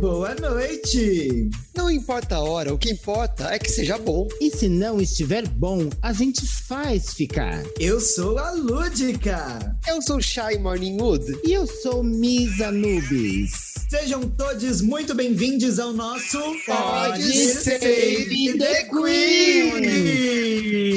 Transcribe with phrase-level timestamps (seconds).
[0.00, 1.50] Boa noite!
[1.76, 4.26] Não importa a hora, o que importa é que seja bom.
[4.40, 7.62] E se não estiver bom, a gente faz ficar.
[7.78, 9.76] Eu sou a Lúdica.
[9.86, 11.40] Eu sou Shy Morningwood.
[11.44, 13.73] E eu sou Miss Anubis.
[13.96, 16.36] Sejam todos muito bem-vindos ao nosso
[16.66, 20.34] Pode Save the Queen!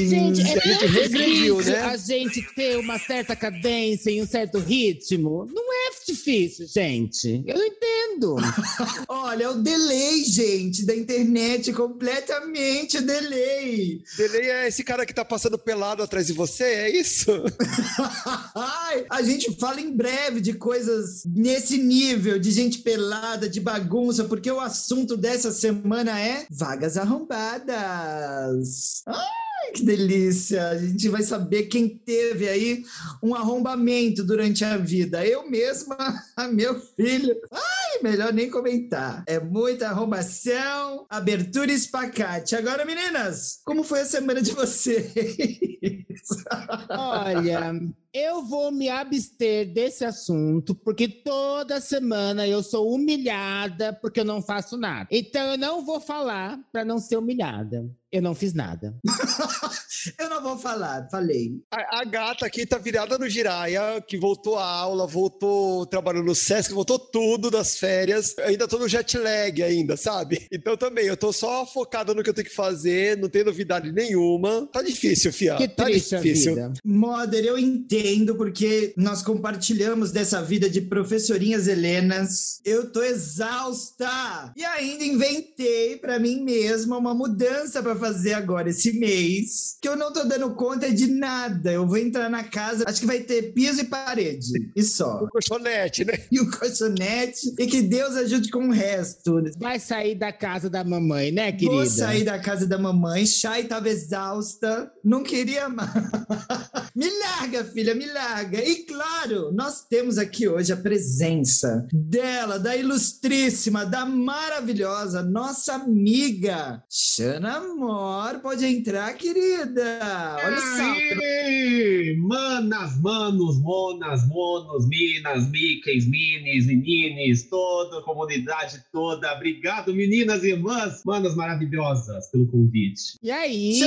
[0.08, 1.82] Gente, é A gente regrediu, difícil né?
[1.82, 5.48] a gente ter uma certa cadência e um certo ritmo.
[5.54, 7.44] Não é difícil, gente.
[7.46, 8.36] Eu não entendo.
[9.08, 14.02] Olha, é o delay, gente, da internet, completamente delay.
[14.18, 17.32] Delay é esse cara que tá passando pelado atrás de você, é isso?
[18.56, 24.24] Ai, a gente fala em breve de coisas nesse nível, de gente pelada, de bagunça,
[24.24, 29.04] porque o assunto dessa semana é vagas arrombadas.
[29.06, 30.70] Ai, que delícia!
[30.70, 32.86] A gente vai saber quem teve aí
[33.22, 35.28] um arrombamento durante a vida.
[35.28, 35.98] Eu mesma,
[36.54, 37.36] meu filho.
[37.52, 39.24] Ai, melhor nem comentar.
[39.28, 42.56] É muita arrombação, abertura e espacate.
[42.56, 45.14] Agora, meninas, como foi a semana de vocês?
[46.90, 47.80] Olha,
[48.14, 54.42] eu vou me abster desse assunto, porque toda semana eu sou humilhada porque eu não
[54.42, 55.08] faço nada.
[55.12, 57.86] Então eu não vou falar para não ser humilhada.
[58.18, 58.96] Eu não fiz nada.
[60.18, 61.52] Eu não vou falar, falei.
[61.72, 66.36] A, a gata aqui tá virada no Jiraya, que voltou à aula, voltou trabalhando no
[66.36, 68.36] Sesc, voltou tudo das férias.
[68.38, 70.48] Eu ainda tô no jet lag ainda, sabe?
[70.52, 73.92] Então também, eu tô só focado no que eu tenho que fazer, não tem novidade
[73.92, 74.68] nenhuma.
[74.72, 75.56] Tá difícil, fia.
[75.56, 76.56] Que tá difícil.
[76.84, 82.62] Mother, eu entendo porque nós compartilhamos dessa vida de professorinhas helenas.
[82.66, 88.98] Eu tô exausta e ainda inventei pra mim mesma uma mudança pra fazer agora esse
[89.00, 91.72] mês, que eu não tô dando conta de nada.
[91.72, 95.24] Eu vou entrar na casa, acho que vai ter piso e parede e só.
[95.24, 96.14] O colchonete, né?
[96.32, 99.44] E o colchonete e que Deus ajude com o resto.
[99.58, 101.72] Vai sair da casa da mamãe, né, querida?
[101.72, 103.26] Vou sair da casa da mamãe.
[103.26, 105.92] Chay tava exausta, não queria mais.
[106.96, 108.64] me larga, filha, me larga.
[108.64, 116.84] E claro, nós temos aqui hoje a presença dela, da ilustríssima, da maravilhosa, nossa amiga,
[116.90, 117.58] Xana
[117.92, 118.40] Amor.
[118.42, 120.00] Pode entrar, querida.
[120.44, 120.84] Olha só.
[121.22, 122.16] Aê!
[122.20, 129.34] Manas, manos, monas, monos, minas, miquens, minis, menines, toda a comunidade toda.
[129.34, 133.18] Obrigado, meninas e irmãs, manas maravilhosas, pelo convite.
[133.24, 133.80] E aí?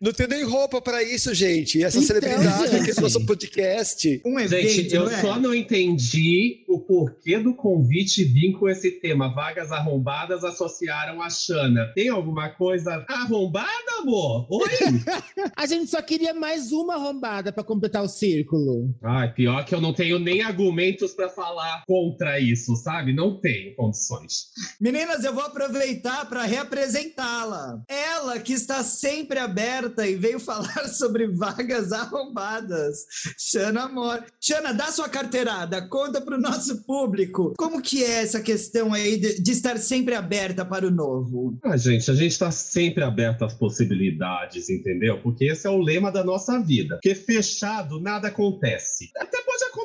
[0.00, 1.82] Não tem nem roupa pra isso, gente.
[1.82, 2.94] Essa Então, celebridade aqui gente.
[2.96, 4.22] do nosso podcast.
[4.24, 5.20] Um evento, Gente, eu não é?
[5.20, 9.34] só não entendi o porquê do convite vir com esse tema.
[9.34, 11.90] Vagas arrombadas associaram a Xana.
[11.94, 13.70] Tem alguma coisa arrombada,
[14.02, 14.46] amor?
[14.50, 14.68] Oi?
[15.56, 18.94] A gente só queria mais uma arrombada pra completar o círculo.
[19.02, 23.14] Ai, pior que eu não tenho nem argumentos pra falar contra isso, sabe?
[23.14, 24.48] Não tenho condições.
[24.78, 27.82] Meninas, eu vou aproveitar para reapresentá-la.
[27.88, 33.06] Ela que está sempre aberta e veio falar sobre vagas arrombadas.
[33.38, 34.22] Xana Amor.
[34.38, 37.54] Xana, dá sua carteirada, conta para o nosso público.
[37.56, 41.58] Como que é essa questão aí de, de estar sempre aberta para o novo?
[41.64, 45.20] Ah, gente, a gente está sempre aberto às possibilidades, entendeu?
[45.20, 46.96] Porque esse é o lema da nossa vida.
[46.96, 49.10] Porque fechado, nada acontece.
[49.16, 49.79] Até pode acontecer,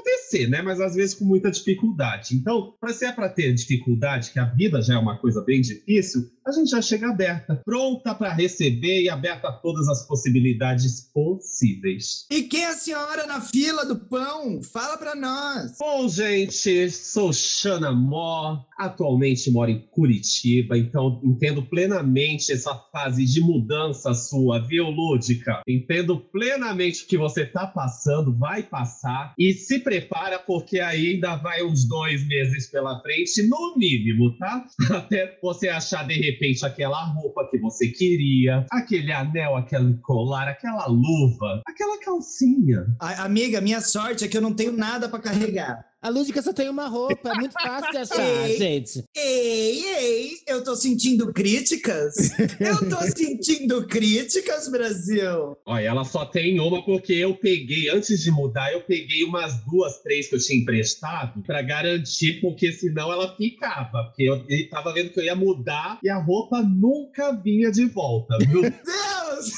[0.49, 0.61] né?
[0.61, 2.35] Mas às vezes com muita dificuldade.
[2.35, 5.61] Então, para se é para ter dificuldade, que a vida já é uma coisa bem
[5.61, 11.01] difícil, a gente já chega aberta, pronta para receber e aberta a todas as possibilidades
[11.11, 12.25] possíveis.
[12.29, 14.61] E quem é a senhora na fila do pão?
[14.61, 15.75] Fala para nós.
[15.79, 23.41] Bom, gente, sou Xana Mó, atualmente moro em Curitiba, então entendo plenamente essa fase de
[23.41, 25.61] mudança sua, viu, Lúdica?
[25.67, 29.79] Entendo plenamente o que você tá passando, vai passar, e se
[30.25, 34.65] prepara porque ainda vai uns dois meses pela frente, no mínimo, tá?
[34.97, 40.87] Até você achar de repente aquela roupa que você queria, aquele anel, aquele colar, aquela
[40.87, 42.85] luva, aquela calcinha.
[42.99, 45.85] A- amiga, minha sorte é que eu não tenho nada para carregar.
[46.05, 48.57] A Lúdica só tem uma roupa, é muito fácil de achar, Ei.
[48.61, 49.03] gente.
[49.15, 52.13] Ei, ei, eu tô sentindo críticas?
[52.59, 55.57] Eu tô sentindo críticas, Brasil.
[55.65, 59.97] Olha, ela só tem uma porque eu peguei, antes de mudar, eu peguei umas duas,
[60.03, 64.03] três que eu tinha emprestado pra garantir, porque senão ela ficava.
[64.03, 67.85] Porque eu, eu tava vendo que eu ia mudar e a roupa nunca vinha de
[67.85, 68.61] volta, viu?
[69.25, 69.51] Deus!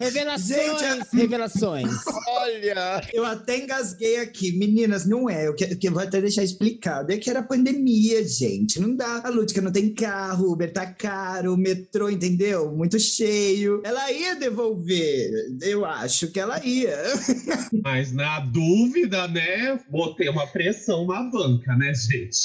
[0.00, 1.88] Revelações, Gente, revelações.
[2.26, 3.08] Olha!
[3.12, 4.52] Eu até engasguei aqui.
[4.58, 5.46] Meninas, não é.
[5.46, 7.12] Eu, que, que eu vou até deixar explicado.
[7.12, 8.80] É que era pandemia, gente.
[8.80, 9.22] Não dá.
[9.24, 12.72] A Lúdica não tem carro, Uber tá caro, o metrô, entendeu?
[12.72, 13.80] Muito cheio.
[13.84, 15.30] Ela ia devolver.
[15.62, 16.96] Eu acho que ela ia.
[17.84, 19.78] Mas na dúvida, né?
[19.88, 22.40] Botei uma pressão na banca, né, gente?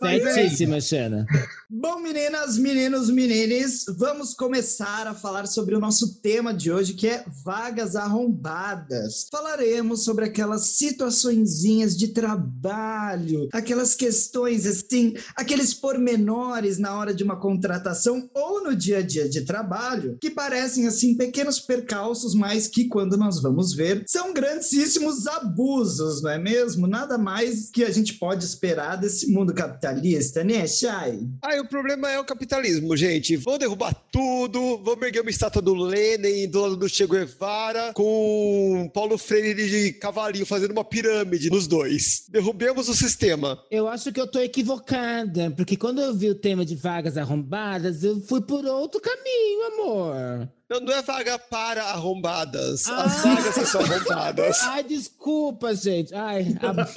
[0.00, 1.26] Certíssima, Xana.
[1.68, 7.08] Bom, meninas, meninos, menines, vamos começar a falar sobre o nosso tema de hoje, que
[7.08, 9.26] é vagas arrombadas.
[9.30, 17.36] Falaremos sobre aquelas situaçõezinhas de trabalho, aquelas questões assim, aqueles pormenores na hora de uma
[17.36, 22.86] contratação ou no dia a dia de trabalho, que parecem assim pequenos percalços, mas que
[22.86, 26.86] quando nós vamos ver, são grandíssimos abusos, não é mesmo?
[26.86, 31.26] Nada mais que a gente pode esperar desse mundo capitalista, né, Chay?
[31.42, 33.36] Aí o problema é o capitalismo, gente.
[33.36, 38.90] Vou derrubar tudo, vou erguer uma estátua do Lenin, do lado do Che Guevara, com
[38.92, 42.24] Paulo Freire de cavalinho fazendo uma pirâmide nos dois.
[42.28, 43.58] Derrubemos o sistema.
[43.70, 48.04] Eu acho que eu tô equivocada, porque quando eu vi o tema de vagas arrombadas,
[48.04, 50.48] eu fui por outro caminho, amor.
[50.70, 52.86] Não, não é vaga para arrombadas.
[52.88, 53.04] Ah.
[53.04, 54.58] As vagas que são arrombadas.
[54.64, 56.14] Ai, desculpa, gente.
[56.14, 56.88] Ai, a-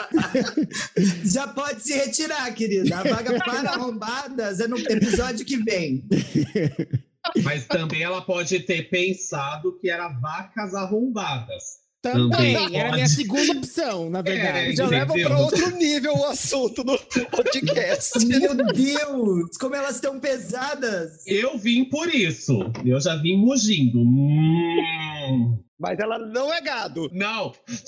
[1.23, 2.97] Já pode se retirar, querida.
[2.97, 6.03] A vaga para arrombadas é no episódio que vem.
[7.43, 11.81] Mas também ela pode ter pensado que era vacas arrombadas.
[12.01, 14.75] também, Também era a minha segunda opção, na verdade.
[14.75, 16.97] Já leva para outro nível o assunto no
[17.29, 18.25] podcast.
[18.25, 21.25] Meu Deus, como elas estão pesadas.
[21.27, 22.59] Eu vim por isso.
[22.83, 23.99] Eu já vim mugindo.
[23.99, 25.59] Hum.
[25.81, 27.09] Mas ela não é gado.
[27.11, 27.51] Não.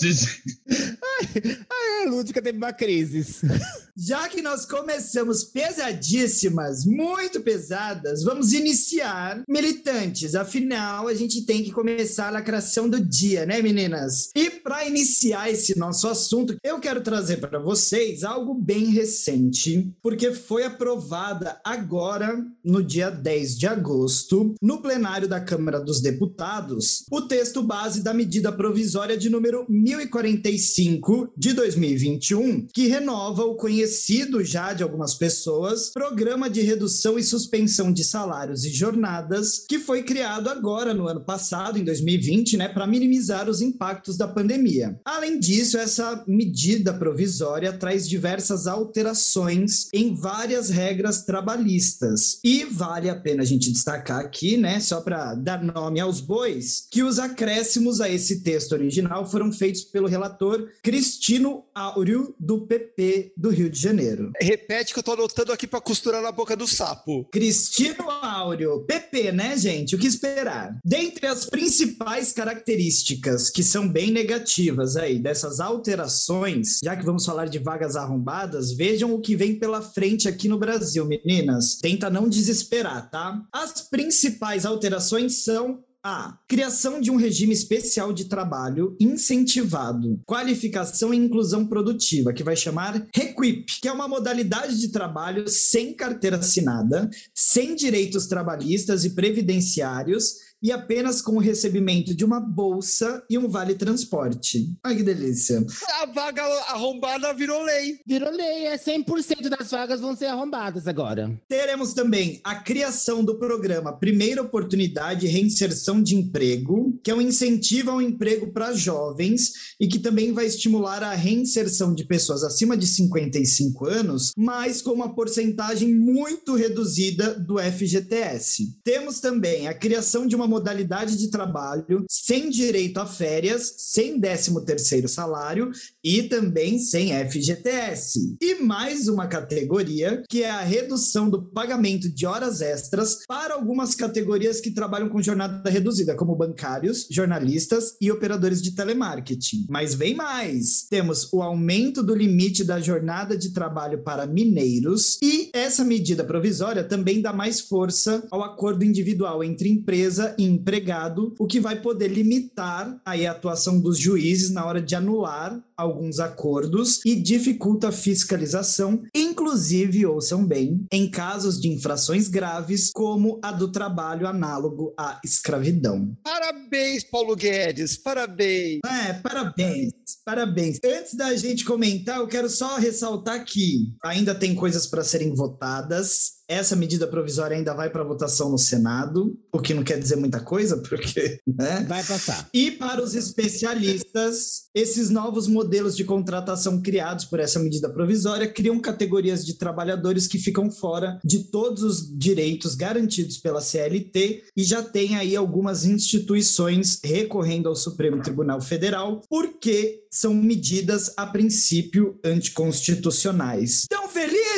[1.69, 3.24] Ai, a Lúdica teve uma crise.
[3.95, 10.34] Já que nós começamos pesadíssimas, muito pesadas, vamos iniciar militantes.
[10.34, 14.31] Afinal, a gente tem que começar a lacração do dia, né, meninas?
[14.36, 20.34] E para iniciar esse nosso assunto, eu quero trazer para vocês algo bem recente, porque
[20.34, 27.22] foi aprovada agora, no dia 10 de agosto, no plenário da Câmara dos Deputados, o
[27.22, 34.71] texto base da medida provisória de número 1045 de 2021, que renova o conhecido já
[34.71, 40.47] de algumas pessoas Programa de Redução e Suspensão de Salários e Jornadas, que foi criado
[40.47, 44.97] agora no ano passado, em 2020, né, para minimizar os impactos da pandemia.
[45.03, 52.39] Além disso, essa medida provisória traz diversas alterações em várias regras trabalhistas.
[52.45, 56.88] E vale a pena a gente destacar aqui, né, só para dar nome aos bois,
[56.89, 63.33] que os acréscimos a esse texto original foram feitos pelo relator Cristino Áureo, do PP
[63.35, 64.31] do Rio de Janeiro.
[64.39, 67.25] Repete que eu tô anotando aqui para costurar na boca do sapo.
[67.31, 69.95] Cristino Áureo, PP, né, gente?
[69.95, 70.77] O que esperar?
[70.85, 77.45] Dentre as principais características que são bem negativas aí dessas alterações, já que vamos falar
[77.45, 81.77] de vagas arrombadas, vejam o que vem pela frente aqui no Brasil, meninas.
[81.81, 83.41] Tenta não desesperar, tá?
[83.51, 86.38] As principais alterações são a.
[86.47, 93.07] Criação de um regime especial de trabalho incentivado, qualificação e inclusão produtiva, que vai chamar
[93.15, 100.52] Requip, que é uma modalidade de trabalho sem carteira assinada, sem direitos trabalhistas e previdenciários
[100.63, 104.74] e apenas com o recebimento de uma bolsa e um vale transporte.
[104.81, 105.63] Ai que delícia.
[106.01, 108.00] A vaga arrombada virou lei.
[108.07, 111.38] Virou lei, é 100% das vagas vão ser arrombadas agora.
[111.50, 117.21] Teremos também a criação do programa Primeira Oportunidade e Reinserção de Emprego, que é um
[117.21, 122.78] incentivo ao emprego para jovens e que também vai estimular a reinserção de pessoas acima
[122.78, 128.80] de 55 anos, mas com uma porcentagem muito reduzida do FGTS.
[128.83, 135.07] Temos também a criação de uma modalidade de trabalho sem direito a férias, sem 13º
[135.07, 135.72] salário
[136.04, 138.36] e também sem FGTS.
[138.40, 143.95] E mais uma categoria, que é a redução do pagamento de horas extras para algumas
[143.95, 149.66] categorias que trabalham com jornada reduzida, como bancários, jornalistas e operadores de telemarketing.
[149.69, 150.86] Mas vem mais!
[150.88, 156.83] Temos o aumento do limite da jornada de trabalho para mineiros e essa medida provisória
[156.83, 162.07] também dá mais força ao acordo individual entre empresa e empregado, o que vai poder
[162.07, 167.92] limitar aí a atuação dos juízes na hora de anular alguns acordos e dificulta a
[167.92, 175.19] fiscalização, inclusive, ouçam bem, em casos de infrações graves, como a do trabalho análogo à
[175.23, 176.15] escravidão.
[176.23, 178.80] Parabéns, Paulo Guedes, parabéns.
[178.85, 179.94] É, parabéns,
[180.25, 180.80] parabéns.
[180.83, 186.44] Antes da gente comentar, eu quero só ressaltar que ainda tem coisas para serem votadas
[186.47, 190.39] essa medida provisória ainda vai para votação no Senado, o que não quer dizer muita
[190.39, 191.39] coisa, porque.
[191.47, 191.85] Né?
[191.87, 192.49] Vai passar.
[192.53, 198.80] E para os especialistas, esses novos modelos de contratação criados por essa medida provisória criam
[198.80, 204.81] categorias de trabalhadores que ficam fora de todos os direitos garantidos pela CLT e já
[204.81, 213.80] tem aí algumas instituições recorrendo ao Supremo Tribunal Federal, porque são medidas, a princípio, anticonstitucionais.
[213.81, 214.07] Estão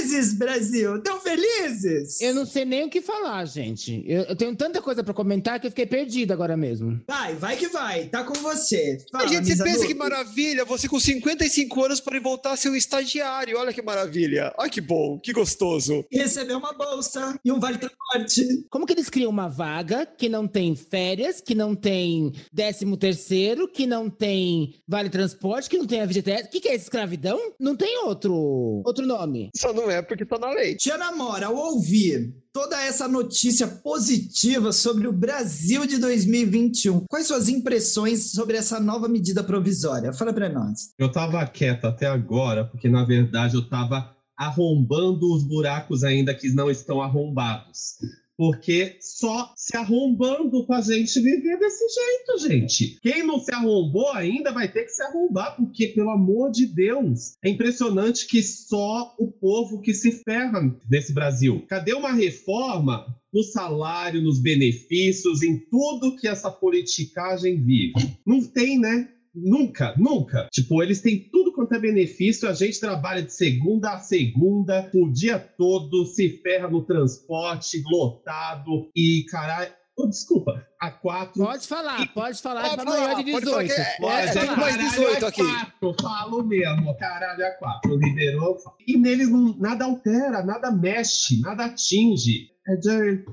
[0.06, 0.98] felizes, Brasil?
[0.98, 2.22] Estão felizes?
[2.22, 4.04] Eu não sei nem o que falar, gente.
[4.08, 7.00] Eu, eu tenho tanta coisa para comentar que eu fiquei perdido agora mesmo.
[7.08, 8.06] Vai, vai que vai.
[8.06, 8.98] Tá com você.
[9.12, 12.76] Fala, gente, você pensa que maravilha, você com 55 anos pode voltar a ser um
[12.76, 13.58] estagiário.
[13.58, 14.54] Olha que maravilha.
[14.58, 16.06] Olha que bom, que gostoso.
[16.12, 18.66] E receber uma bolsa e um vale transporte.
[18.70, 23.68] Como que eles criam uma vaga que não tem férias, que não tem décimo terceiro,
[23.68, 25.36] que não tem vale transporte?
[25.46, 26.44] transporte que não tem a FGTS.
[26.48, 27.40] O que, que é escravidão?
[27.60, 29.50] Não tem outro, outro nome.
[29.56, 30.76] Só não é porque tá na lei.
[30.76, 37.50] Tia Namora, ao ouvir toda essa notícia positiva sobre o Brasil de 2021, quais suas
[37.50, 40.14] impressões sobre essa nova medida provisória?
[40.14, 40.94] Fala para nós.
[40.98, 46.50] Eu tava quieto até agora, porque na verdade eu tava arrombando os buracos ainda que
[46.50, 47.96] não estão arrombados.
[48.38, 53.00] Porque só se arrombando com a gente viver desse jeito, gente.
[53.02, 57.36] Quem não se arrombou ainda vai ter que se arrombar, porque, pelo amor de Deus,
[57.44, 61.66] é impressionante que só o povo que se ferra nesse Brasil.
[61.68, 67.94] Cadê uma reforma no salário, nos benefícios, em tudo que essa politicagem vive?
[68.26, 69.10] Não tem, né?
[69.36, 70.48] Nunca, nunca.
[70.52, 72.48] Tipo, eles têm tudo quanto é benefício.
[72.48, 78.90] A gente trabalha de segunda a segunda, o dia todo, se ferra no transporte, lotado
[78.96, 79.72] e caralho.
[79.98, 81.42] Oh, desculpa, a 4.
[81.42, 82.08] Pode falar, e...
[82.08, 83.50] pode falar pode pra maior de 18.
[83.50, 85.42] Pode, é, pode é, é, mais 18 aqui.
[85.42, 87.96] 4, falo mesmo, caralho, é 4.
[87.96, 88.58] Liberou.
[88.86, 92.55] E neles não, nada altera, nada mexe, nada atinge.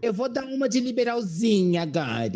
[0.03, 2.31] Eu vou dar uma de liberalzinha agora.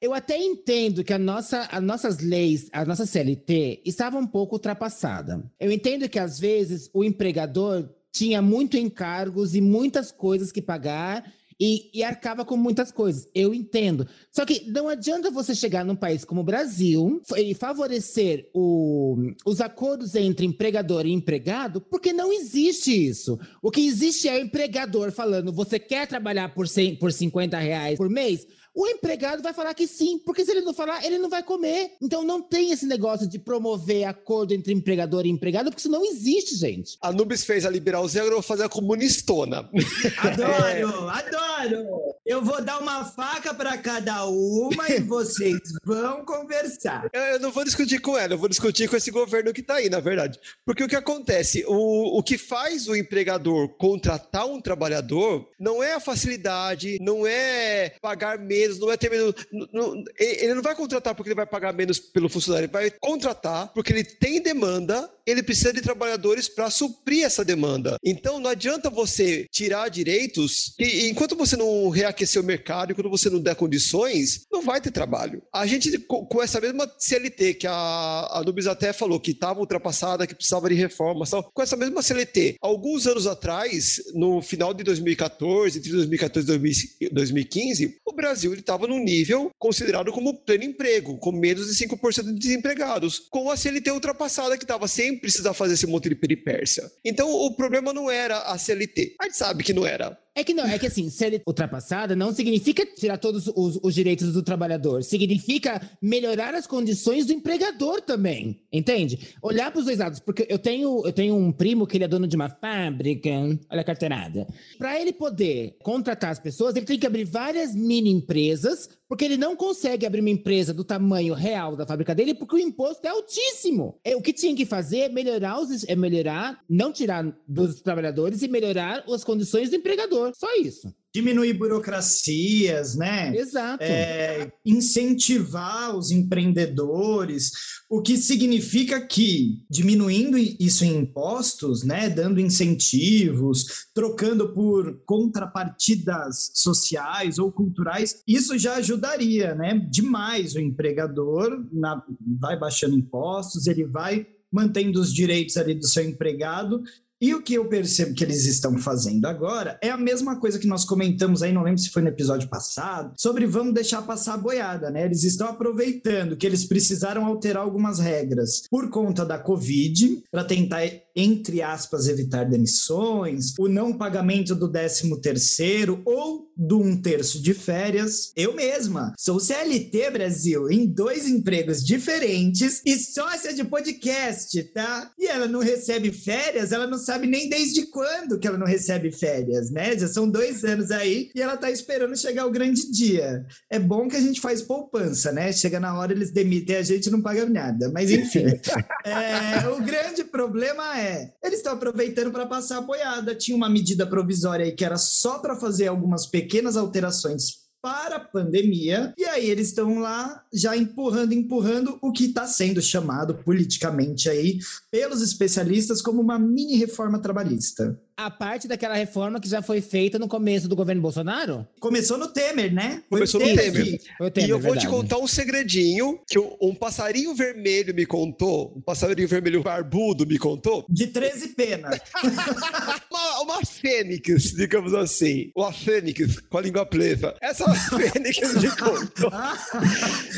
[0.00, 4.54] Eu até entendo que a nossa, as nossas leis, a nossa CLT, estava um pouco
[4.54, 5.44] ultrapassada.
[5.58, 11.24] Eu entendo que às vezes o empregador tinha muito encargos e muitas coisas que pagar
[11.60, 13.28] e, e, arcava com muitas coisas.
[13.34, 14.06] Eu entendo.
[14.32, 19.60] Só que não adianta você chegar num país como o Brasil e favorecer o, os
[19.60, 23.38] acordos entre empregador e empregado, porque não existe isso.
[23.60, 27.98] O que existe é o empregador falando: você quer trabalhar por, 100, por 50 reais
[27.98, 28.46] por mês?
[28.74, 31.92] O empregado vai falar que sim, porque se ele não falar, ele não vai comer.
[32.00, 36.04] Então não tem esse negócio de promover acordo entre empregador e empregado, porque isso não
[36.04, 36.96] existe, gente.
[37.02, 39.68] A Nubes fez a liberalzinha, agora eu vou fazer a comunistona.
[40.18, 40.82] Adoro, é.
[40.82, 42.14] adoro.
[42.24, 47.08] Eu vou dar uma faca para cada uma e vocês vão conversar.
[47.12, 49.76] Eu, eu, não vou discutir com ela, eu vou discutir com esse governo que está
[49.76, 50.38] aí, na verdade.
[50.64, 55.94] Porque o que acontece, o, o que faz o empregador contratar um trabalhador não é
[55.94, 59.34] a facilidade, não é pagar menos menos, não é ter menos.
[59.72, 63.72] Não, ele não vai contratar porque ele vai pagar menos pelo funcionário, ele vai contratar
[63.72, 67.96] porque ele tem demanda, ele precisa de trabalhadores para suprir essa demanda.
[68.04, 73.30] Então não adianta você tirar direitos e enquanto você não reaquecer o mercado, enquanto você
[73.30, 75.42] não der condições, não vai ter trabalho.
[75.52, 80.26] A gente, com essa mesma CLT que a, a Nubis até falou que estava ultrapassada,
[80.26, 84.84] que precisava de reformas, tal, com essa mesma CLT, alguns anos atrás, no final de
[84.84, 90.64] 2014, entre 2014 e 2015, o Brasil Brasil ele estava num nível considerado como pleno
[90.64, 95.54] emprego, com menos de 5% de desempregados, com a CLT ultrapassada que estava sem precisar
[95.54, 96.90] fazer esse monte de peripécia.
[97.04, 99.16] Então o problema não era a CLT.
[99.20, 100.18] A gente sabe que não era.
[100.34, 104.32] É que não, é que assim, ser ultrapassada não significa tirar todos os, os, direitos
[104.32, 109.34] do trabalhador, significa melhorar as condições do empregador também, entende?
[109.42, 112.08] Olhar para os dois lados, porque eu tenho, eu tenho um primo que ele é
[112.08, 113.28] dono de uma fábrica,
[113.68, 114.46] olha a carteirada.
[114.78, 119.36] Para ele poder contratar as pessoas, ele tem que abrir várias mini empresas porque ele
[119.36, 123.10] não consegue abrir uma empresa do tamanho real da fábrica dele porque o imposto é
[123.10, 123.98] altíssimo.
[124.04, 128.40] É, o que tinha que fazer é melhorar, os, é melhorar, não tirar dos trabalhadores
[128.40, 130.32] e melhorar as condições do empregador.
[130.36, 133.36] Só isso diminuir burocracias, né?
[133.36, 133.82] Exato.
[133.82, 137.50] É, incentivar os empreendedores,
[137.88, 147.38] o que significa que diminuindo isso em impostos, né, dando incentivos, trocando por contrapartidas sociais
[147.38, 152.02] ou culturais, isso já ajudaria, né, demais o empregador, na,
[152.38, 156.82] vai baixando impostos, ele vai mantendo os direitos ali do seu empregado.
[157.20, 160.66] E o que eu percebo que eles estão fazendo agora é a mesma coisa que
[160.66, 164.38] nós comentamos aí, não lembro se foi no episódio passado, sobre vamos deixar passar a
[164.38, 165.04] boiada, né?
[165.04, 170.82] Eles estão aproveitando que eles precisaram alterar algumas regras por conta da Covid, para tentar,
[171.14, 177.54] entre aspas, evitar demissões, o não pagamento do 13 terceiro ou do um terço de
[177.54, 178.32] férias.
[178.36, 185.10] Eu mesma sou CLT Brasil em dois empregos diferentes e sócia de podcast, tá?
[185.18, 189.10] E ela não recebe férias, ela não sabe nem desde quando que ela não recebe
[189.10, 189.96] férias, né?
[189.96, 193.46] Já são dois anos aí e ela tá esperando chegar o grande dia.
[193.70, 195.52] É bom que a gente faz poupança, né?
[195.52, 197.90] Chega na hora, eles demitem a gente não paga nada.
[197.90, 198.44] Mas enfim,
[199.04, 203.34] é, o grande problema é eles estão aproveitando para passar apoiada.
[203.34, 208.20] Tinha uma medida provisória aí que era só para fazer algumas pequenas alterações para a
[208.20, 214.28] pandemia, e aí eles estão lá já empurrando, empurrando o que está sendo chamado politicamente
[214.28, 214.58] aí
[214.90, 220.18] pelos especialistas como uma mini reforma trabalhista a parte daquela reforma que já foi feita
[220.18, 221.66] no começo do governo Bolsonaro?
[221.78, 223.02] Começou no Temer, né?
[223.08, 223.72] Foi Começou no Temer.
[223.72, 224.00] Temer.
[224.36, 224.80] E eu vou verdade.
[224.80, 230.38] te contar um segredinho que um passarinho vermelho me contou, um passarinho vermelho barbudo me
[230.38, 230.84] contou.
[230.88, 231.98] De 13 penas.
[233.10, 235.50] uma, uma fênix, digamos assim.
[235.56, 237.34] Uma fênix com a língua presa.
[237.40, 239.30] Essa fênix me contou.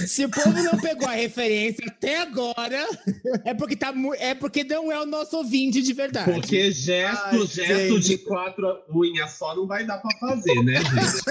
[0.07, 2.87] Se o povo não pegou a referência até agora,
[3.45, 6.31] é porque, tá, é porque não é o nosso ouvinte de verdade.
[6.31, 10.75] Porque gesto, Ai, gesto projeto de quatro unhas só não vai dar pra fazer, né,
[10.77, 11.23] gente?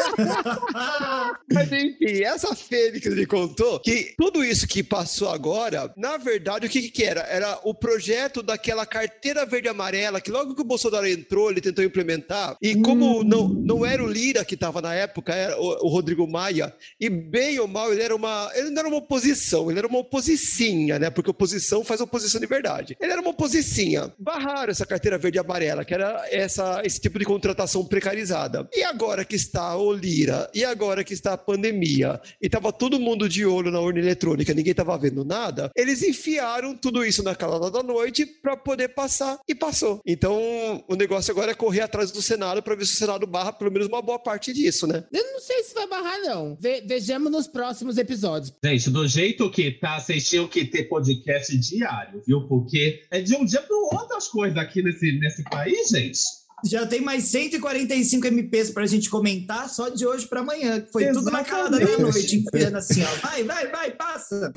[1.53, 6.69] Mas enfim, essa Fênix me contou que tudo isso que passou agora, na verdade, o
[6.69, 7.21] que que era?
[7.21, 11.83] Era o projeto daquela carteira verde amarela que logo que o Bolsonaro entrou, ele tentou
[11.83, 12.55] implementar.
[12.61, 13.23] E como hum.
[13.23, 17.09] não, não era o Lira que estava na época, era o, o, Rodrigo Maia, e
[17.09, 18.51] bem ou mal, ele era uma.
[18.55, 21.09] Ele não era uma oposição, ele era uma oposicinha, né?
[21.09, 22.95] Porque oposição faz oposição de verdade.
[22.99, 24.13] Ele era uma oposicinha.
[24.17, 28.67] Barraram essa carteira verde amarela, que era essa, esse tipo de contratação precarizada.
[28.73, 32.99] E agora que está o Lira, e agora que está a pandemia, e estava todo
[32.99, 37.35] mundo de olho na urna eletrônica, ninguém estava vendo nada, eles enfiaram tudo isso na
[37.35, 40.01] calada da noite para poder passar, e passou.
[40.05, 43.51] Então, o negócio agora é correr atrás do Senado para ver se o Senado barra
[43.51, 45.03] pelo menos uma boa parte disso, né?
[45.11, 46.57] Eu não sei se vai barrar, não.
[46.59, 48.53] Ve vejamos nos próximos episódios.
[48.63, 52.47] Gente, do jeito que tá, vocês tinham que ter podcast diário, viu?
[52.47, 56.20] Porque é de um dia para o outro as coisas aqui nesse, nesse país, gente.
[56.63, 60.85] Já tem mais 145 MPs pra gente comentar só de hoje para amanhã.
[60.91, 61.23] Foi Exatamente.
[61.25, 63.27] tudo na calada da noite, enfiando assim, ó.
[63.27, 64.53] Vai, vai, vai, passa!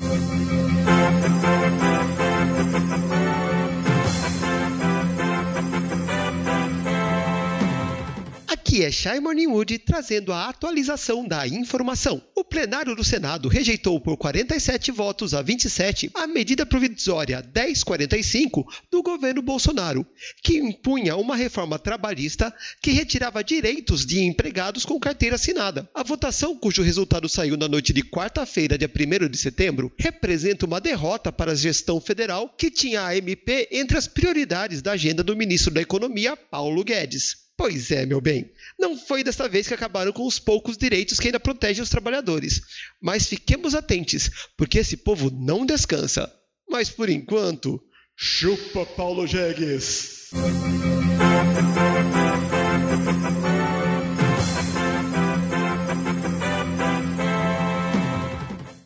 [8.75, 12.21] Aqui é Shai Morningwood trazendo a atualização da informação.
[12.35, 19.01] O plenário do Senado rejeitou por 47 votos a 27 a medida provisória 1045 do
[19.01, 20.05] governo Bolsonaro,
[20.43, 25.89] que impunha uma reforma trabalhista que retirava direitos de empregados com carteira assinada.
[25.95, 30.81] A votação, cujo resultado saiu na noite de quarta-feira, dia 1 de setembro, representa uma
[30.81, 35.33] derrota para a gestão federal que tinha a MP entre as prioridades da agenda do
[35.33, 37.44] ministro da Economia, Paulo Guedes.
[37.57, 38.51] Pois é, meu bem.
[38.77, 42.61] Não foi desta vez que acabaram com os poucos direitos que ainda protegem os trabalhadores.
[43.01, 46.31] Mas fiquemos atentos, porque esse povo não descansa.
[46.69, 47.81] Mas por enquanto,
[48.15, 50.29] chupa Paulo Jegues!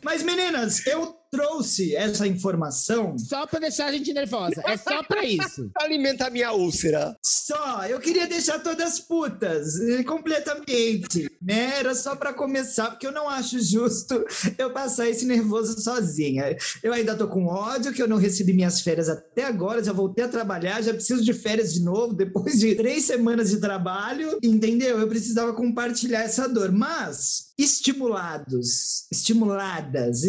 [0.02, 3.16] Mas meninas, eu trouxe essa informação.
[3.16, 4.62] Só para deixar a gente nervosa.
[4.66, 5.70] É só para isso.
[5.78, 7.16] Alimentar minha úlcera.
[7.22, 7.86] Só.
[7.86, 11.30] Eu queria deixar todas putas, eh, completamente.
[11.40, 11.78] Né?
[11.78, 14.24] Era só para começar, porque eu não acho justo
[14.58, 16.56] eu passar esse nervoso sozinha.
[16.82, 19.84] Eu ainda tô com ódio, que eu não recebi minhas férias até agora.
[19.84, 23.60] Já voltei a trabalhar, já preciso de férias de novo, depois de três semanas de
[23.60, 24.38] trabalho.
[24.42, 24.98] Entendeu?
[24.98, 26.72] Eu precisava compartilhar essa dor.
[26.72, 30.24] Mas, estimulados, estimuladas,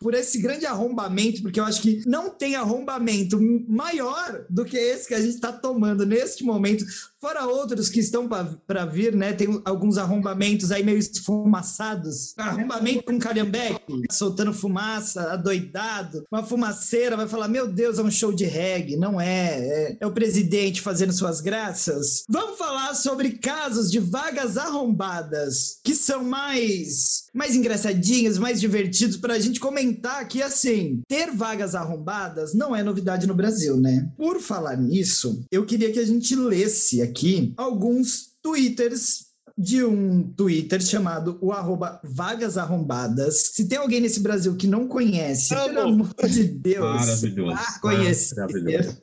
[0.00, 3.38] por esse grande arrombamento, porque eu acho que não tem arrombamento
[3.68, 6.84] maior do que esse que a gente está tomando neste momento
[7.20, 9.32] Fora outros que estão para vir, né?
[9.32, 12.32] Tem alguns arrombamentos aí meio esfumaçados.
[12.36, 16.24] Arrombamento com calhambeque, soltando fumaça, adoidado.
[16.30, 18.96] Uma fumaceira vai falar: Meu Deus, é um show de reggae.
[18.96, 19.58] Não é.
[19.58, 22.24] É, é o presidente fazendo suas graças.
[22.28, 29.34] Vamos falar sobre casos de vagas arrombadas que são mais, mais engraçadinhos, mais divertidos para
[29.34, 31.00] a gente comentar aqui assim.
[31.08, 34.08] Ter vagas arrombadas não é novidade no Brasil, né?
[34.16, 39.27] Por falar nisso, eu queria que a gente lesse aqui alguns twitters
[39.58, 43.50] de um Twitter chamado o arroba Vagas Arrombadas.
[43.54, 45.64] Se tem alguém nesse Brasil que não conhece, Amo.
[45.66, 47.56] pelo amor de Deus, Maravilhoso.
[47.56, 48.36] vá conhecer.
[48.36, 48.98] Maravilhoso.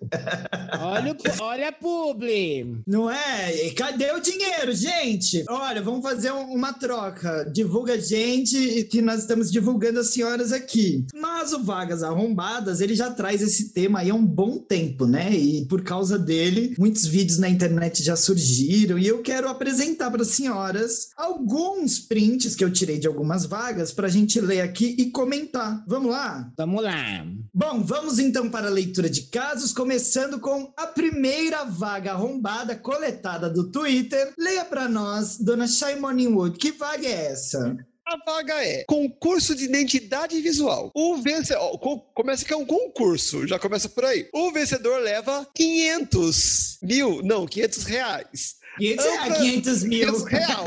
[0.80, 2.82] Olha, olha a publi.
[2.88, 3.68] Não é?
[3.68, 5.44] E cadê o dinheiro, gente?
[5.50, 7.50] Olha, vamos fazer um- uma troca.
[7.54, 11.06] Divulga a gente que nós estamos divulgando as senhoras aqui.
[11.14, 15.34] Mas o Vagas Arrombadas, ele já traz esse tema aí há um bom tempo, né?
[15.36, 20.22] E por causa dele, muitos vídeos na internet já surgiram e eu quero apresentar para
[20.22, 24.96] as senhoras alguns prints que eu tirei de algumas vagas para a gente ler aqui
[24.98, 25.84] e comentar.
[25.88, 26.52] Vamos lá?
[26.56, 27.26] Vamos lá.
[27.52, 33.50] Bom, vamos então para a leitura de casos, começando com a primeira vaga arrombada coletada
[33.50, 34.34] do Twitter.
[34.38, 37.76] Leia para nós, dona Shay Morningwood, que vaga é essa?
[38.08, 40.92] A vaga é concurso de identidade visual.
[40.94, 41.80] O vencedor.
[42.14, 44.30] Começa que é um concurso, já começa por aí.
[44.32, 48.56] O vencedor leva 500 mil, não, 500 reais.
[48.78, 50.08] 500, Ampla- ah, 500 mil.
[50.14, 50.66] 500 real.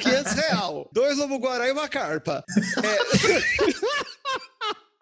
[0.00, 0.90] 500 real.
[0.92, 2.44] Dois lobo guará e uma carpa.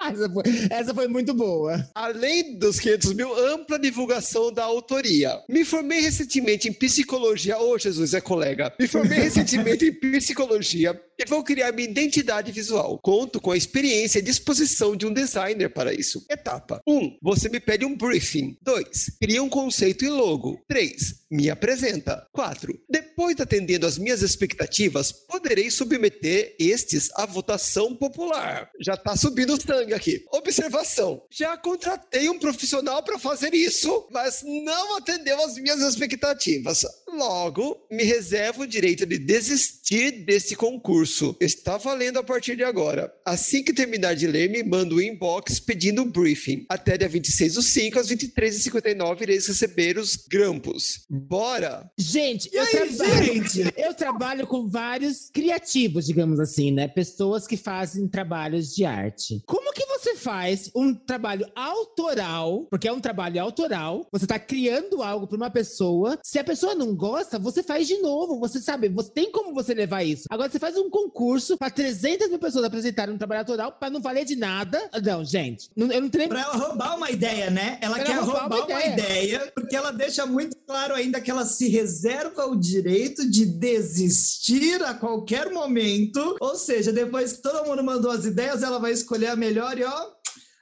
[0.00, 1.84] Essa foi, essa foi muito boa.
[1.92, 5.32] Além dos 500 mil, ampla divulgação da autoria.
[5.48, 7.58] Me formei recentemente em psicologia.
[7.58, 8.72] Ô, Jesus, é colega.
[8.78, 13.00] Me formei recentemente em psicologia e vou criar minha identidade visual.
[13.02, 16.24] Conto com a experiência e disposição de um designer para isso.
[16.30, 16.96] Etapa 1.
[16.96, 18.56] Um, você me pede um briefing.
[18.62, 19.16] 2.
[19.20, 20.62] Cria um conceito e logo.
[20.68, 21.26] 3.
[21.30, 22.26] Me apresenta.
[22.32, 22.72] 4.
[22.88, 28.70] Depois de atendendo às minhas expectativas, poderei submeter estes à votação popular.
[28.80, 30.24] Já tá subindo o sangue aqui.
[30.32, 36.84] Observação: já contratei um profissional para fazer isso, mas não atendeu às minhas expectativas.
[37.08, 41.07] Logo, me reservo o direito de desistir desse concurso.
[41.40, 43.12] Está valendo a partir de agora.
[43.24, 46.66] Assim que terminar de ler, me manda um inbox pedindo um briefing.
[46.68, 51.06] Até dia 26 do 5 às 23h59 ireis receber os grampos.
[51.08, 51.90] Bora!
[51.98, 53.72] Gente, eu, aí, trabalho, gente?
[53.76, 56.88] eu trabalho com vários criativos, digamos assim, né?
[56.88, 59.42] Pessoas que fazem trabalhos de arte.
[59.46, 62.66] Como que você faz um trabalho autoral?
[62.70, 64.06] Porque é um trabalho autoral.
[64.12, 66.18] Você tá criando algo para uma pessoa.
[66.22, 68.38] Se a pessoa não gosta, você faz de novo.
[68.40, 70.24] Você sabe, você tem como você levar isso.
[70.30, 74.00] Agora você faz um concurso para 300 mil pessoas apresentarem um trabalho autoral para não
[74.00, 74.80] valer de nada.
[75.04, 77.78] Não, gente, não- eu não tenho Pra ela roubar uma ideia, né?
[77.80, 79.52] Ela Pra quer ela roubar, roubar uma, uma ideia.
[79.54, 84.94] porque ela deixa muito claro ainda que ela se reserva o direito de desistir a
[84.94, 86.36] qualquer momento.
[86.40, 89.84] Ou seja, depois que todo mundo mandou as ideias, ela vai escolher a melhor e
[89.84, 90.06] ó.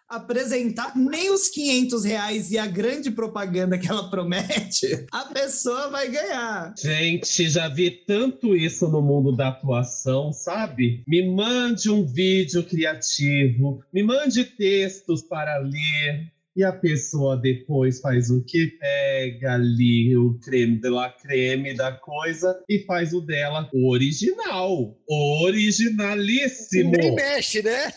[0.09, 6.09] Apresentar nem os 500 reais e a grande propaganda que ela promete, a pessoa vai
[6.09, 6.73] ganhar.
[6.79, 11.03] Gente, já vi tanto isso no mundo da atuação, sabe?
[11.09, 16.33] Me mande um vídeo criativo, me mande textos para ler.
[16.55, 18.79] E a pessoa depois faz o que?
[18.81, 24.97] Pega ali o creme de la creme da coisa e faz o dela original.
[25.07, 26.93] Originalíssimo.
[26.93, 27.93] Nem mexe, né?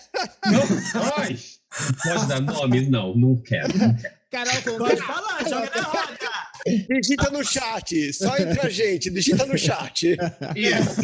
[0.46, 0.64] Não,
[1.16, 1.38] ai,
[2.04, 2.90] pode dar nomes?
[2.90, 3.78] Não, não quero.
[3.78, 4.20] Não quero.
[4.32, 6.30] Carol com Pode falar, joga na roda.
[7.02, 8.14] Digita no chat.
[8.14, 9.10] Só entre a gente.
[9.10, 10.16] Digita no chat.
[10.56, 11.02] Isso.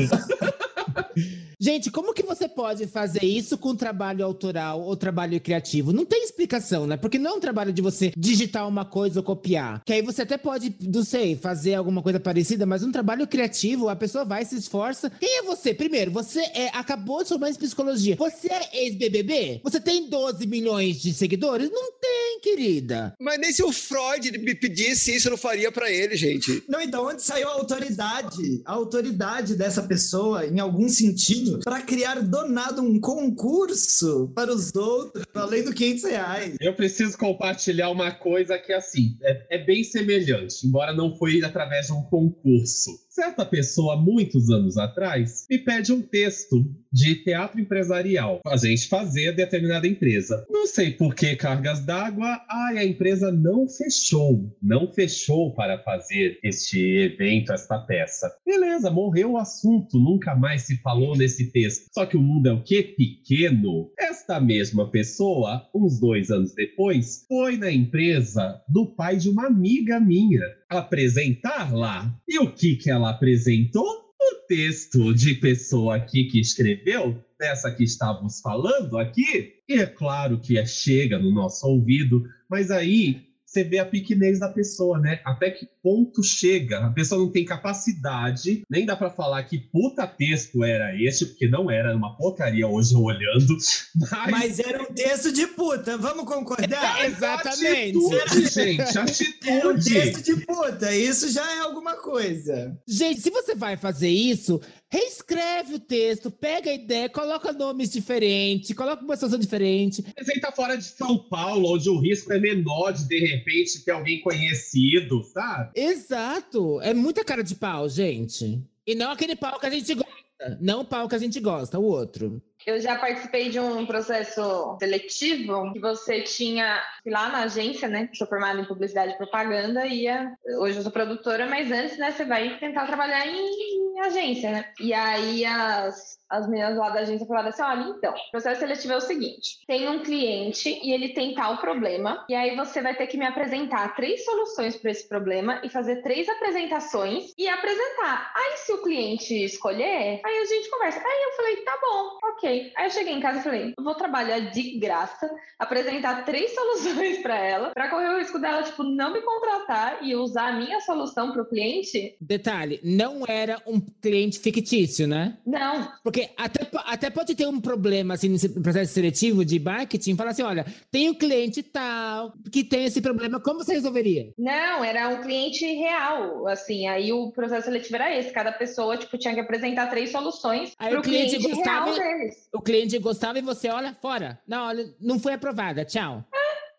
[1.65, 5.91] Gente, como que você pode fazer isso com trabalho autoral ou trabalho criativo?
[5.91, 6.95] Não tem explicação, né?
[6.95, 9.81] Porque não é um trabalho de você digitar uma coisa ou copiar.
[9.83, 13.89] Que aí você até pode, não sei, fazer alguma coisa parecida, mas um trabalho criativo,
[13.89, 15.09] a pessoa vai, se esforça.
[15.19, 15.73] Quem é você?
[15.73, 18.15] Primeiro, você é, acabou de formar em psicologia.
[18.15, 19.61] Você é ex-BBB?
[19.63, 21.71] Você tem 12 milhões de seguidores?
[21.71, 23.15] Não tem, querida.
[23.19, 26.63] Mas nem se o Freud me pedisse isso, eu não faria pra ele, gente.
[26.69, 28.61] Não, então, onde saiu a autoridade?
[28.65, 35.25] A autoridade dessa pessoa, em algum sentido, para criar donado um concurso para os outros,
[35.33, 36.55] além do 500 reais.
[36.59, 41.87] Eu preciso compartilhar uma coisa que, assim, é, é bem semelhante, embora não foi através
[41.87, 43.04] de um concurso.
[43.15, 49.31] Certa pessoa, muitos anos atrás, me pede um texto de teatro empresarial a gente fazer
[49.33, 50.45] determinada empresa.
[50.49, 56.37] Não sei por que cargas d'água, ai, a empresa não fechou, não fechou para fazer
[56.43, 58.29] este evento, esta peça.
[58.45, 61.87] Beleza, morreu o assunto, nunca mais se falou nesse texto.
[61.93, 62.83] Só que o mundo é o quê?
[62.97, 63.91] Pequeno.
[63.97, 70.01] Esta mesma pessoa, uns dois anos depois, foi na empresa do pai de uma amiga
[70.01, 72.13] minha apresentar lá.
[72.27, 73.85] E o que que ela apresentou?
[74.19, 79.53] O texto de pessoa aqui que escreveu, dessa que estávamos falando aqui.
[79.67, 83.24] E é claro que é, chega no nosso ouvido, mas aí
[83.55, 85.21] você vê a pequenez da pessoa, né?
[85.23, 86.79] Até que ponto chega?
[86.79, 91.47] A pessoa não tem capacidade, nem dá para falar que puta texto era esse, porque
[91.47, 93.55] não era uma porcaria hoje olhando.
[94.11, 97.01] Mas, mas era um texto de puta, vamos concordar?
[97.01, 97.97] É, exatamente.
[97.97, 99.35] Atitude, gente, atitude.
[99.49, 102.77] Era um texto de puta, isso já é alguma coisa.
[102.87, 104.59] Gente, se você vai fazer isso,
[104.91, 110.03] reescreve o texto, pega a ideia, coloca nomes diferentes, coloca uma situação diferente.
[110.07, 114.21] Apresenta fora de São Paulo, onde o risco é menor de de repente ter alguém
[114.21, 115.71] conhecido, sabe?
[115.75, 116.79] Exato.
[116.81, 118.61] É muita cara de pau, gente.
[118.85, 120.15] E não aquele pau que a gente gosta.
[120.61, 122.41] Não o pau que a gente gosta, o outro.
[122.65, 128.09] Eu já participei de um processo seletivo que você tinha lá na agência, né?
[128.13, 132.11] Sou formada em publicidade e propaganda e ia, hoje eu sou produtora, mas antes, né,
[132.11, 134.65] você vai tentar trabalhar em, em agência, né?
[134.79, 138.93] E aí as, as meninas lá da agência falaram assim: olha, então, o processo seletivo
[138.93, 142.95] é o seguinte: tem um cliente e ele tem tal problema, e aí você vai
[142.95, 148.33] ter que me apresentar três soluções para esse problema e fazer três apresentações e apresentar.
[148.35, 150.99] Aí, se o cliente escolher, aí a gente conversa.
[150.99, 152.54] Aí eu falei: tá bom, ok.
[152.75, 157.37] Aí eu cheguei em casa e falei: vou trabalhar de graça, apresentar três soluções para
[157.37, 161.31] ela, para correr o risco dela, tipo, não me contratar e usar a minha solução
[161.31, 162.15] para o cliente.
[162.19, 165.37] Detalhe: não era um cliente fictício, né?
[165.45, 165.91] Não.
[166.03, 170.43] Porque até, até pode ter um problema assim nesse processo seletivo de marketing, falar assim:
[170.43, 174.31] olha, tem um cliente tal que tem esse problema, como você resolveria?
[174.37, 179.17] Não, era um cliente real, assim, aí o processo seletivo era esse, cada pessoa, tipo,
[179.17, 182.44] tinha que apresentar três soluções para o cliente, cliente gostava, real deles.
[182.53, 184.41] O cliente gostava e você, olha, fora.
[184.47, 186.23] Não, olha, não foi aprovada, tchau.
[186.33, 186.37] É,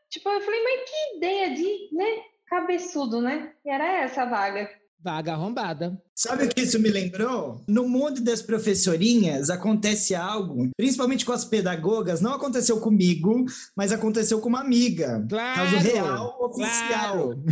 [0.08, 3.52] tipo, eu falei, mas que ideia de, né, cabeçudo, né?
[3.64, 4.70] E era essa a vaga.
[5.00, 6.02] Vaga arrombada.
[6.16, 7.60] Sabe o que isso me lembrou?
[7.68, 13.44] No mundo das professorinhas acontece algo, principalmente com as pedagogas, não aconteceu comigo,
[13.76, 15.22] mas aconteceu com uma amiga.
[15.28, 17.34] Claro, caso real, oficial.
[17.34, 17.44] Claro.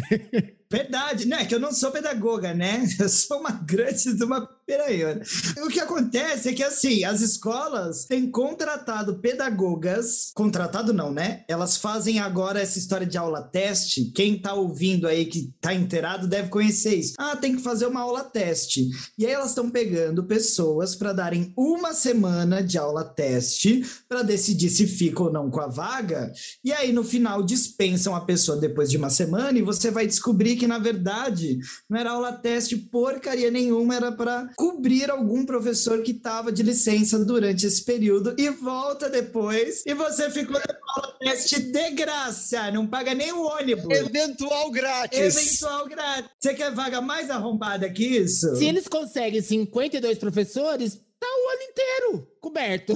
[0.74, 1.44] Verdade, né?
[1.44, 2.85] Que eu não sou pedagoga, né?
[2.98, 5.20] Eu sou uma grande de uma piranhona.
[5.64, 10.33] O que acontece é que, assim, as escolas têm contratado pedagogas.
[10.35, 11.44] Contratado não, né?
[11.48, 14.07] Elas fazem agora essa história de aula teste.
[14.07, 17.14] Quem tá ouvindo aí que tá inteirado deve conhecer isso.
[17.18, 18.24] Ah, tem que fazer uma aula
[18.55, 18.88] teste.
[19.19, 24.71] E aí elas estão pegando pessoas para darem uma semana de aula teste para decidir
[24.71, 26.33] se fica ou não com a vaga.
[26.62, 30.57] E aí, no final, dispensam a pessoa depois de uma semana e você vai descobrir
[30.57, 31.59] que, na verdade,
[31.90, 37.25] não era aula teste porcaria nenhuma, era para cobrir algum professor que estava de licença
[37.25, 42.87] durante esse período e volta depois e você ficou na aula teste de graça, não
[42.87, 43.97] paga nem o ônibus.
[43.99, 45.37] Eventual grátis.
[45.37, 46.31] Eventual grátis.
[46.40, 48.43] Você quer vaga mais arrombada que isso?
[48.57, 52.94] Se eles conseguem 52 professores, tá o ano inteiro coberto.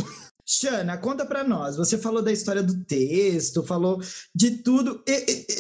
[0.48, 1.76] Xana, conta para nós.
[1.76, 4.00] Você falou da história do texto, falou
[4.34, 5.02] de tudo.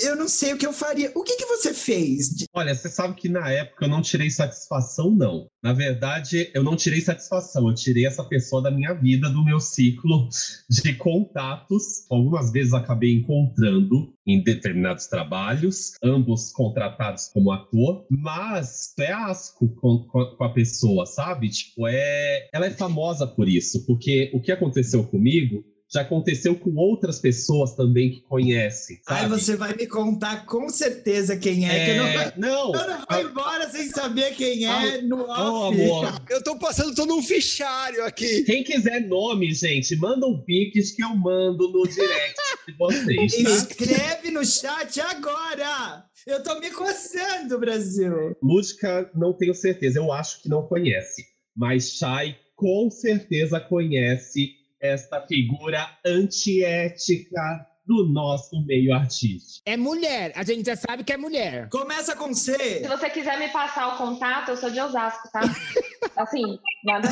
[0.02, 1.12] Eu, não sei o que eu faria.
[1.14, 2.30] O que, que você fez?
[2.54, 5.46] Olha, você sabe que na época eu não tirei satisfação, não.
[5.62, 7.68] Na verdade, eu não tirei satisfação.
[7.68, 10.30] Eu tirei essa pessoa da minha vida, do meu ciclo
[10.70, 12.06] de contatos.
[12.10, 20.06] Algumas vezes acabei encontrando em determinados trabalhos, ambos contratados como ator, mas é asco com,
[20.06, 21.48] com, a pessoa, sabe?
[21.48, 26.74] Tipo, é, ela é famosa por isso, porque o que aconteceu comigo já aconteceu com
[26.76, 28.98] outras pessoas também que conhecem.
[29.02, 29.20] Sabe?
[29.22, 31.84] Aí você vai me contar com certeza quem é, é...
[31.84, 35.22] que eu não vai, não, eu não vou embora sem saber quem é ah, no
[35.22, 35.80] off.
[35.80, 36.22] amor.
[36.28, 38.42] Eu tô passando todo um fichário aqui.
[38.44, 42.38] Quem quiser nome, gente, manda um piques que eu mando no direct
[42.68, 43.32] de vocês.
[43.32, 43.50] Tá?
[43.50, 46.04] Escreve no chat agora.
[46.26, 48.36] Eu tô me coçando, Brasil.
[48.42, 49.98] Música, não tenho certeza.
[49.98, 51.24] Eu acho que não conhece.
[51.56, 59.62] Mas Shai com certeza conhece esta figura antiética do nosso meio artístico.
[59.64, 61.70] É mulher, a gente já sabe que é mulher.
[61.70, 62.54] Começa com C.
[62.82, 65.40] Se você quiser me passar o contato, eu sou de Osasco, tá?
[66.14, 67.08] assim, nada.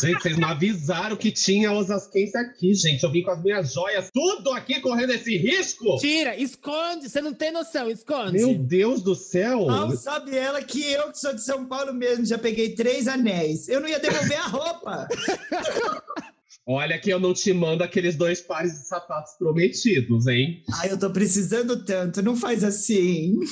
[0.00, 3.02] Gente, vocês não avisaram que tinha osasquense aqui, gente.
[3.04, 5.98] Eu vim com as minhas joias, tudo aqui correndo esse risco.
[5.98, 8.32] Tira, esconde, você não tem noção, esconde.
[8.32, 9.66] Meu Deus do céu.
[9.66, 13.68] Não sabe ela que eu, que sou de São Paulo mesmo, já peguei três anéis.
[13.68, 15.06] Eu não ia devolver a roupa.
[16.72, 20.62] Olha que eu não te mando aqueles dois pares de sapatos prometidos, hein?
[20.74, 23.40] Ai, eu tô precisando tanto, não faz assim.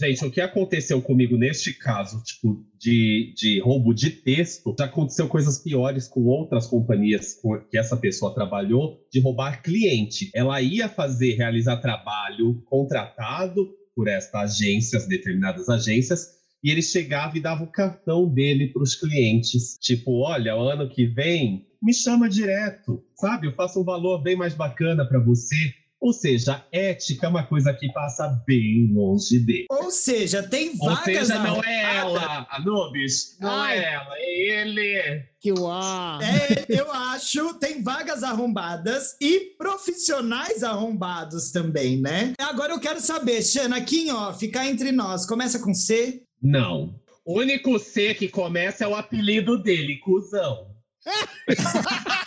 [0.00, 5.26] Gente, o que aconteceu comigo neste caso, tipo, de, de roubo de texto, já aconteceu
[5.26, 7.36] coisas piores com outras companhias
[7.68, 10.30] que essa pessoa trabalhou, de roubar cliente.
[10.32, 16.35] Ela ia fazer, realizar trabalho contratado por estas agências, determinadas agências,
[16.66, 19.78] e ele chegava e dava o cartão dele para os clientes.
[19.80, 23.46] Tipo, olha, o ano que vem, me chama direto, sabe?
[23.46, 25.54] Eu faço um valor bem mais bacana para você.
[26.00, 29.66] Ou seja, ética é uma coisa que passa bem longe dele.
[29.70, 33.36] Ou seja, tem Ou vagas seja, não é ela, Anubis.
[33.40, 33.78] Não Ai.
[33.78, 35.24] é ela, é ele.
[35.40, 36.20] Que uau!
[36.20, 42.32] É, eu acho, tem vagas arrombadas e profissionais arrombados também, né?
[42.40, 46.25] Agora eu quero saber, Xana, aqui off, cá entre nós, começa com C?
[46.46, 46.94] Não.
[47.24, 50.70] O único C que começa é o apelido dele, cuzão.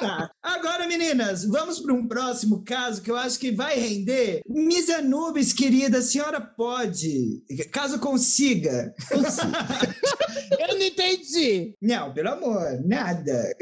[0.00, 0.30] Tá.
[0.42, 4.42] Agora, meninas, vamos para um próximo caso que eu acho que vai render.
[4.48, 8.94] Miss Anubis, querida, a senhora pode, caso consiga.
[10.58, 11.74] Eu não entendi.
[11.80, 13.54] Não, pelo amor, nada.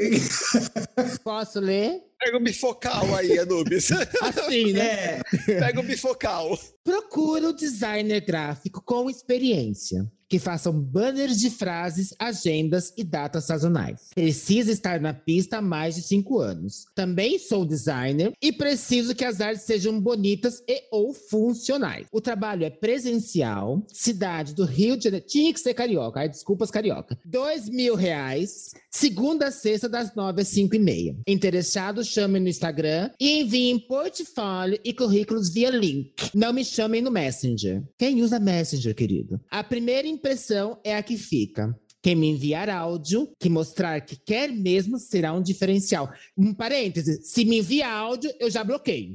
[1.23, 2.01] Posso ler?
[2.19, 3.89] Pega o bifocal aí, Anubis.
[4.21, 5.19] Assim, né?
[5.47, 6.57] É, Pega o bifocal.
[6.83, 14.09] Procura o designer gráfico com experiência, que façam banners de frases, agendas e datas sazonais.
[14.13, 16.85] Precisa estar na pista há mais de cinco anos.
[16.95, 22.07] Também sou designer e preciso que as artes sejam bonitas e ou funcionais.
[22.11, 25.25] O trabalho é presencial, cidade do Rio de Janeiro.
[25.27, 27.17] Tinha que ser carioca, ai, desculpas, carioca.
[27.25, 31.15] Dois mil reais, segunda a sexta, das nove às cinco e meia.
[31.27, 36.13] Interessados, chamem no Instagram e enviem portfólio e currículos via link.
[36.33, 37.83] Não me chamem no Messenger.
[37.97, 39.39] Quem usa Messenger, querido?
[39.49, 41.77] A primeira impressão é a que fica.
[42.05, 46.07] Quem me enviar áudio que mostrar que quer mesmo será um diferencial.
[46.37, 49.11] Um parêntese, se me envia áudio, eu já bloqueio.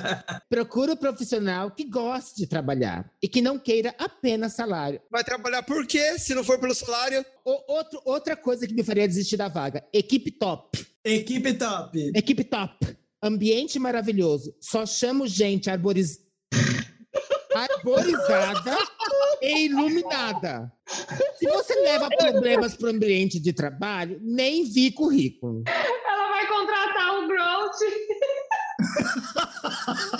[0.50, 5.00] Procura um profissional que goste de trabalhar e que não queira apenas salário.
[5.08, 6.18] Vai trabalhar por quê?
[6.18, 7.24] Se não for pelo salário?
[7.44, 10.84] O- outro, outra coisa que me faria desistir da vaga: equipe top.
[11.04, 12.10] equipe top.
[12.16, 12.96] Equipe top.
[13.22, 14.52] Ambiente maravilhoso.
[14.60, 16.18] Só chamo gente arboriz...
[17.54, 18.76] arborizada
[19.44, 20.72] e iluminada.
[20.86, 25.62] Se você leva problemas para o ambiente de trabalho, nem vi currículo.
[25.66, 27.78] Ela vai contratar o Growth.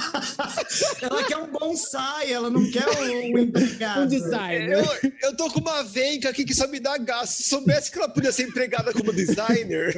[1.01, 4.03] Ela quer um bonsai, ela não quer um, um empregado.
[4.03, 4.85] Um designer.
[5.03, 7.35] Eu, eu tô com uma venca aqui que só me dá gasto.
[7.35, 9.95] Se soubesse que ela podia ser empregada como designer.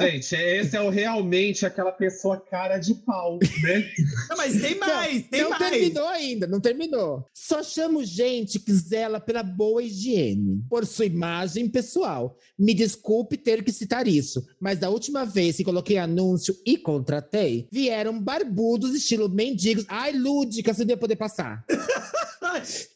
[0.00, 3.90] Gente, esse é o, realmente aquela pessoa cara de pau, né?
[4.28, 5.70] Não, mas tem mais, tem não mais.
[5.70, 7.26] terminou ainda, não terminou.
[7.34, 12.36] Só chamo gente que zela pela boa higiene, por sua imagem pessoal.
[12.58, 17.68] Me desculpe ter que citar isso, mas da última vez que coloquei anúncio e contratei,
[17.70, 19.84] vieram barbudos estilo mendigos.
[19.88, 21.64] Ai, lúdica, você devia poder passar.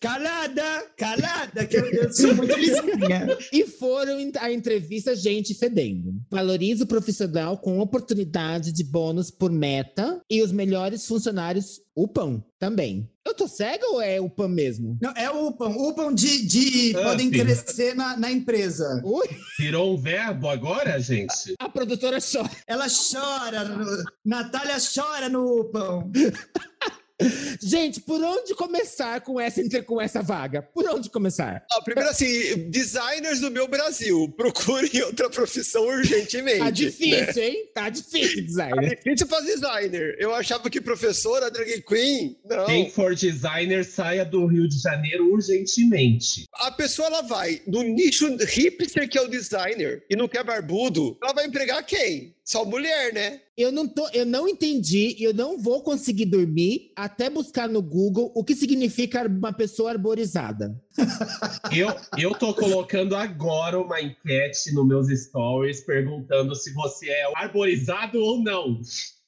[0.00, 3.36] Calada, calada, que eu, eu sou muito lisinha.
[3.52, 6.14] E foram a entrevista gente fedendo.
[6.30, 13.08] Valoriza o profissional com oportunidade de bônus por meta e os melhores funcionários upam também.
[13.24, 14.98] Eu tô cega ou é upam mesmo?
[15.00, 17.38] Não, é upam, upam de, de Ah, podem sim.
[17.38, 19.00] crescer na, na empresa.
[19.04, 21.54] Ui, Virou um verbo agora, gente?
[21.58, 22.50] a produtora chora.
[22.66, 23.64] Ela chora,
[24.24, 26.10] Natália chora no upam.
[27.62, 30.62] Gente, por onde começar com essa, com essa vaga?
[30.62, 31.64] Por onde começar?
[31.70, 36.59] Ah, primeiro assim, designers do meu Brasil, procurem outra profissão urgentemente.
[36.59, 36.70] Tá né?
[36.70, 37.70] difícil, hein?
[37.75, 38.96] Tá difícil, Tá designer.
[38.96, 40.16] difícil pra designer.
[40.18, 42.66] Eu achava que professora, drag queen, não.
[42.66, 46.46] Quem for designer, saia do Rio de Janeiro urgentemente.
[46.55, 51.16] A pessoa ela vai no nicho hipster que é o designer e não quer barbudo,
[51.22, 52.35] ela vai empregar quem?
[52.44, 53.40] Só mulher, né?
[53.56, 58.32] Eu não, tô, eu não entendi eu não vou conseguir dormir até buscar no Google
[58.34, 60.74] o que significa uma pessoa arborizada.
[61.74, 61.88] Eu,
[62.18, 68.42] eu tô colocando agora uma enquete nos meus stories perguntando se você é arborizado ou
[68.42, 68.78] não.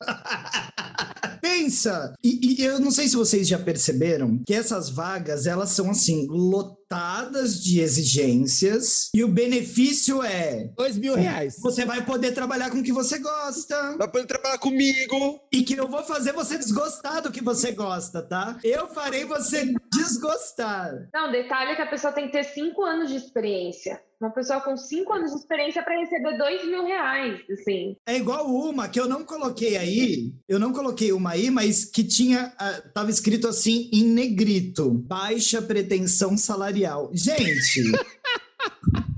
[1.40, 2.14] Pensa!
[2.24, 6.26] E, e eu não sei se vocês já perceberam que essas vagas, elas são assim,
[6.28, 11.56] lotadas de exigências e o benefício é Dois mil reais.
[11.60, 15.40] você vai poder trabalhar com o que você gosta Vai poder trabalhar comigo.
[15.52, 18.58] e que eu vou fazer você desgostar do que você gosta, tá?
[18.64, 21.08] Eu farei você desgostar.
[21.12, 24.00] Não, detalhe é que a pessoa tem que ter cinco anos de experiência.
[24.20, 27.96] Uma pessoa com cinco anos de experiência para receber dois mil reais, assim.
[28.06, 32.02] É igual uma que eu não coloquei aí, eu não coloquei uma aí, mas que
[32.02, 37.10] tinha, ah, tava escrito assim em negrito, baixa pretensão salarial.
[37.12, 37.82] Gente,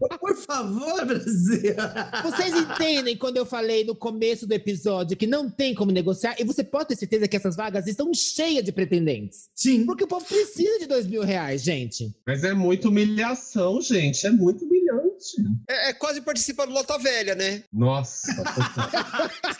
[0.46, 1.74] favor, Brasil.
[2.22, 6.36] Vocês entendem quando eu falei no começo do episódio que não tem como negociar?
[6.38, 9.50] E você pode ter certeza que essas vagas estão cheias de pretendentes.
[9.54, 9.84] Sim.
[9.84, 12.12] Porque o povo precisa de dois mil reais, gente.
[12.26, 14.26] Mas é muita humilhação, gente.
[14.26, 15.36] É muito humilhante.
[15.68, 17.62] É, é quase participar do Lota Velha, né?
[17.72, 18.32] Nossa.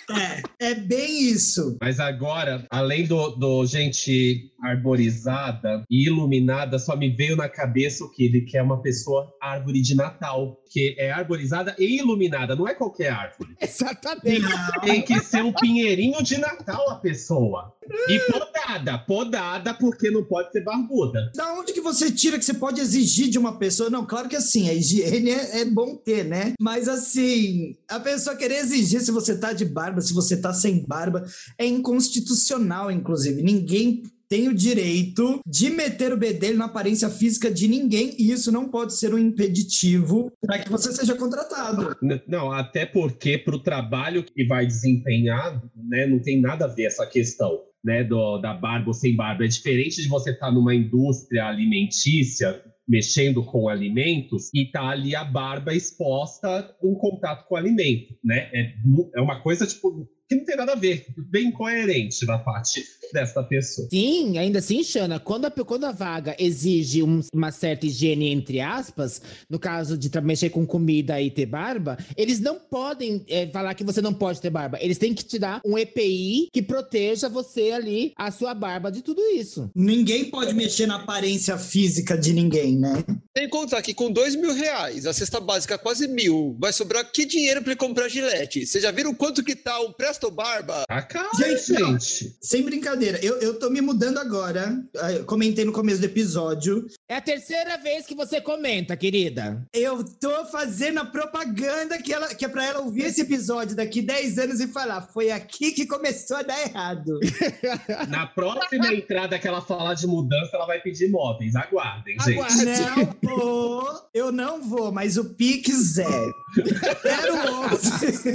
[0.60, 1.76] É, é bem isso.
[1.80, 8.10] Mas agora, além do, do gente arborizada e iluminada, só me veio na cabeça o
[8.10, 12.74] que ele quer uma pessoa árvore de Natal, que é arborizada e iluminada, não é
[12.74, 13.56] qualquer árvore.
[13.58, 14.44] Exatamente.
[14.82, 17.72] Tem que ser um pinheirinho de Natal a pessoa.
[18.10, 21.32] E podada, podada, porque não pode ser barbuda.
[21.34, 23.88] Da onde que você tira que você pode exigir de uma pessoa?
[23.88, 26.52] Não, claro que assim, a higiene é, é bom ter, né?
[26.60, 30.84] Mas assim, a pessoa querer exigir se você tá de barba, se você tá sem
[30.84, 31.24] barba,
[31.56, 33.42] é inconstitucional, inclusive.
[33.42, 38.50] Ninguém tem o direito de meter o bedelho na aparência física de ninguém e isso
[38.50, 41.96] não pode ser um impeditivo para que você seja contratado.
[42.26, 46.84] Não, até porque para o trabalho que vai desempenhar, né, não tem nada a ver
[46.84, 47.60] essa questão.
[47.84, 49.44] Né, do, da barba ou sem barba.
[49.44, 55.24] É diferente de você estar numa indústria alimentícia mexendo com alimentos e tá ali a
[55.24, 58.48] barba exposta em contato com o alimento, né?
[58.52, 58.74] É,
[59.14, 63.42] é uma coisa, tipo, que não tem nada a ver, bem coerente da parte dessa
[63.44, 63.86] pessoa.
[63.90, 68.60] Sim, ainda assim, Xana, quando a, quando a vaga exige um- uma certa higiene, entre
[68.60, 73.74] aspas, no caso de mexer com comida e ter barba, eles não podem eh, falar
[73.74, 74.78] que você não pode ter barba.
[74.80, 79.02] Eles têm que te dar um EPI que proteja você ali, a sua barba, de
[79.02, 79.70] tudo isso.
[79.74, 83.04] Ninguém pode mexer na aparência física de ninguém, né?
[83.32, 86.72] Tem que contar que com dois mil reais, a cesta básica é quase mil, vai
[86.72, 88.66] sobrar que dinheiro pra ele comprar gilete?
[88.66, 90.84] Vocês já viram quanto que tá um Presto Barba?
[90.88, 92.34] Tá caro, Gente.
[92.40, 94.82] Sem brincadeira, eu, eu tô me mudando agora.
[94.96, 96.86] Ah, eu comentei no começo do episódio.
[97.06, 99.62] É a terceira vez que você comenta, querida.
[99.74, 104.00] Eu tô fazendo a propaganda que, ela, que é pra ela ouvir esse episódio daqui
[104.00, 107.20] 10 anos e falar: foi aqui que começou a dar errado.
[108.08, 111.54] Na próxima entrada que ela falar de mudança, ela vai pedir móveis.
[111.54, 112.38] Aguardem, gente.
[112.38, 113.16] Aguardem.
[113.22, 116.06] Não vou, eu não vou, mas o Pix é.
[117.02, 117.34] Quero
[117.74, 118.34] 11.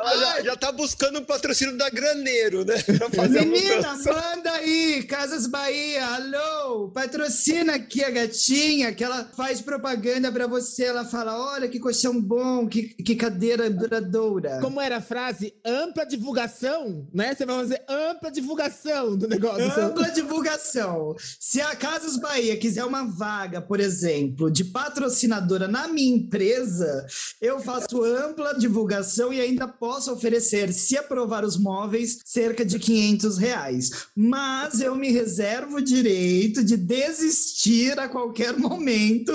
[0.00, 2.74] Ah, já, já tá buscando um patrocínio da Graneiro, né?
[3.28, 10.46] Menina, manda aí, Casas Bahia, alô, patrocina aqui a gatinha, que ela faz propaganda pra
[10.46, 10.84] você.
[10.84, 14.60] Ela fala: olha que colchão bom, que, que cadeira duradoura.
[14.60, 15.54] Como era a frase?
[15.64, 17.34] Ampla divulgação, né?
[17.34, 19.82] Você vai fazer ampla divulgação do negócio.
[19.82, 21.14] Ampla divulgação.
[21.40, 27.06] Se a Casas Bahia quiser uma vaga, por exemplo, de patrocinadora na minha empresa,
[27.40, 30.27] eu faço ampla divulgação e ainda posso oferecer,
[30.72, 33.90] se aprovar os móveis, cerca de 500 reais.
[34.14, 39.32] Mas eu me reservo o direito de desistir a qualquer momento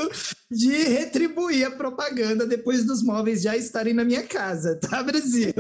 [0.49, 5.53] de retribuir a propaganda depois dos móveis já estarem na minha casa, tá, Brasil?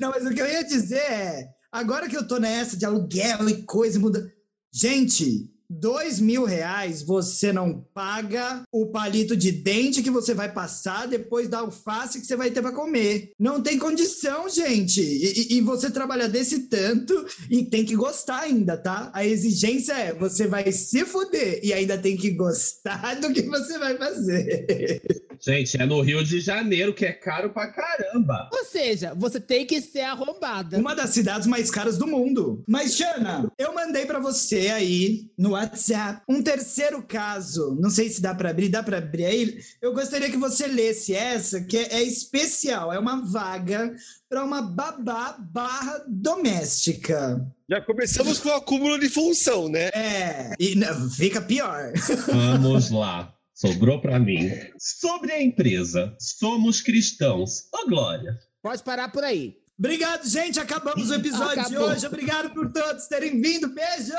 [0.00, 3.48] Não, mas o que eu ia dizer é, agora que eu tô nessa de aluguel
[3.48, 4.32] e coisa, muda.
[4.72, 11.06] Gente, dois mil reais você não paga o palito de dente que você vai passar
[11.06, 13.32] depois da alface que você vai ter para comer.
[13.38, 15.00] Não tem condição, gente.
[15.00, 19.10] E, e- você trabalha desse tanto e tem que gostar ainda, tá?
[19.12, 23.78] A exigência é você vai se fuder e ainda tem que gostar do que você
[23.78, 25.02] vai fazer.
[25.40, 28.48] Gente, é no Rio de Janeiro, que é caro pra caramba.
[28.52, 30.78] Ou seja, você tem que ser arrombada.
[30.78, 32.62] Uma das cidades mais caras do mundo.
[32.66, 37.76] Mas, Xana, eu mandei pra você aí no WhatsApp um terceiro caso.
[37.80, 39.58] Não sei se dá pra abrir, dá pra abrir aí.
[39.80, 42.92] Eu gostaria que você lesse essa, que é, é especial.
[42.92, 43.94] É uma vaga
[44.28, 47.44] para uma babá barra doméstica.
[47.68, 49.88] Já começamos com o acúmulo de função, né?
[49.88, 51.92] É, e não, fica pior.
[52.28, 53.35] Vamos lá.
[53.56, 54.50] Sobrou pra mim.
[54.78, 57.62] Sobre a empresa, somos cristãos.
[57.72, 58.38] Ô, Glória.
[58.62, 59.56] Pode parar por aí.
[59.78, 60.60] Obrigado, gente.
[60.60, 62.06] Acabamos o episódio de hoje.
[62.06, 63.68] Obrigado por todos terem vindo.
[63.68, 64.12] Beijo!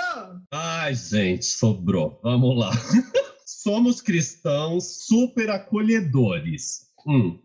[0.51, 2.19] Ai, gente, sobrou.
[2.23, 2.71] Vamos lá.
[3.45, 6.87] Somos cristãos super acolhedores.
[7.05, 7.39] Hum.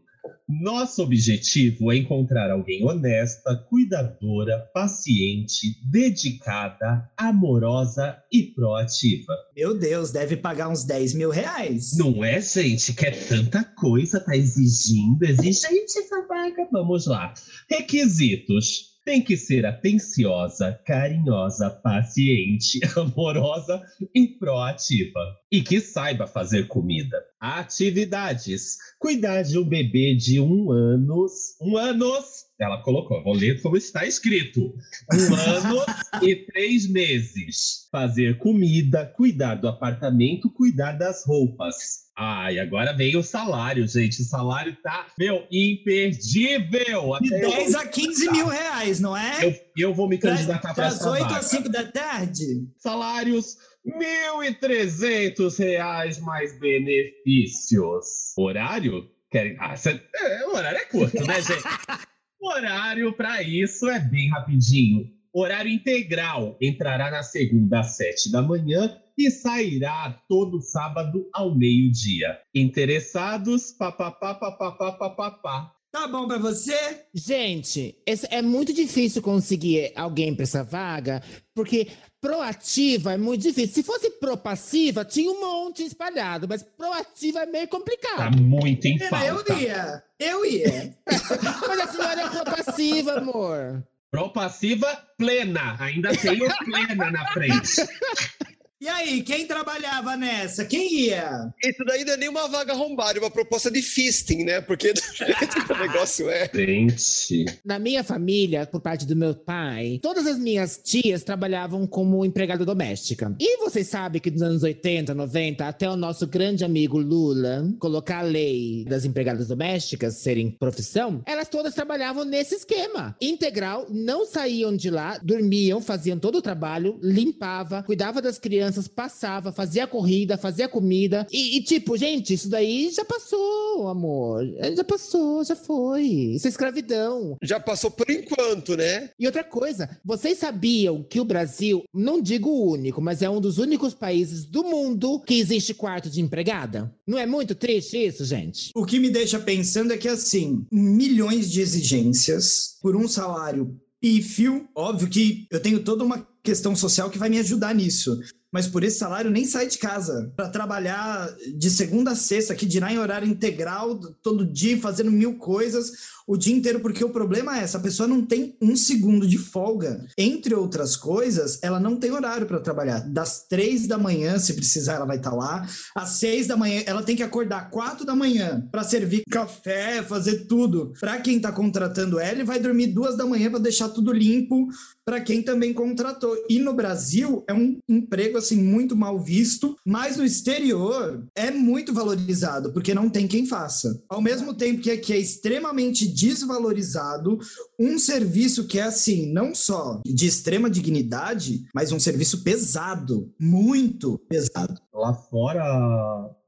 [0.48, 9.34] Nosso objetivo é encontrar alguém honesta, cuidadora, paciente, dedicada, amorosa e proativa.
[9.56, 11.96] Meu Deus, deve pagar uns 10 mil reais.
[11.96, 12.92] Não é, gente?
[12.92, 16.68] Que é tanta coisa, tá exigindo, exigente essa vaga.
[16.70, 17.32] Vamos lá.
[17.68, 18.91] Requisitos.
[19.04, 23.82] Tem que ser atenciosa, carinhosa, paciente, amorosa
[24.14, 25.20] e proativa.
[25.50, 27.16] E que saiba fazer comida.
[27.40, 28.78] Atividades.
[29.00, 31.26] Cuidar de um bebê de um ano.
[31.60, 32.46] Um anos.
[32.60, 34.72] Ela colocou, vou ler como está escrito.
[35.12, 35.84] Um ano
[36.22, 37.88] e três meses.
[37.90, 42.01] Fazer comida, cuidar do apartamento, cuidar das roupas.
[42.16, 44.20] Ai, agora vem o salário, gente.
[44.20, 47.18] O salário tá, meu, imperdível.
[47.20, 49.44] De Até eu, 10 a 15 mil reais, não é?
[49.44, 51.38] eu, eu vou me candidatar para essa 8 vaga.
[51.38, 52.68] às 5 da tarde?
[52.76, 53.56] Salários
[53.86, 58.06] 1.300 reais mais benefícios.
[58.36, 59.10] Horário?
[59.30, 59.56] Querem...
[59.58, 60.00] Ah, cê...
[60.14, 61.62] é, o horário é curto, né, gente?
[62.42, 65.06] horário para isso é bem rapidinho.
[65.34, 72.38] Horário integral entrará na segunda às sete da manhã e sairá todo sábado ao meio-dia.
[72.54, 75.72] Interessados, papapá, papapá, papapá.
[75.90, 77.04] Tá bom pra você?
[77.14, 81.22] Gente, esse- é muito difícil conseguir alguém pra essa vaga,
[81.54, 83.74] porque proativa é muito difícil.
[83.74, 88.40] Se fosse propassiva, tinha um monte espalhado, mas proativa é meio Tá complicado.
[88.40, 89.52] muito em Pera, eu falta.
[89.54, 90.02] ia.
[90.18, 90.96] Eu ia.
[91.68, 93.84] Mas a senhora é propassiva, amor.
[94.12, 94.86] Propassiva
[95.16, 95.74] plena.
[95.80, 97.76] Ainda tem o plena na frente.
[98.82, 100.64] E aí, quem trabalhava nessa?
[100.64, 101.54] Quem ia?
[101.64, 104.60] Isso daí não é nem uma vaga arrombada, é uma proposta de fisting, né?
[104.60, 106.50] Porque do jeito que o negócio é.
[106.52, 107.44] Gente.
[107.64, 112.64] Na minha família, por parte do meu pai, todas as minhas tias trabalhavam como empregada
[112.64, 113.32] doméstica.
[113.38, 118.18] E vocês sabem que nos anos 80, 90, até o nosso grande amigo Lula colocar
[118.18, 123.14] a lei das empregadas domésticas serem profissão, elas todas trabalhavam nesse esquema.
[123.20, 129.52] Integral, não saíam de lá, dormiam, faziam todo o trabalho, limpava, cuidava das crianças, passava,
[129.52, 131.26] fazia corrida, fazia comida.
[131.30, 134.44] E, e, tipo, gente, isso daí já passou, amor.
[134.76, 136.02] Já passou, já foi.
[136.02, 137.36] Isso é escravidão.
[137.42, 139.10] Já passou por enquanto, né?
[139.18, 143.40] E outra coisa, vocês sabiam que o Brasil, não digo o único, mas é um
[143.40, 146.94] dos únicos países do mundo que existe quarto de empregada?
[147.06, 148.70] Não é muito triste isso, gente?
[148.74, 154.68] O que me deixa pensando é que, assim, milhões de exigências por um salário pífio.
[154.74, 158.20] Óbvio que eu tenho toda uma questão social que vai me ajudar nisso.
[158.52, 162.66] Mas por esse salário nem sai de casa para trabalhar de segunda a sexta, que
[162.66, 167.58] dirá em horário integral, todo dia, fazendo mil coisas o dia inteiro, porque o problema
[167.58, 170.06] é essa pessoa não tem um segundo de folga.
[170.16, 173.00] Entre outras coisas, ela não tem horário para trabalhar.
[173.00, 175.66] Das três da manhã, se precisar, ela vai estar lá.
[175.94, 180.46] Às seis da manhã, ela tem que acordar quatro da manhã para servir café, fazer
[180.46, 180.92] tudo.
[181.00, 184.68] Para quem está contratando ela, ele vai dormir duas da manhã para deixar tudo limpo
[185.04, 186.36] para quem também contratou.
[186.48, 191.92] E no Brasil é um emprego assim muito mal visto, mas no exterior é muito
[191.92, 194.00] valorizado, porque não tem quem faça.
[194.08, 197.38] Ao mesmo tempo que aqui é extremamente desvalorizado,
[197.78, 204.18] um serviço que é assim, não só de extrema dignidade, mas um serviço pesado, muito
[204.28, 204.80] pesado.
[204.92, 205.64] Lá fora,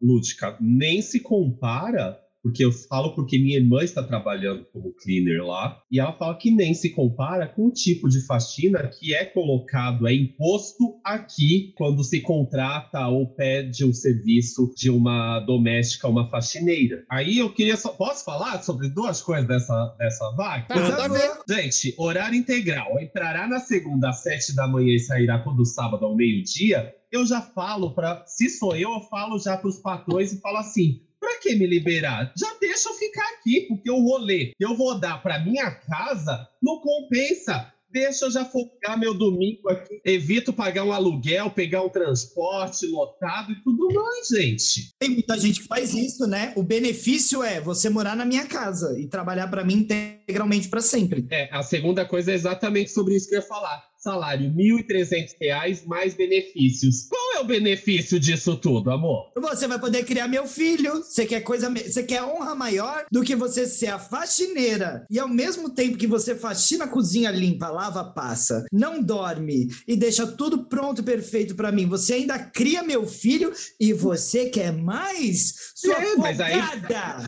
[0.01, 5.81] Lúdica, nem se compara, porque eu falo porque minha irmã está trabalhando como cleaner lá,
[5.91, 10.07] e ela fala que nem se compara com o tipo de faxina que é colocado,
[10.07, 17.07] é imposto aqui quando se contrata ou pede o serviço de uma doméstica, uma faxineira.
[17.11, 17.95] Aí eu queria só.
[17.95, 20.67] Posso falar sobre duas coisas dessa, dessa vaga?
[20.75, 21.19] Manda favor.
[21.19, 21.63] ver.
[21.63, 23.01] Gente, horário integral.
[23.01, 26.95] Entrará na segunda às sete da manhã e sairá todo sábado ao meio-dia.
[27.11, 30.59] Eu já falo para, se sou eu, eu falo já para os patrões e falo
[30.59, 31.01] assim:
[31.45, 32.33] que me liberar?
[32.37, 36.49] Já deixa eu ficar aqui, porque o rolê que eu vou dar para minha casa
[36.63, 37.71] não compensa.
[37.93, 40.01] Deixa eu já focar meu domingo aqui.
[40.05, 44.91] Evito pagar um aluguel, pegar um transporte lotado e tudo mais, gente.
[44.99, 46.53] Tem muita gente que faz isso, né?
[46.57, 51.25] O benefício é você morar na minha casa e trabalhar para mim integralmente para sempre.
[51.31, 53.85] É, a segunda coisa é exatamente sobre isso que eu ia falar.
[53.99, 57.07] Salário R$ 1.300 mais benefícios.
[57.09, 59.33] Qual é o benefício disso tudo, amor?
[59.37, 61.03] Você vai poder criar meu filho.
[61.03, 65.29] Você quer coisa, você quer honra maior do que você ser a faxineira e ao
[65.29, 70.67] mesmo tempo que você faxina a cozinha limpa, lava, passa, não dorme e deixa tudo
[70.67, 71.87] pronto e perfeito pra mim.
[71.89, 75.73] Você ainda cria meu filho e você quer mais?
[75.75, 76.63] Sua É, mas aí-!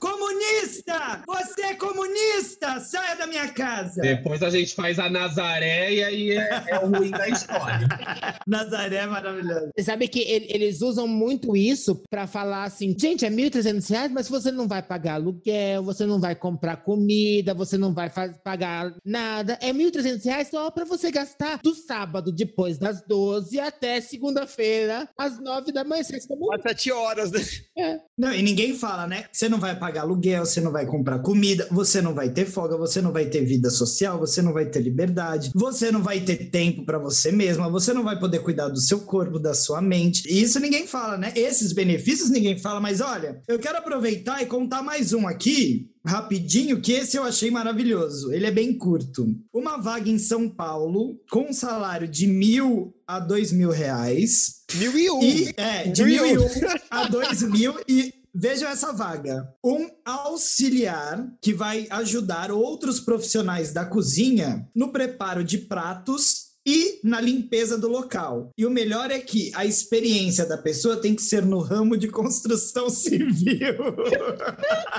[0.01, 1.23] Comunista!
[1.27, 2.81] Você é comunista!
[2.81, 4.01] Saia da minha casa!
[4.01, 7.89] Depois a gente faz a Nazaré e aí é, é o ruim da história.
[8.47, 9.71] Nazaré é maravilhoso.
[9.77, 14.13] Você sabe que ele- eles usam muito isso pra falar assim, gente, é 1.300 reais,
[14.13, 18.11] mas você não vai pagar aluguel, você não vai comprar comida, você não vai
[18.45, 19.59] pagar nada.
[19.63, 25.41] É 1.300 reais só pra você gastar do sábado, depois das 12 até segunda-feira, às
[25.41, 25.97] 9 da manhã.
[26.29, 28.01] Como- Às sete horas, né?
[28.19, 29.25] Não, e ninguém fala, né?
[29.33, 32.77] Você não vai pagar aluguel, você não vai comprar comida, você não vai ter folga,
[32.77, 36.51] você não vai ter vida social, você não vai ter liberdade, você não vai ter
[36.51, 40.29] tempo pra você mesma, você não vai poder cuidar do seu corpo, da sua mente.
[40.29, 41.33] E isso ninguém fala, né?
[41.35, 45.91] Esses benefícios ninguém fala, mas olha, eu quero aproveitar e contar mais um aqui.
[46.05, 48.33] Rapidinho, que esse eu achei maravilhoso.
[48.33, 49.35] Ele é bem curto.
[49.53, 54.63] Uma vaga em São Paulo, com um salário de mil a dois mil reais.
[54.75, 55.23] Mil e um.
[55.23, 56.23] E, é, de Mil.
[56.23, 56.49] mil e um
[56.91, 57.75] a dois mil.
[57.89, 59.49] E vejam essa vaga.
[59.65, 67.21] Um auxiliar que vai ajudar outros profissionais da cozinha no preparo de pratos e na
[67.21, 68.51] limpeza do local.
[68.59, 72.09] E o melhor é que a experiência da pessoa tem que ser no ramo de
[72.09, 73.77] construção civil.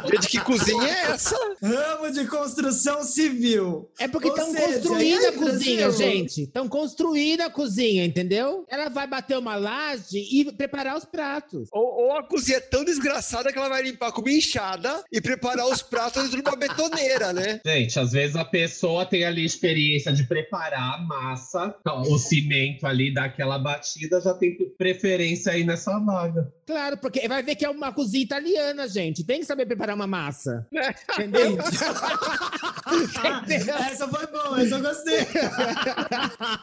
[0.10, 1.36] Gente, que cozinha é essa?
[1.62, 3.90] ramo de construção civil.
[4.00, 6.06] É porque estão construindo aí, a cozinha, Brasil?
[6.06, 6.42] gente.
[6.44, 8.66] Estão construindo a cozinha, entendeu?
[8.70, 11.68] Ela vai bater uma laje e preparar os pratos.
[11.72, 15.20] Ou, ou a cozinha é tão desgraçada que ela vai limpar com uma enxada e
[15.20, 17.60] preparar os pratos dentro de uma betoneira, né?
[17.66, 23.14] Gente, às vezes a pessoa tem ali experiência de preparar a massa, o cimento ali,
[23.14, 26.52] dar aquela batida, já tem preferência aí nessa vaga.
[26.66, 29.24] Claro, porque vai ver que é uma cozinha italiana, gente.
[29.24, 30.68] Tem que saber preparar uma massa.
[30.74, 30.90] É.
[31.14, 31.58] Entendeu?
[33.90, 35.20] essa foi boa, essa eu gostei.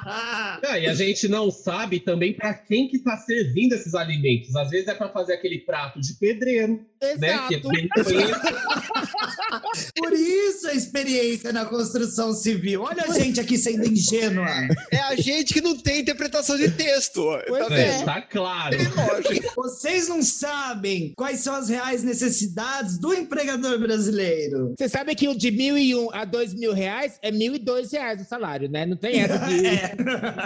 [0.07, 4.55] Ah, e a gente não sabe também para quem que tá servindo esses alimentos.
[4.57, 7.69] Às vezes é para fazer aquele prato de pedreiro, é Exato.
[7.69, 8.41] bem conhecido.
[9.97, 12.83] Por isso a experiência na construção civil.
[12.83, 14.47] Olha a gente aqui sendo ingênua.
[14.91, 17.23] É a gente que não tem interpretação de texto.
[17.47, 17.93] Pois tá é.
[17.93, 18.05] vendo?
[18.05, 18.77] Tá claro.
[18.97, 19.53] Lógica.
[19.57, 24.75] Vocês não sabem quais são as reais necessidades do empregador brasileiro.
[24.79, 27.59] Você sabe que o de mil e um a dois mil reais é mil e
[27.59, 28.87] dois reais o salário, né?
[28.87, 29.65] Não tem essa de...
[29.75, 29.97] É.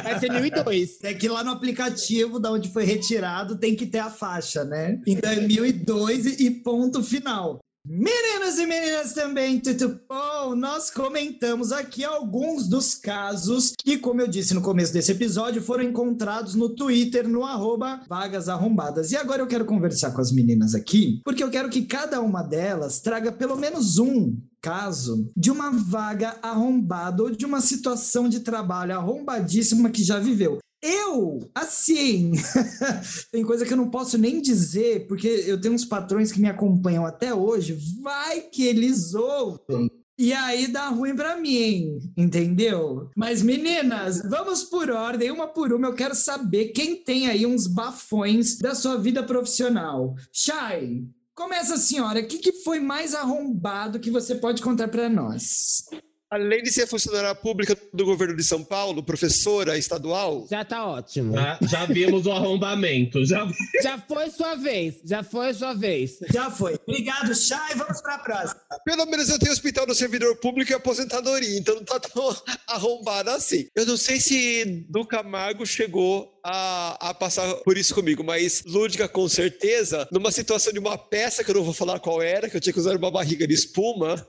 [0.02, 0.98] Vai ser mil e dois.
[1.02, 4.98] É que lá no aplicativo, da onde foi retirado, tem que ter a faixa, né?
[5.06, 7.58] Então é 1002 e e ponto final.
[7.90, 10.54] Meninos e meninas também, tudo bom?
[10.54, 15.84] Nós comentamos aqui alguns dos casos que, como eu disse no começo desse episódio, foram
[15.84, 19.10] encontrados no Twitter, no arroba vagas arrombadas.
[19.10, 22.42] E agora eu quero conversar com as meninas aqui, porque eu quero que cada uma
[22.42, 28.40] delas traga pelo menos um caso de uma vaga arrombada ou de uma situação de
[28.40, 30.58] trabalho arrombadíssima que já viveu.
[30.80, 32.32] Eu, assim,
[33.32, 36.48] tem coisa que eu não posso nem dizer, porque eu tenho uns patrões que me
[36.48, 39.90] acompanham até hoje, vai que eles ouvem.
[40.16, 43.08] E aí dá ruim pra mim, entendeu?
[43.16, 45.86] Mas meninas, vamos por ordem, uma por uma.
[45.86, 50.16] Eu quero saber quem tem aí uns bafões da sua vida profissional.
[50.32, 51.04] Chay,
[51.36, 52.18] começa a senhora.
[52.18, 55.84] O que, que foi mais arrombado que você pode contar pra nós?
[56.30, 61.34] Além de ser funcionária pública do governo de São Paulo, professora estadual, Já tá ótimo.
[61.34, 63.24] Já, já vimos o arrombamento.
[63.24, 63.46] Já...
[63.82, 64.96] Já foi sua vez.
[65.04, 66.18] Já foi sua vez.
[66.32, 66.78] Já foi.
[66.86, 67.74] Obrigado, Chay.
[67.76, 68.60] Vamos pra próxima.
[68.84, 72.36] pelo menos eu tenho hospital do servidor público e aposentadoria, então não tá tão
[72.68, 73.66] arrombada assim.
[73.74, 79.08] Eu não sei se do Camargo chegou a, a passar por isso comigo, mas Lúdica
[79.08, 82.56] com certeza, numa situação de uma peça que eu não vou falar qual era, que
[82.56, 84.14] eu tinha que usar uma barriga de espuma,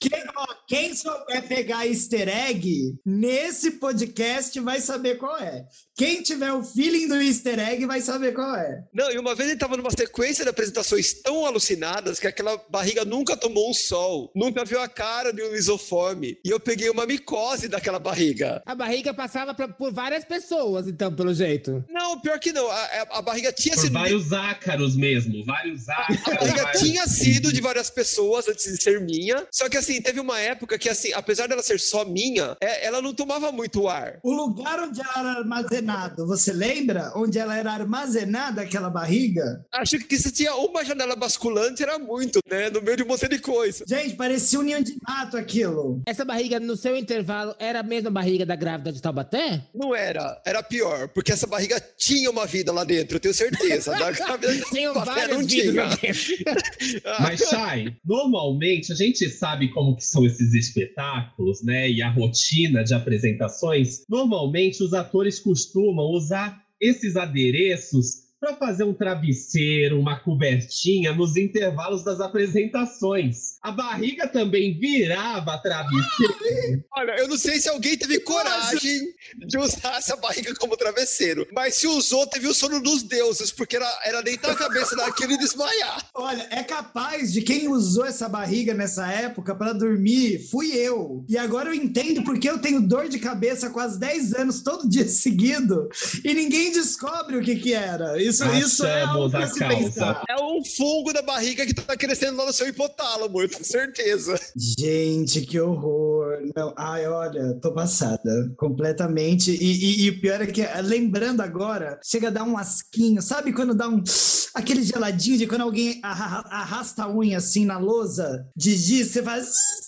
[0.00, 5.64] Quem, ó, quem souber pegar easter egg, nesse podcast vai saber qual é.
[5.96, 8.84] Quem tiver o feeling do easter egg vai saber qual é.
[8.94, 13.04] Não, e uma vez ele tava numa sequência de apresentações tão alucinadas que aquela barriga
[13.04, 16.38] nunca tomou um sol, nunca viu a cara de um isoforme.
[16.44, 18.62] E eu peguei uma micose daquela barriga.
[18.66, 21.84] A barriga passava pra- por várias pessoas, então, pelo jeito.
[21.90, 22.70] Não, pior que não.
[22.70, 23.94] A, a- a barriga tinha Por sido.
[23.94, 25.44] vários ácaros mesmo.
[25.44, 26.22] Vários ácaros.
[26.24, 29.44] A barriga vários- tinha sido de várias pessoas antes de ser minha.
[29.50, 33.00] Só que assim, teve uma época que, assim, apesar dela ser só minha, é- ela
[33.02, 34.18] não tomava muito ar.
[34.22, 37.12] O lugar onde ela era armazenado, você lembra?
[37.16, 39.64] Onde ela era armazenada, aquela barriga?
[39.72, 42.70] Acho que se tinha uma janela basculante era muito, né?
[42.70, 43.84] No meio de um monte de coisa.
[43.88, 46.02] Gente, parecia um ninho de mato aquilo.
[46.06, 49.62] Essa barriga, no seu intervalo, era a mesma barriga da grávida de Taubaté?
[49.74, 53.92] Não era, era pior, porque essa barriga tinha uma vida lá dentro, eu tenho certeza.
[53.92, 55.72] Da grávida de Taubaté várias não tinha.
[57.20, 61.88] Mas, Chay, normalmente a gente sabe como que são esses espetáculos, né?
[61.88, 64.04] E a rotina de apresentações.
[64.08, 72.04] Normalmente os atores costumam usar esses adereços para fazer um travesseiro, uma cobertinha nos intervalos
[72.04, 73.56] das apresentações.
[73.62, 76.84] A barriga também virava travesseiro.
[76.96, 79.12] Olha, eu não sei se alguém teve coragem
[79.46, 83.76] de usar essa barriga como travesseiro, mas se usou, teve o sono dos deuses, porque
[83.76, 86.08] era, era deitar a cabeça naquilo e desmaiar.
[86.14, 91.24] Olha, é capaz de quem usou essa barriga nessa época para dormir, fui eu.
[91.28, 94.88] E agora eu entendo porque eu tenho dor de cabeça há quase 10 anos, todo
[94.88, 95.88] dia seguido,
[96.24, 98.27] e ninguém descobre o que que era.
[98.28, 99.76] Isso, isso é algo Achamos pra a se causa.
[99.84, 100.22] pensar.
[100.28, 104.38] É um fungo da barriga que tá crescendo lá no seu hipotálamo, eu tenho certeza.
[104.78, 106.38] Gente, que horror.
[106.56, 109.50] Não, ai, olha, tô passada completamente.
[109.52, 113.20] E, e- e o pior é que, lembrando agora, chega a dar um asquinho.
[113.22, 114.02] Sabe quando dá um.
[114.54, 119.22] aquele geladinho de quando alguém arra- arrasta a unha assim na lousa de giz, você
[119.22, 119.52] faz.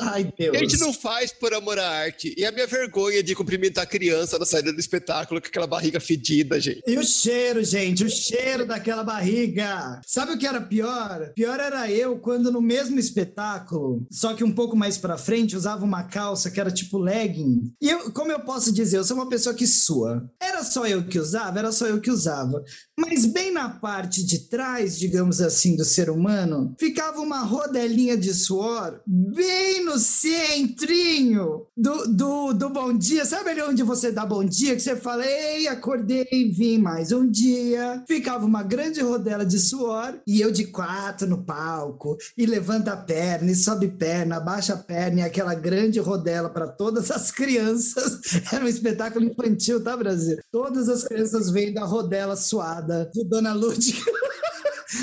[0.00, 0.56] Ai, Deus.
[0.56, 2.34] A gente não faz por amor à arte.
[2.36, 6.00] E a minha vergonha de cumprimentar a criança na saída do espetáculo com aquela barriga
[6.00, 6.82] fedida, gente.
[6.86, 10.00] E o cheiro, gente, o cheiro daquela barriga.
[10.06, 11.32] Sabe o que era pior?
[11.34, 15.84] Pior era eu quando no mesmo espetáculo, só que um pouco mais pra frente, usava
[15.84, 17.72] uma calça que era tipo legging.
[17.80, 20.28] E eu, como eu posso dizer, eu sou uma pessoa que sua.
[20.40, 22.62] Era só eu que usava, era só eu que usava.
[22.98, 28.32] Mas bem na parte de trás, digamos assim, do ser humano, ficava uma rodelinha de
[28.32, 33.24] suor bem centrinho do, do, do bom dia.
[33.24, 34.74] Sabe ali onde você dá bom dia?
[34.74, 38.02] Que você fala, ei, acordei, vim mais um dia.
[38.06, 42.16] Ficava uma grande rodela de suor e eu de quatro no palco.
[42.36, 46.66] E levanta a perna, e sobe perna, abaixa a perna, e aquela grande rodela para
[46.66, 48.20] todas as crianças.
[48.52, 50.38] Era um espetáculo infantil, tá, Brasil?
[50.50, 54.10] Todas as crianças vêm da rodela suada de Dona Lúdica.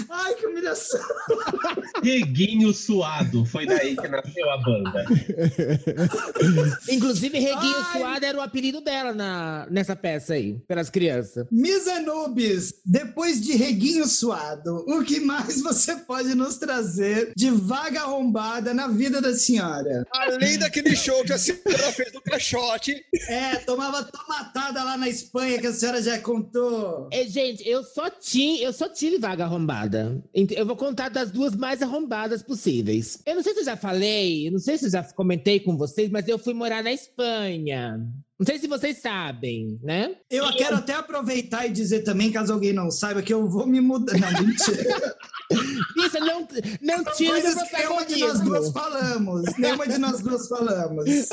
[0.10, 1.00] Ai, que humilhação!
[2.04, 5.06] Reguinho Suado, foi daí que nasceu a banda.
[6.90, 8.00] Inclusive, Reguinho Ai.
[8.00, 11.48] Suado era o apelido dela na, nessa peça aí, pelas crianças.
[11.52, 18.02] Miss Anubis, depois de Reguinho Suado, o que mais você pode nos trazer de vaga
[18.02, 20.06] arrombada na vida da senhora?
[20.12, 23.04] Além daquele show que a senhora fez do caixote.
[23.28, 27.10] É, tomava tomatada lá na Espanha, que a senhora já contou.
[27.12, 29.79] É, gente, eu só, tinha, eu só tive vaga arrombada.
[30.34, 33.22] Ent- Eu vou contar das duas mais arrombadas possíveis.
[33.26, 36.10] Eu não sei se eu já falei, não sei se eu já comentei com vocês,
[36.10, 38.00] mas eu fui morar na Espanha.
[38.40, 40.16] Não sei se vocês sabem, né?
[40.30, 43.82] Eu quero até aproveitar e dizer também, caso alguém não saiba, que eu vou me
[43.82, 44.18] mudar.
[44.18, 45.18] Não, mentira.
[45.98, 46.48] Isso não,
[46.82, 49.58] não São tira coisas que nenhuma de nós duas falamos.
[49.58, 51.06] Nenhuma de nós duas falamos.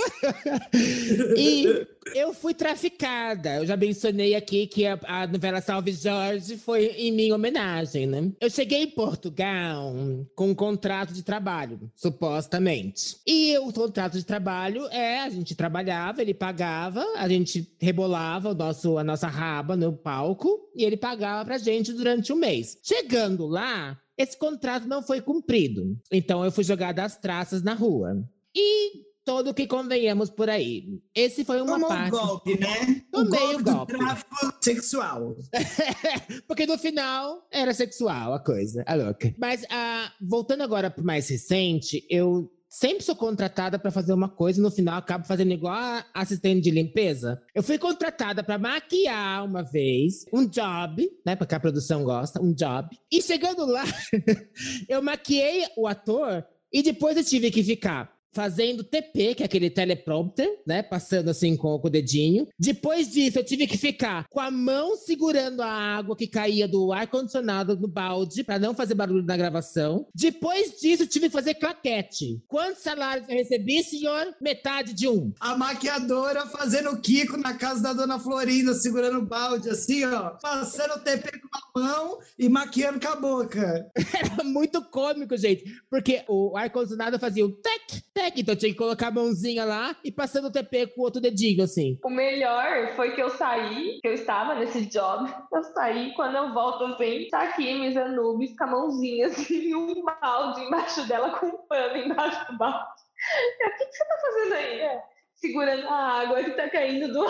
[1.37, 3.57] E eu fui traficada.
[3.57, 8.31] Eu já mencionei aqui que a, a novela Salve Jorge foi em minha homenagem, né?
[8.41, 9.93] Eu cheguei em Portugal
[10.35, 13.17] com um contrato de trabalho, supostamente.
[13.27, 18.55] E o contrato de trabalho é: a gente trabalhava, ele pagava, a gente rebolava o
[18.55, 22.79] nosso, a nossa raba no palco e ele pagava pra gente durante um mês.
[22.83, 25.97] Chegando lá, esse contrato não foi cumprido.
[26.11, 28.17] Então eu fui jogada às traças na rua.
[28.55, 30.85] E todo o que convenhamos por aí.
[31.15, 32.11] Esse foi uma Tomou um parte.
[32.11, 33.03] golpe, né?
[33.13, 33.99] O Tomei golpe o do golpe.
[33.99, 35.37] tráfico sexual.
[36.47, 39.35] Porque no final era sexual a coisa, a louca.
[39.37, 44.61] Mas ah, voltando agora pro mais recente, eu sempre sou contratada para fazer uma coisa
[44.61, 47.41] e no final acabo fazendo igual a assistente de limpeza.
[47.55, 52.53] Eu fui contratada para maquiar uma vez, um job, né, porque a produção gosta, um
[52.53, 52.95] job.
[53.11, 53.83] E chegando lá,
[54.91, 59.71] eu maquiei o ator e depois eu tive que ficar fazendo TP, que é aquele
[59.71, 60.83] teleprompter, né?
[60.83, 62.47] Passando assim com, com o dedinho.
[62.59, 66.93] Depois disso, eu tive que ficar com a mão segurando a água que caía do
[66.93, 70.07] ar-condicionado no balde, para não fazer barulho na gravação.
[70.15, 72.43] Depois disso, eu tive que fazer claquete.
[72.47, 74.35] Quantos salários eu recebi, senhor?
[74.41, 75.33] Metade de um.
[75.41, 80.31] A maquiadora fazendo o Kiko na casa da dona Florinda, segurando o balde, assim, ó.
[80.43, 83.91] Passando o TP com uma mão e maquiando com a boca.
[84.15, 85.65] Era muito cômico, gente.
[85.89, 88.26] Porque o ar-condicionado fazia o tec, tec.
[88.35, 91.65] Então tinha que colocar a mãozinha lá e passando o TP com o outro dedinho,
[91.65, 91.99] assim.
[92.05, 95.33] O melhor foi que eu saí, que eu estava nesse job.
[95.53, 99.75] Eu saí, quando eu volto assim, tá aqui Miss Anubis com a mãozinha assim, e
[99.75, 102.79] um balde embaixo dela com um pano embaixo do balde.
[102.79, 104.81] O que, que você tá fazendo aí?
[104.81, 105.03] É,
[105.35, 107.27] segurando a água que tá caindo do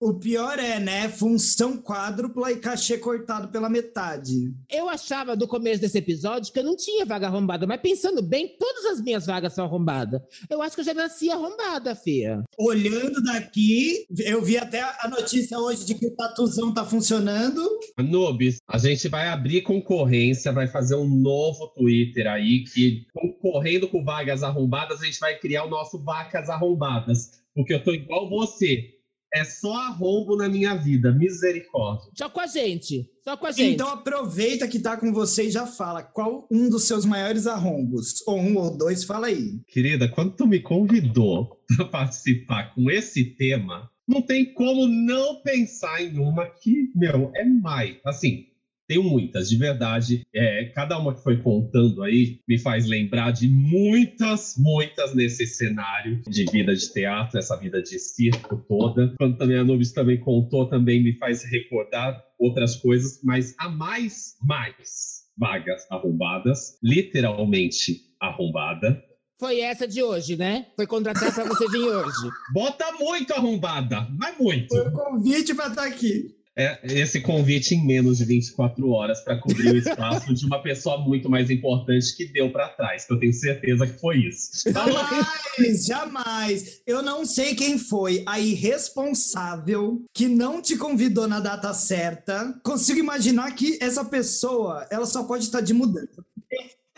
[0.00, 1.08] O pior é, né?
[1.08, 4.54] Função quádrupla e cachê cortado pela metade.
[4.70, 8.56] Eu achava no começo desse episódio que eu não tinha vaga arrombada, mas pensando bem,
[8.58, 10.20] todas as minhas vagas são arrombadas.
[10.48, 12.44] Eu acho que eu já nasci arrombada, Fia.
[12.56, 17.60] Olhando daqui, eu vi até a notícia hoje de que o tatuzão tá funcionando.
[17.98, 24.04] Nubes, a gente vai abrir concorrência, vai fazer um novo Twitter aí, que concorrendo com
[24.04, 27.32] vagas arrombadas, a gente vai criar o nosso Vacas Arrombadas.
[27.52, 28.97] Porque eu tô igual você.
[29.34, 32.10] É só arrombo na minha vida, misericórdia.
[32.16, 33.10] Só com a gente.
[33.22, 33.74] Só com a gente.
[33.74, 38.22] Então aproveita que tá com você e já fala qual um dos seus maiores arrombos.
[38.26, 39.60] Ou um ou dois, fala aí.
[39.68, 46.02] Querida, quando tu me convidou para participar com esse tema, não tem como não pensar
[46.02, 47.98] em uma que, meu, é mais.
[48.06, 48.46] Assim,
[48.88, 50.26] tenho muitas, de verdade.
[50.34, 56.22] É, cada uma que foi contando aí me faz lembrar de muitas, muitas nesse cenário
[56.26, 59.14] de vida de teatro, essa vida de circo toda.
[59.18, 64.36] Quando também a Nubis também contou, também me faz recordar outras coisas, mas a mais,
[64.42, 69.00] mais vagas arrombadas, literalmente arrombada,
[69.38, 70.66] Foi essa de hoje, né?
[70.74, 72.28] Foi contratar pra você vir hoje.
[72.52, 74.68] Bota muito arrombada, mas muito.
[74.68, 76.37] Foi o convite para estar aqui.
[76.58, 80.98] É, esse convite em menos de 24 horas para cobrir o espaço de uma pessoa
[80.98, 84.50] muito mais importante que deu para trás, que eu tenho certeza que foi isso.
[84.66, 86.80] Jamais, jamais.
[86.84, 92.52] Eu não sei quem foi a irresponsável que não te convidou na data certa.
[92.64, 96.24] Consigo imaginar que essa pessoa, ela só pode estar de mudança.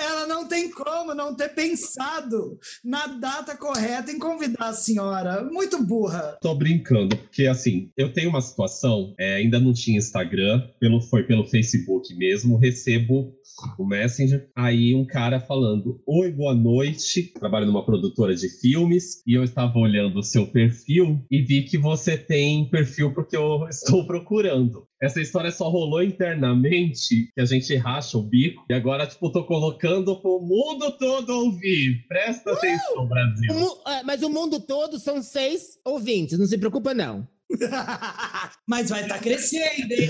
[0.01, 5.45] Ela não tem como não ter pensado na data correta em convidar a senhora.
[5.45, 6.39] Muito burra.
[6.41, 11.25] Tô brincando, porque assim, eu tenho uma situação, é, ainda não tinha Instagram, pelo, foi
[11.25, 13.35] pelo Facebook mesmo, recebo
[13.79, 19.35] o Messenger, aí um cara falando: Oi, boa noite, trabalho numa produtora de filmes, e
[19.35, 24.07] eu estava olhando o seu perfil e vi que você tem perfil porque eu estou
[24.07, 24.90] procurando.
[25.03, 29.45] Essa história só rolou internamente, que a gente racha o bico, e agora, tipo, tô
[29.45, 32.05] colocando pro mundo todo ouvir.
[32.07, 33.51] Presta atenção, Brasil.
[33.51, 37.27] O é, mas o mundo todo são seis ouvintes, não se preocupa, não.
[38.69, 40.09] Mas vai estar crescendo, hein?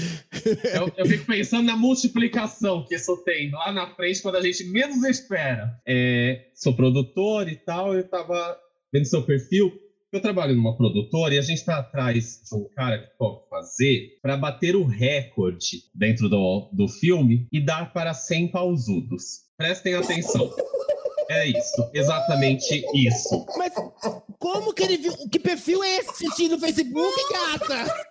[0.74, 4.64] Eu, eu fico pensando na multiplicação que isso tem lá na frente, quando a gente
[4.64, 5.74] menos espera.
[5.86, 8.58] É, sou produtor e tal, eu tava
[8.92, 9.72] vendo seu perfil.
[10.12, 14.18] Eu trabalho numa produtora e a gente tá atrás de um cara que pode fazer
[14.20, 19.42] para bater o recorde dentro do, do filme e dar para 100 pausudos.
[19.56, 20.52] Prestem atenção.
[21.28, 23.46] É isso, exatamente isso.
[23.56, 23.72] Mas
[24.40, 25.12] como que ele viu?
[25.30, 28.09] Que perfil é esse no Facebook, gata?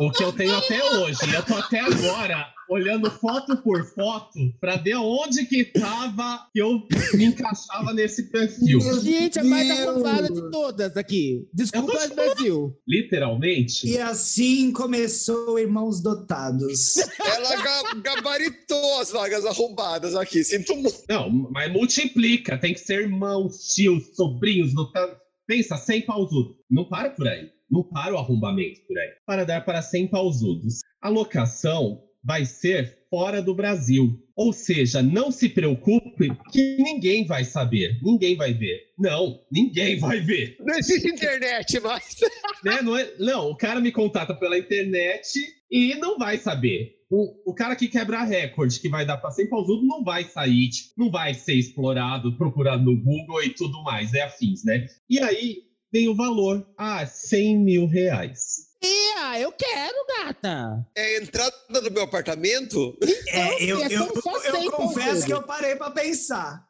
[0.00, 1.18] O que eu tenho até hoje.
[1.34, 6.86] Eu tô até agora olhando foto por foto para ver onde que tava que eu
[7.14, 8.80] me encaixava nesse perfil.
[9.00, 11.48] Gente, a mais arrombada de todas aqui.
[11.52, 12.76] Desculpa, Brasil.
[12.86, 13.88] Literalmente.
[13.88, 16.96] E assim começou Irmãos Dotados.
[17.18, 20.44] Ela ga- gabaritou as vagas arrombadas aqui.
[20.44, 21.02] Sinto muito.
[21.08, 22.56] Não, mas multiplica.
[22.58, 24.74] Tem que ser irmãos, tios, sobrinhos.
[24.74, 25.16] Não tá...
[25.46, 26.54] Pensa, 100 pausudos.
[26.70, 27.50] Não para por aí.
[27.70, 29.10] Não para o arrombamento por aí.
[29.24, 30.80] Para dar para 100 pausudos.
[31.00, 34.18] A locação vai ser fora do Brasil.
[34.36, 37.98] Ou seja, não se preocupe que ninguém vai saber.
[38.02, 38.80] Ninguém vai ver.
[38.98, 40.56] Não, ninguém vai ver.
[40.60, 42.16] Não existe internet mais.
[42.64, 42.80] né?
[42.82, 45.38] Não, é- não, o cara me contata pela internet
[45.70, 46.96] e não vai saber.
[47.10, 50.70] O, o cara que quebra recorde, que vai dar para 100 pausudo, não vai sair,
[50.96, 54.86] não vai ser explorado, procurado no Google e tudo mais, é afins, né?
[55.08, 56.66] E aí vem o valor.
[56.76, 58.70] Ah, 100 mil reais.
[58.82, 60.86] E, ah, eu quero, gata.
[60.96, 62.96] É a entrada do meu apartamento.
[63.28, 66.66] É, eu, é eu, eu cem confesso que eu parei pra pensar.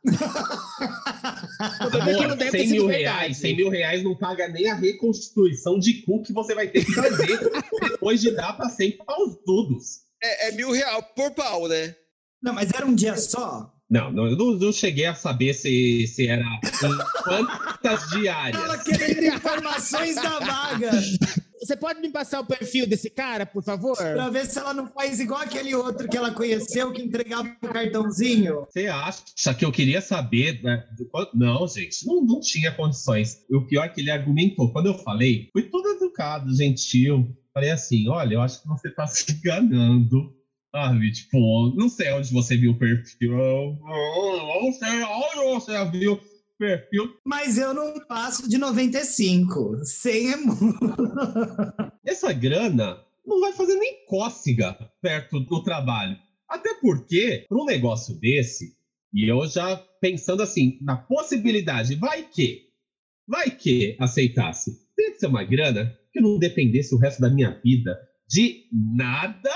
[1.93, 4.49] Também que não Amor, deve ter 100 sido mil reais, 100 mil reais não paga
[4.49, 7.39] nem a reconstituição de cu que você vai ter que fazer
[7.81, 10.01] depois de dar para 100 pausudos.
[10.21, 11.95] É, é mil real por pau, né?
[12.43, 13.73] Não, mas era um dia só?
[13.91, 16.45] Não, não, eu não, não cheguei a saber se, se era
[17.24, 18.62] quantas diárias.
[18.62, 20.91] Ela querendo informações da vaga.
[21.61, 23.97] Você pode me passar o perfil desse cara, por favor?
[23.97, 27.68] Pra ver se ela não faz igual aquele outro que ela conheceu que entregava o
[27.68, 28.66] cartãozinho.
[28.70, 30.62] Você acha que eu queria saber?
[30.62, 33.38] né, do quanto- Não, gente, não, não tinha condições.
[33.51, 34.72] O pior é que ele argumentou.
[34.72, 37.28] Quando eu falei, fui todo educado, gentil.
[37.53, 40.32] Falei assim: olha, eu acho que você tá se enganando.
[40.73, 43.77] Sabe, tipo, não sei onde você viu o perfil.
[43.81, 46.21] Não sei onde você viu o
[46.57, 47.16] perfil.
[47.25, 49.85] Mas eu não passo de 95.
[49.85, 50.57] Sem emo.
[52.07, 56.16] Essa grana não vai fazer nem cócega perto do trabalho.
[56.49, 58.77] Até porque, para um negócio desse,
[59.12, 62.68] e eu já pensando assim, na possibilidade, vai que,
[63.27, 64.87] vai que aceitasse.
[64.97, 67.99] Tem que ser uma grana que não dependesse o resto da minha vida
[68.29, 69.51] de nada,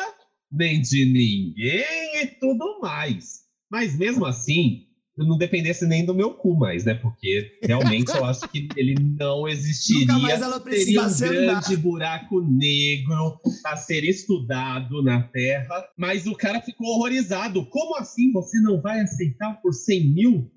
[0.51, 3.45] nem de ninguém e tudo mais.
[3.70, 4.84] Mas mesmo assim,
[5.16, 6.95] eu não dependesse nem do meu cu mais, né?
[6.95, 10.07] Porque realmente eu acho que ele não existiria.
[10.07, 11.61] Nunca mais ela Seria um precisasse andar.
[11.61, 15.84] grande buraco negro a ser estudado na Terra.
[15.97, 17.64] Mas o cara ficou horrorizado.
[17.66, 20.51] Como assim você não vai aceitar por 100 mil?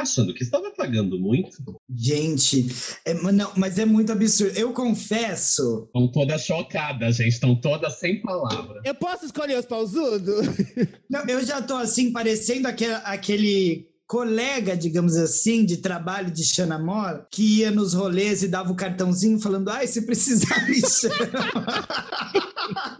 [0.00, 1.58] Achando que estava pagando muito.
[1.94, 2.66] Gente,
[3.04, 4.56] é- não, mas é muito absurdo.
[4.58, 5.84] Eu confesso.
[5.86, 7.28] Estão todas chocadas, gente.
[7.28, 8.82] Estão todas sem palavras.
[8.84, 10.46] Eu posso escolher os pausudos?
[11.08, 17.26] Não, eu já tô assim, parecendo aquele, aquele colega, digamos assim, de trabalho de Xanamor,
[17.30, 21.16] que ia nos rolês e dava o cartãozinho falando, ai, se precisar me chama.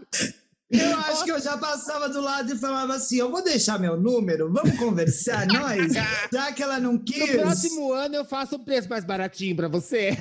[1.31, 4.77] Que eu já passava do lado e falava assim: eu vou deixar meu número, vamos
[4.77, 5.93] conversar, nós?
[6.31, 9.69] Já que ela não No quis, próximo ano eu faço um preço mais baratinho pra
[9.69, 10.17] você.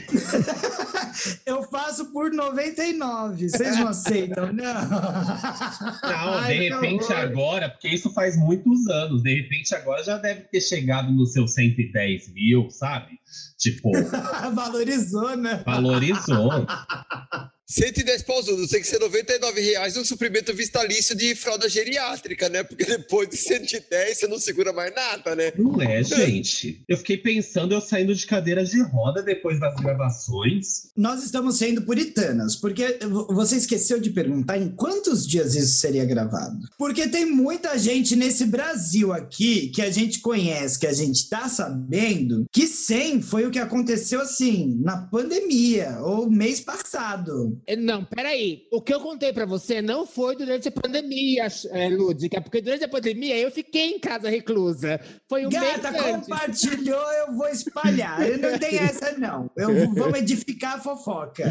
[1.44, 3.48] eu faço por 99.
[3.48, 4.74] Vocês não aceitam, não?
[4.74, 4.80] Não,
[6.04, 7.16] Ai, de repente horror.
[7.18, 11.52] agora, porque isso faz muitos anos, de repente agora já deve ter chegado nos seus
[11.54, 13.18] 110 mil, sabe?
[13.58, 13.90] Tipo,
[14.54, 15.62] Valorizou, né?
[15.66, 16.66] valorizou.
[17.70, 22.64] 110 pausudos, tem que ser 99 reais um suprimento vistalício de fralda geriátrica, né?
[22.64, 25.52] Porque depois de 110 você não segura mais nada, né?
[25.56, 26.82] Não é, gente.
[26.88, 30.90] Eu fiquei pensando eu saindo de cadeira de roda depois das gravações.
[30.96, 32.98] Nós estamos sendo puritanas, porque
[33.28, 36.58] você esqueceu de perguntar em quantos dias isso seria gravado.
[36.76, 41.48] Porque tem muita gente nesse Brasil aqui que a gente conhece, que a gente tá
[41.48, 47.59] sabendo, que 100 foi o que aconteceu assim, na pandemia, ou mês passado.
[47.66, 48.62] É, Não, peraí.
[48.72, 52.84] O que eu contei pra você não foi durante a pandemia, é, Lúdica, porque durante
[52.84, 55.00] a pandemia eu fiquei em casa reclusa.
[55.28, 56.28] Foi um Gata, mês antes.
[56.28, 58.28] compartilhou, eu vou espalhar.
[58.28, 59.50] Eu não tenho essa, não.
[59.56, 61.44] Eu, vamos edificar a fofoca.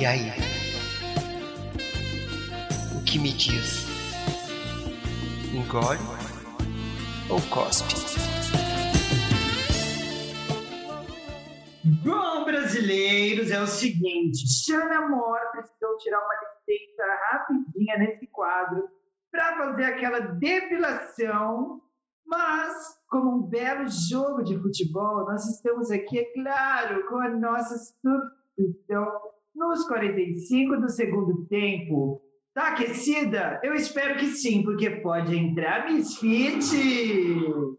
[0.00, 0.32] E aí?
[2.96, 3.84] O que me diz?
[5.54, 5.98] Engole
[7.28, 8.31] ou cospe?
[11.84, 18.88] Bom, brasileiros, é o seguinte: Xana Mor precisou tirar uma licença rapidinha nesse quadro
[19.32, 21.80] para fazer aquela depilação,
[22.24, 27.76] mas, como um belo jogo de futebol, nós estamos aqui, é claro, com a nossa
[27.76, 29.20] substituição
[29.52, 32.22] nos 45 do segundo tempo.
[32.54, 33.58] Tá aquecida?
[33.64, 36.62] Eu espero que sim, porque pode entrar Misfit.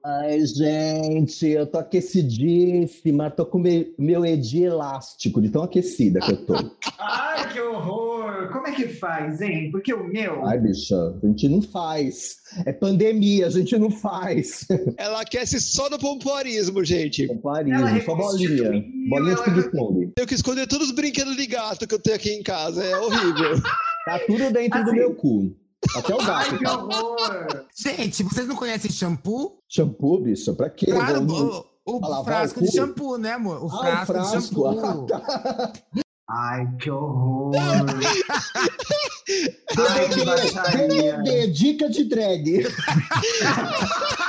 [0.03, 6.31] Ai, gente, eu tô aquecidíssima, tô com meu, meu edi elástico, de tão aquecida que
[6.31, 6.55] eu tô.
[6.99, 8.49] Ai, que horror!
[8.51, 9.69] Como é que faz, hein?
[9.71, 10.43] Porque o meu.
[10.47, 12.37] Ai, bicha, a gente não faz.
[12.65, 14.65] É pandemia, a gente não faz.
[14.97, 17.27] Ela aquece só no pompoarismo, gente.
[17.33, 18.83] Pompoarismo, Ela só bolinha.
[19.07, 20.11] Bolinha de ela- ping-pong.
[20.15, 22.83] Tenho que esconder todos os brinquedos de gato que eu tenho aqui em casa.
[22.83, 23.53] É horrível.
[24.05, 24.99] Tá tudo dentro do Assim.
[24.99, 25.55] meu cu.
[25.97, 26.77] Até o Ai, gato, que tá?
[26.77, 27.65] horror!
[27.75, 29.59] Gente, vocês não conhecem shampoo?
[29.69, 30.85] Shampoo, bicha, pra quê?
[30.85, 33.65] Claro, Vamos- o, o frasco o de shampoo, né, amor?
[33.65, 34.67] O Ah, o frasco, de frasco.
[34.67, 35.05] Ah, shampoo.
[35.07, 35.73] tá.
[36.29, 37.51] Ai, que horror!
[39.77, 41.47] Ai, que baixaria!
[41.51, 42.63] Dica de drag.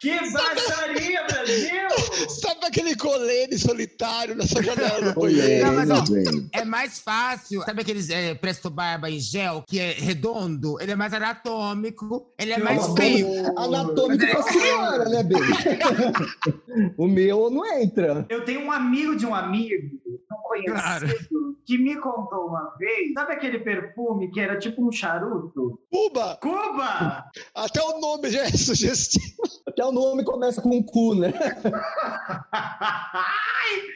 [0.00, 1.88] Que baixaria, Brasil!
[2.28, 5.66] Sabe aquele colene solitário na sua janela do banheiro?
[5.66, 6.04] Não, mas, ó.
[6.52, 7.62] É mais fácil.
[7.62, 10.80] Sabe aqueles é, presto barba em gel, que é redondo?
[10.80, 13.26] Ele é mais anatômico, ele é mais frio.
[13.58, 15.38] Anatômico pra senhora, né, bem?
[16.96, 18.26] o meu não entra.
[18.28, 19.98] Eu tenho um amigo de um amigo,
[20.30, 21.08] não conhecido, Claro.
[21.66, 23.12] que me contou uma vez.
[23.14, 25.78] Sabe aquele perfume que era tipo um charuto?
[25.90, 26.38] Cuba!
[26.40, 27.24] Cuba!
[27.54, 29.42] Até o nome já é sugestivo.
[29.66, 31.32] Até o nome começa com cu, né?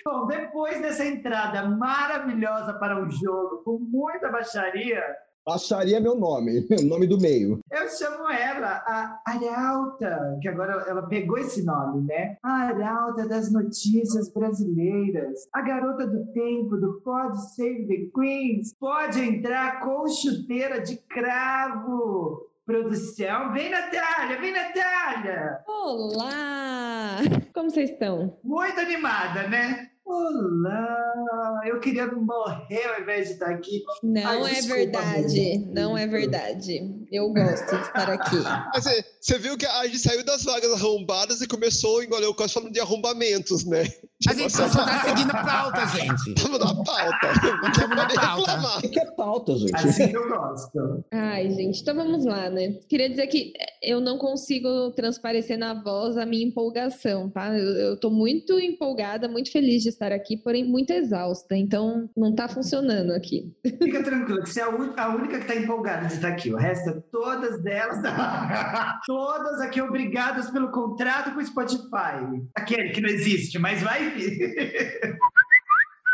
[0.04, 5.02] Bom, depois dessa entrada maravilhosa para o jogo, com muita baixaria,
[5.46, 7.58] Acharia meu nome, o nome do meio.
[7.68, 12.36] eu chamo ela a Arauta, que agora ela pegou esse nome, né?
[12.44, 15.48] A Arauta das notícias brasileiras.
[15.52, 18.72] A garota do tempo, do Pod Save the Queens.
[18.78, 22.51] Pode entrar com chuteira de cravo.
[22.64, 25.58] Produção, vem Natália, vem Natália!
[25.66, 27.16] Olá!
[27.52, 28.38] Como vocês estão?
[28.44, 29.88] Muito animada, né?
[30.04, 31.60] Olá!
[31.66, 33.82] Eu queria morrer ao invés de estar aqui.
[34.04, 35.74] Não Ai, é desculpa, verdade, amigo.
[35.74, 37.01] não é verdade.
[37.12, 38.36] Eu gosto de estar aqui.
[38.72, 42.26] Mas você, você viu que a gente saiu das vagas arrombadas e começou a engolir
[42.26, 43.84] o cos falando de arrombamentos, né?
[44.28, 46.34] A gente só tá seguindo a pauta, gente.
[46.42, 47.28] Tamo na pauta.
[47.62, 48.52] Não Tamo na pauta.
[48.52, 48.78] reclamar.
[48.78, 49.74] O que é pauta, gente?
[49.74, 51.04] Assim que eu gosto.
[51.10, 52.78] Ai, gente, então vamos lá, né?
[52.88, 53.52] Queria dizer que
[53.82, 57.48] eu não consigo transparecer na voz a minha empolgação, tá?
[57.58, 62.34] Eu, eu tô muito empolgada, muito feliz de estar aqui, porém muito exausta, então não
[62.34, 63.52] tá funcionando aqui.
[63.82, 66.52] Fica tranquilo, que você é a única que está empolgada de estar aqui.
[66.52, 67.98] O resto, é todas delas,
[69.06, 72.42] todas aqui obrigadas pelo contrato com o Spotify.
[72.54, 75.18] Aquele que não existe, mas vai vir.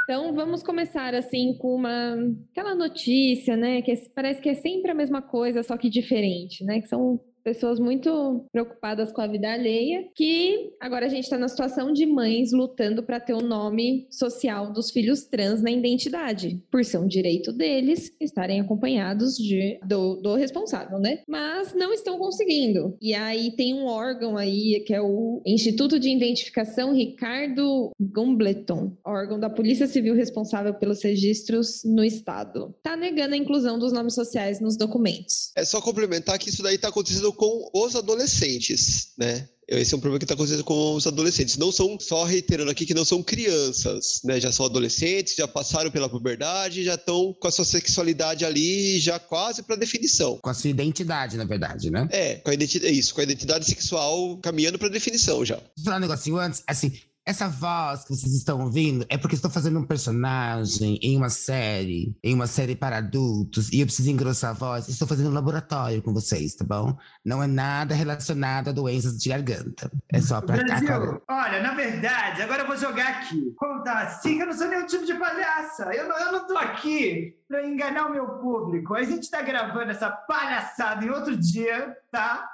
[0.05, 2.16] Então vamos começar assim com uma
[2.51, 3.82] aquela notícia, né?
[3.82, 6.80] Que é- parece que é sempre a mesma coisa, só que diferente, né?
[6.80, 11.49] Que são pessoas muito preocupadas com a vida alheia, que agora a gente está na
[11.49, 16.84] situação de mães lutando para ter o nome social dos filhos trans na identidade, por
[16.84, 21.22] ser um direito deles estarem acompanhados de, do, do responsável, né?
[21.26, 22.94] Mas não estão conseguindo.
[23.01, 29.40] E aí tem um órgão aí que é o Instituto de Identificação Ricardo Gumbleton, órgão
[29.40, 32.74] da Polícia Civil responsável pelos registros no estado.
[32.82, 35.51] Tá negando a inclusão dos nomes sociais nos documentos.
[35.57, 39.49] É só complementar que isso daí tá acontecendo com os adolescentes, né?
[39.68, 41.59] Esse é um problema que está acontecendo com os adolescentes.
[41.59, 44.41] Não são, só reiterando aqui, que não são crianças, né?
[44.41, 49.18] Já são adolescentes, já passaram pela puberdade, já estão com a sua sexualidade ali, já
[49.18, 50.39] quase para definição.
[50.39, 52.09] Com a sua identidade, na verdade, né?
[52.11, 55.57] É, com a identidade, isso, com a identidade sexual caminhando para definição já.
[55.57, 56.91] Vou falar um negocinho antes, assim,
[57.29, 62.16] essa voz que vocês estão ouvindo é porque estou fazendo um personagem em uma série,
[62.24, 64.89] em uma série para adultos, e eu preciso engrossar a voz.
[64.89, 66.97] Estou fazendo um laboratório com vocês, tá bom?
[67.22, 69.91] Não é nada relacionado a doenças de garganta.
[70.11, 73.53] É só para Brasil, olha, na verdade, agora eu vou jogar aqui.
[73.59, 75.95] Contar assim que eu não sou nenhum tipo de palhaça.
[75.95, 78.95] Eu não, eu não tô aqui para enganar o meu público.
[78.95, 82.49] A gente tá gravando essa palhaçada em outro dia, tá?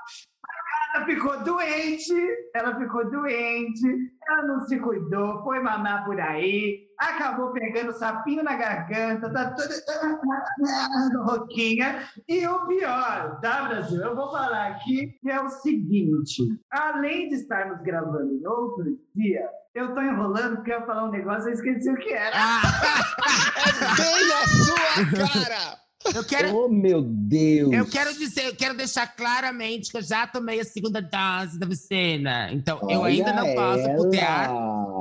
[0.95, 2.15] Ela ficou doente,
[2.55, 8.55] ela ficou doente, ela não se cuidou, foi mamar por aí, acabou pegando sapinho na
[8.55, 9.75] garganta, tá toda
[11.25, 12.09] roquinha.
[12.29, 14.01] E o pior, tá, Brasil?
[14.03, 19.93] Eu vou falar aqui que é o seguinte: além de estarmos gravando outro dia, eu
[19.95, 22.37] tô enrolando porque eu ia falar um negócio e esqueci o que era.
[23.67, 25.84] É bem a sua cara!
[26.15, 27.73] Eu quero, Oh, meu Deus!
[27.73, 31.67] eu quero dizer, eu quero deixar claramente que eu já tomei a segunda dose da
[31.67, 32.53] vacina.
[32.53, 33.97] Então, eu Olha ainda não posso ela.
[33.97, 34.51] putear,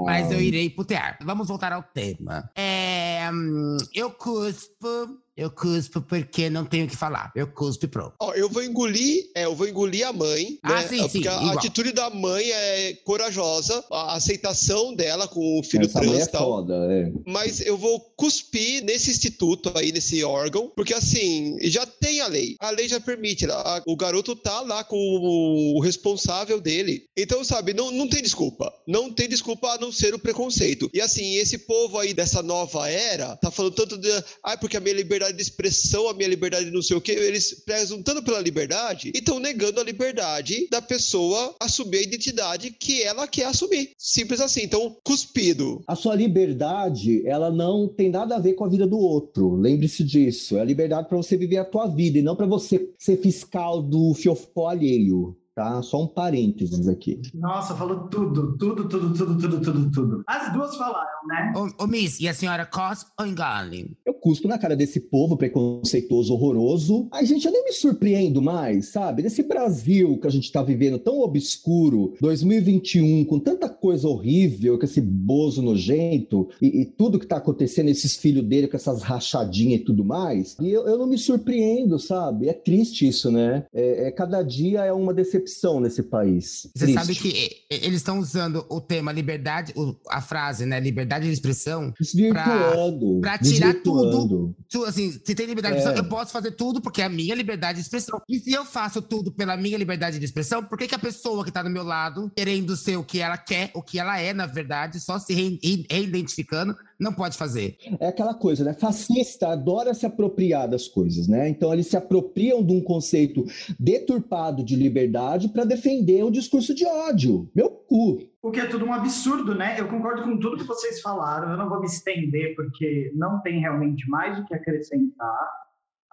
[0.05, 1.17] mas eu irei putear.
[1.21, 2.49] Vamos voltar ao tema.
[2.55, 4.87] É, hum, eu cuspo,
[5.35, 7.31] eu cuspo porque não tenho o que falar.
[7.35, 8.13] Eu cuspo e pronto.
[8.19, 10.87] Ó, eu vou engolir, é, eu vou engolir a mãe, Ah, né?
[10.87, 11.57] sim, Porque sim, a igual.
[11.57, 16.27] atitude da mãe é corajosa, a aceitação dela com o filho Essa trans é e
[16.27, 16.43] tal.
[16.45, 17.11] foda, é.
[17.25, 22.55] Mas eu vou cuspir nesse instituto aí, nesse órgão, porque assim, já tem a lei.
[22.59, 23.45] A lei já permite.
[23.49, 27.05] a- o garoto tá lá com o, o responsável dele.
[27.17, 28.71] Então, sabe, não, não tem desculpa.
[28.87, 30.89] Não tem desculpa a não ser o preconceito.
[30.93, 34.09] E assim, esse povo aí dessa nova era tá falando tanto de.
[34.45, 37.11] Ai, porque a minha liberdade de expressão, a minha liberdade de não sei o quê.
[37.11, 42.71] Eles prezam tanto pela liberdade e estão negando a liberdade da pessoa assumir a identidade
[42.71, 43.91] que ela quer assumir.
[43.97, 44.63] Simples assim.
[44.63, 45.83] Então, cuspido.
[45.87, 49.55] A sua liberdade, ela não tem nada a ver com a vida do outro.
[49.55, 50.57] Lembre-se disso.
[50.57, 53.81] É a liberdade para você viver a tua vida e não para você ser fiscal
[53.81, 55.81] do fiofó alheio, tá?
[55.81, 57.21] Só um parênteses aqui.
[57.33, 60.23] Nossa, falou tudo, tudo, tudo, tudo, tudo, tudo, tudo.
[60.27, 61.53] As duas falaram, né?
[61.55, 63.95] Ô, ô, Miss, e a senhora cospe ou engole?
[64.05, 67.07] Eu cuspo na cara desse povo preconceituoso, horroroso.
[67.11, 69.21] Ai, gente, eu nem me surpreendo mais, sabe?
[69.23, 74.85] Nesse Brasil que a gente tá vivendo tão obscuro, 2021, com tanta coisa horrível, com
[74.85, 79.81] esse bozo nojento e, e tudo que tá acontecendo, esses filhos dele com essas rachadinhas
[79.81, 80.55] e tudo mais.
[80.59, 82.49] E eu, eu não me surpreendo, sabe?
[82.49, 83.65] É triste isso, né?
[83.73, 85.42] É, é- cada dia é uma decepção
[85.81, 86.67] nesse país.
[86.75, 86.93] Você Triste.
[86.93, 89.73] sabe que eles estão usando o tema liberdade,
[90.09, 90.79] a frase, né?
[90.79, 91.93] Liberdade de expressão.
[91.99, 93.19] Desvirtuando.
[93.21, 94.55] pra tirar desvirtuando.
[94.69, 95.83] Tu, assim, se tem liberdade de É.
[95.83, 98.21] expressão, eu posso fazer tudo porque é a minha liberdade de expressão.
[98.29, 101.43] E se eu faço tudo pela minha liberdade de expressão, por que, que a pessoa
[101.43, 104.33] que tá do meu lado, querendo ser o que ela quer, o que ela é,
[104.33, 107.77] na verdade, só se re- re- reidentificando, não pode fazer?
[107.99, 108.73] É aquela coisa, né?
[108.73, 111.49] Fascista adora se apropriar das coisas, né?
[111.49, 113.43] Então eles se apropriam de um conceito
[113.79, 117.49] deturpado de liberdade para defender o discurso de ódio.
[117.53, 118.19] Meu cu.
[118.41, 119.79] O que é tudo um absurdo, né?
[119.79, 121.51] Eu concordo com tudo que vocês falaram.
[121.51, 125.62] Eu não vou me estender porque não tem realmente mais o que acrescentar.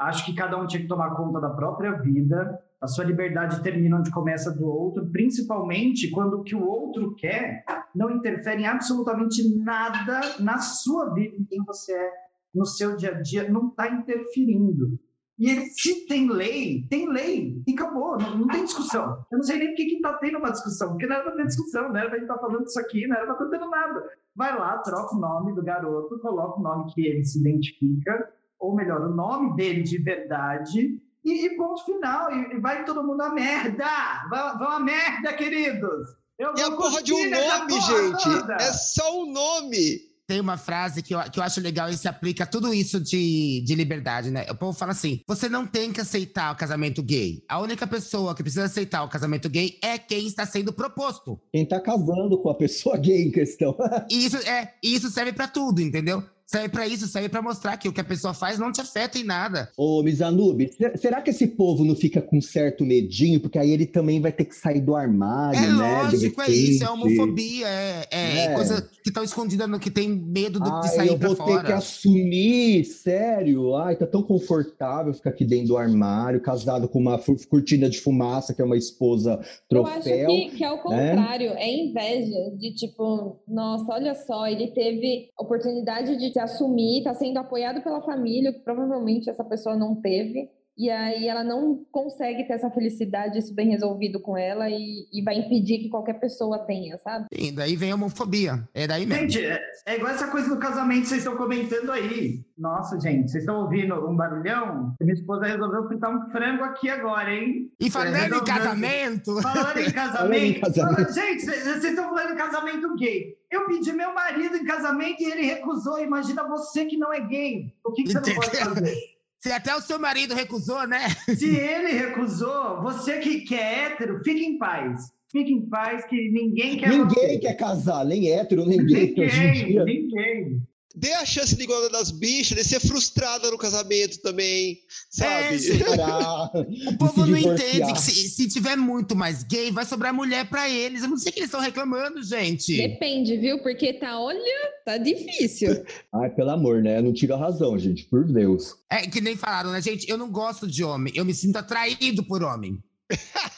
[0.01, 2.59] Acho que cada um tinha que tomar conta da própria vida.
[2.81, 7.15] A sua liberdade termina onde começa a do outro, principalmente quando o que o outro
[7.17, 7.63] quer
[7.95, 12.13] não interfere em absolutamente nada na sua vida, em quem você é,
[12.55, 14.99] no seu dia a dia, não está interferindo.
[15.39, 17.63] E se tem lei, tem lei.
[17.67, 19.25] E acabou, não, não tem discussão.
[19.31, 21.37] Eu não sei nem por que que tá tendo uma discussão, porque não era pra
[21.37, 23.71] ter discussão, não era pra gente estar falando isso aqui, não era pra estar tendo
[23.71, 24.03] nada.
[24.35, 28.31] Vai lá, troca o nome do garoto, coloca o nome que ele se identifica,
[28.61, 32.33] ou melhor, o nome dele de verdade, e, e ponto final.
[32.33, 33.87] E, e vai todo mundo a merda!
[34.29, 36.09] Vão, vão a merda, queridos!
[36.39, 38.25] Eu E a porra de um nome, gente.
[38.25, 38.55] toda!
[38.55, 40.11] É só um nome.
[40.27, 43.01] Tem uma frase que eu, que eu acho legal e se aplica a tudo isso
[43.01, 44.47] de, de liberdade, né?
[44.49, 47.43] O povo fala assim: você não tem que aceitar o casamento gay.
[47.49, 51.41] A única pessoa que precisa aceitar o casamento gay é quem está sendo proposto.
[51.53, 53.77] Quem tá casando com a pessoa gay em questão.
[54.09, 56.23] E isso, é, e isso serve pra tudo, entendeu?
[56.51, 59.17] Serve pra isso, serve pra mostrar que o que a pessoa faz não te afeta
[59.17, 59.71] em nada.
[59.77, 63.39] Ô, Mizanube, ser- será que esse povo não fica com certo medinho?
[63.39, 66.03] Porque aí ele também vai ter que sair do armário, É né?
[66.03, 68.55] lógico, é isso, é homofobia, é, é É.
[68.55, 71.37] coisa que estão escondida no que tem medo do- Ai, de sair eu pra vou
[71.37, 71.77] ter que fora.
[71.77, 73.77] assumir, sério.
[73.77, 77.17] Ai, tá tão confortável ficar aqui dentro do armário, casado com uma
[77.49, 79.39] cortina de fumaça, que é uma esposa
[79.71, 80.27] Eu acho troféu.
[80.29, 80.81] que, que é o né?
[81.15, 87.15] contrário, é inveja de tipo, nossa, olha só, ele teve oportunidade de se assumir, tá
[87.15, 90.51] sendo apoiado pela família, que provavelmente essa pessoa não teve.
[90.77, 95.23] E aí ela não consegue ter essa felicidade, isso bem resolvido com ela e, e
[95.23, 97.27] vai impedir que qualquer pessoa tenha, sabe?
[97.33, 98.69] E daí vem a homofobia.
[98.73, 99.29] É daí mesmo.
[99.29, 102.45] Gente, é, é igual essa coisa do casamento que vocês estão comentando aí.
[102.57, 104.95] Nossa, gente, vocês estão ouvindo um barulhão?
[105.01, 107.71] Minha esposa resolveu fritar um frango aqui agora, hein?
[107.79, 111.13] E falando É, em casamento, Falando em casamento.
[111.13, 113.37] Gente, vocês estão falando em casamento gay.
[113.51, 115.99] Eu pedi meu marido em casamento e ele recusou.
[115.99, 117.75] Imagina você que não é gay.
[117.85, 119.20] O que, que você não pode fazer?
[119.41, 121.09] Se até o seu marido recusou, né?
[121.37, 125.11] Se ele recusou, você que, que é hétero, fique em paz.
[125.33, 127.39] Fique em paz, que ninguém quer Ninguém você.
[127.39, 129.85] quer casar, nem hétero, nem gay hoje em Ninguém, dia.
[129.85, 130.63] ninguém.
[130.93, 134.81] Dê a chance de igualdade das bichas, de ser frustrada no casamento também,
[135.21, 135.79] É, sabe?
[135.85, 140.13] Parar O de povo não entende que se, se tiver muito mais gay, vai sobrar
[140.13, 141.03] mulher pra eles.
[141.05, 142.77] Eu não sei o que eles estão reclamando, gente.
[142.77, 143.63] Depende, viu?
[143.63, 144.43] Porque tá, olha,
[144.85, 145.85] tá difícil.
[146.13, 147.01] Ai, pelo amor, né?
[147.01, 148.75] Não tira a razão, gente, por Deus.
[148.91, 150.11] É que nem falaram, né, gente?
[150.11, 152.83] Eu não gosto de homem, eu me sinto atraído por homem.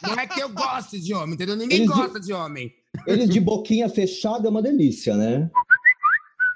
[0.03, 1.57] Não é que eu gosto de homem, entendeu?
[1.57, 2.73] Ninguém Eles- gosta de homem.
[3.07, 5.51] Eles de boquinha fechada é uma delícia, né?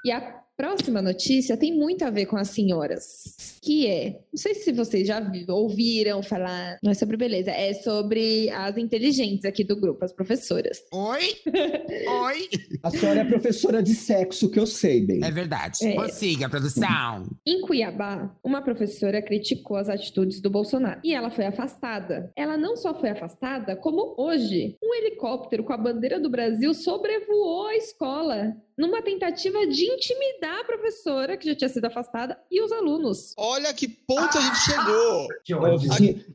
[0.05, 4.55] E a próxima notícia tem muito a ver com as senhoras, que é, não sei
[4.55, 9.63] se vocês já vi- ouviram falar, não é sobre beleza, é sobre as inteligentes aqui
[9.63, 10.79] do grupo, as professoras.
[10.91, 11.35] Oi?
[12.25, 12.49] Oi?
[12.81, 15.23] A senhora é professora de sexo, que eu sei bem.
[15.23, 15.77] É verdade.
[15.85, 15.93] É.
[15.93, 17.29] Prossiga, produção.
[17.45, 22.31] Em Cuiabá, uma professora criticou as atitudes do Bolsonaro e ela foi afastada.
[22.35, 27.67] Ela não só foi afastada, como hoje, um helicóptero com a bandeira do Brasil sobrevoou
[27.67, 32.71] a escola numa tentativa de intimidar a professora, que já tinha sido afastada, e os
[32.71, 33.33] alunos.
[33.37, 35.27] Olha que ponto a gente chegou.
[35.43, 35.61] Que Eu,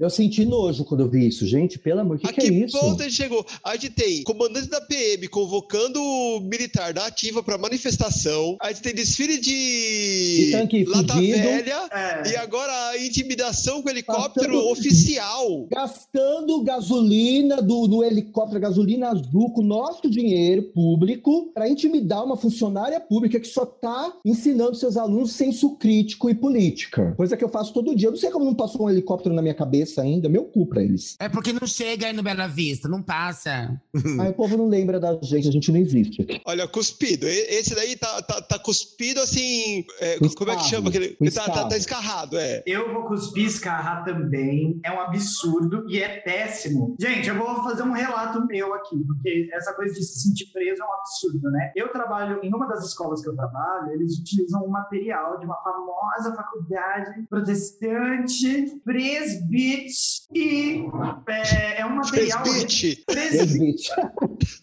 [0.00, 1.46] eu senti nojo quando eu vi isso.
[1.46, 2.78] Gente, pelo amor, o que, a que que é isso?
[2.78, 3.46] ponto a gente chegou?
[3.64, 8.56] A gente tem comandante da PM convocando o militar da ativa para manifestação.
[8.60, 11.38] A gente tem desfile de De tanque lata fudido.
[11.38, 11.88] velha.
[11.92, 12.30] É.
[12.32, 15.66] E agora a intimidação com helicóptero Passando- oficial.
[15.70, 23.00] Gastando gasolina do, do helicóptero, gasolina azul, com nosso dinheiro público, para intimidar uma funcionária
[23.00, 27.14] pública que só está ensinando seus alunos senso crítico e política.
[27.16, 28.08] Coisa que eu faço todo dia.
[28.08, 30.28] Eu não sei como não passou um helicóptero na minha cabeça ainda.
[30.28, 31.16] Meu cu pra eles.
[31.20, 33.80] É porque não chega aí no Bela Vista, não passa.
[34.20, 36.40] Aí o povo não lembra da gente, a gente não existe aqui.
[36.44, 37.26] Olha, cuspido.
[37.26, 39.84] Esse daí tá, tá, tá cuspido assim.
[40.00, 40.88] é, Com como é que chama?
[40.88, 42.62] Aquele, tá, tá, tá escarrado, é.
[42.66, 44.80] Eu vou cuspir escarrar também.
[44.84, 46.96] É um absurdo e é péssimo.
[47.00, 50.82] Gente, eu vou fazer um relato meu aqui, porque essa coisa de se sentir preso
[50.82, 51.72] é um absurdo, né?
[51.76, 55.56] Eu trabalho em uma das escolas que eu trabalho, eles utilizam um material de uma
[55.62, 60.84] famosa faculdade protestante, presbite, e
[61.26, 62.42] é, é um material.
[62.42, 63.04] Presbite.
[63.06, 63.90] Presbite, Presbite.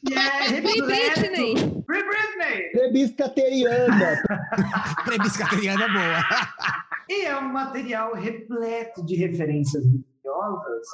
[0.05, 1.19] que é Free repleto.
[1.19, 1.83] Britney!
[1.85, 2.71] Free Britney!
[2.71, 4.23] Prebiscateriana.
[5.05, 6.23] Prebiscateriana é boa.
[7.09, 10.87] E é um material repleto de referências religiosas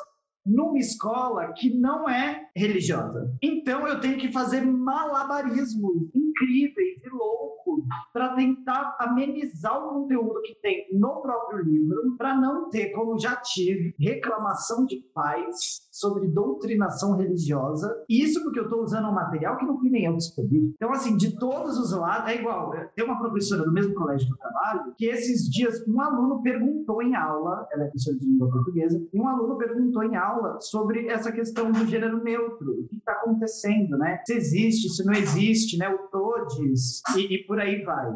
[0.46, 3.36] numa escola que não é religiosa.
[3.42, 7.84] Então eu tenho que fazer malabarismos incríveis e loucos
[8.14, 13.36] para tentar amenizar o conteúdo que tem no próprio livro, para não ter, como já
[13.38, 18.04] tive, reclamação de pais sobre doutrinação religiosa.
[18.10, 20.74] Isso porque eu estou usando um material que não fui nem eu escolhi.
[20.76, 22.72] Então, assim, de todos os lados, é igual.
[22.96, 27.02] Tem uma professora do mesmo colégio que eu trabalho, que esses dias um aluno perguntou
[27.02, 31.08] em aula, ela é professora de língua portuguesa, e um aluno perguntou em aula sobre
[31.08, 34.22] essa questão do gênero neutro, o que está acontecendo, né?
[34.26, 35.90] Se existe, se não existe, né?
[35.90, 38.12] O todes, e, e por aí vai.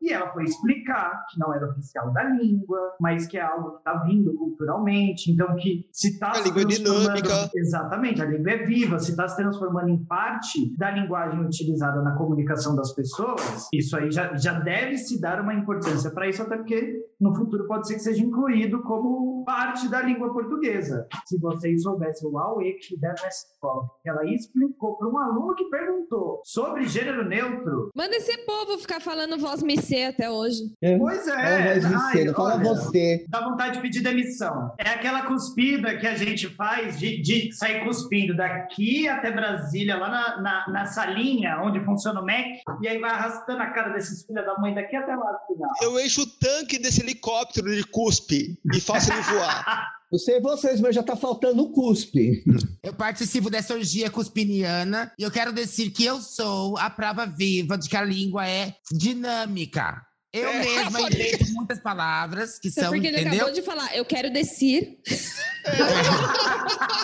[0.00, 3.76] E ela foi explicar que não era oficial da língua, mas que é algo que
[3.78, 7.50] está vindo culturalmente, então que se está A língua é dinâmica.
[7.54, 12.16] Exatamente, a língua é viva, se está se transformando em parte da linguagem utilizada na
[12.16, 16.56] comunicação das pessoas, isso aí já, já deve se dar uma importância para isso, até
[16.56, 21.06] porque no futuro pode ser que seja incluído como parte da língua portuguesa.
[21.26, 25.64] Se vocês soubessem o auê que fizeram nessa escola, ela explicou para um aluno que
[25.66, 27.90] perguntou sobre gênero neutro.
[27.94, 30.58] Manda esse povo ficar falando voz missê até hoje.
[30.98, 33.24] Pois Fala é, voz ai, cedo, fala olha, você.
[33.28, 34.72] dá vontade de pedir demissão.
[34.78, 40.08] É aquela cuspida que a gente faz de, de sair cuspindo daqui até Brasília, lá
[40.08, 44.24] na, na, na salinha onde funciona o MEC, e aí vai arrastando a cara desses
[44.26, 45.70] filhos da mãe daqui até lá no final.
[45.82, 49.88] Eu encho o tanque desse helicóptero de cuspe e faço ele voar.
[50.12, 52.44] Não sei vocês, mas já tá faltando o cuspe.
[52.82, 57.78] Eu participo dessa orgia cuspiniana e eu quero dizer que eu sou a prova viva
[57.78, 60.02] de que a língua é dinâmica.
[60.30, 61.28] Eu É, mesma Faria.
[61.34, 63.40] invento muitas palavras que Só são, porque ele entendeu?
[63.46, 64.98] acabou de falar, eu quero descer.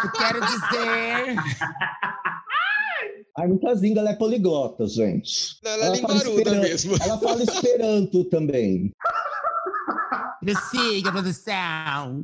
[0.05, 1.37] Eu quero dizer.
[3.39, 5.59] Ai, muita zinga, ela é poliglota, gente.
[5.65, 6.97] Ela é fala linguaruda esperan- mesmo.
[7.01, 8.91] Ela fala esperanto também.
[10.41, 12.23] Prossiga, produção.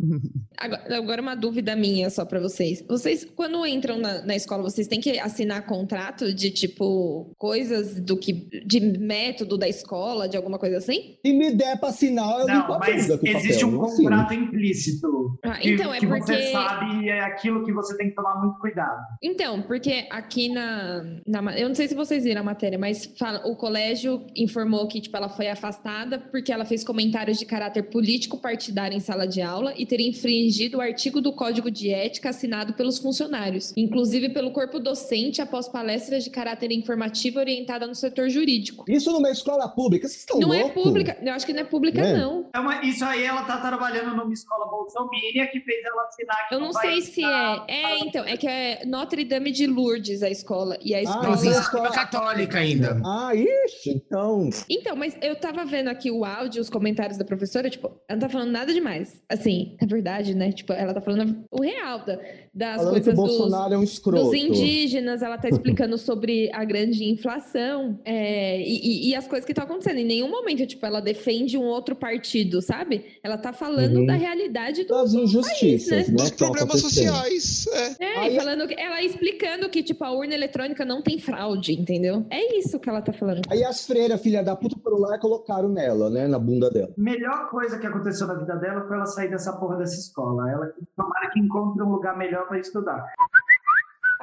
[0.56, 2.82] Agora, agora uma dúvida minha só pra vocês.
[2.88, 8.16] Vocês, quando entram na, na escola, vocês têm que assinar contrato de tipo coisas do
[8.16, 8.32] que
[8.64, 11.16] de método da escola, de alguma coisa assim?
[11.24, 13.18] Se me der pra assinar, eu Não, a mas existe
[13.64, 14.02] papel, um não assino.
[14.10, 15.38] contrato implícito.
[15.44, 18.14] Ah, que, então, é que porque- você sabe e é aquilo que você tem que
[18.14, 19.00] tomar muito cuidado.
[19.22, 23.44] Então, porque aqui na, na eu não sei se vocês viram a matéria, mas fala-
[23.46, 28.03] o colégio informou que tipo ela foi afastada porque ela fez comentários de caráter político
[28.40, 32.74] partidário em sala de aula e teria infringido o artigo do Código de Ética assinado
[32.74, 38.84] pelos funcionários, inclusive pelo corpo docente após palestras de caráter informativo orientada no setor jurídico.
[38.88, 42.00] Isso numa escola pública, vocês estão não é pública, eu acho que não é pública
[42.00, 42.16] É.
[42.16, 42.48] não.
[42.54, 46.54] É uma- isso aí ela tá trabalhando numa escola bolsomínia que fez ela assinar que
[46.54, 47.62] Eu não vai sei se é.
[47.68, 50.76] É, então, é que é Notre Dame de Lourdes a escola.
[50.82, 51.28] E a Ah, escola.
[51.28, 53.00] mas é Escola escola- católica ainda.
[53.04, 54.48] Ah, ixi, então.
[54.68, 58.26] Então, mas eu tava vendo aqui o áudio, os comentários da professora, tipo, ela não
[58.26, 59.22] tá falando nada demais.
[59.28, 60.52] Assim, é verdade, né?
[60.52, 62.18] Tipo, ela tá falando o real da,
[62.54, 64.24] das Falando que o coisas dos, é um escroto.
[64.24, 69.44] dos indígenas, ela tá explicando sobre a grande inflação é, e, e- e as coisas
[69.44, 69.98] que estão acontecendo.
[69.98, 73.04] Em nenhum momento, tipo, ela defende um outro partido, sabe?
[73.22, 74.06] Ela tá falando Uhum.
[74.06, 74.88] da realidade do.
[74.94, 76.14] Das injustiças, país, né?
[76.14, 77.66] Dos que tão problemas sociais.
[77.98, 78.04] É.
[78.04, 81.72] É, Aí- e falando que, ela explicando que, tipo, a urna eletrônica não tem fraude,
[81.72, 82.24] entendeu?
[82.30, 83.42] É isso que ela tá falando.
[83.50, 86.26] Aí as freiras, filha da puta, foram lá e colocaram nela, né?
[86.26, 86.92] Na bunda dela.
[86.96, 90.50] Melhor coisa que aconteceu na vida dela foi ela sair dessa porra dessa escola.
[90.50, 93.04] Ela tomara que encontre um lugar melhor para estudar.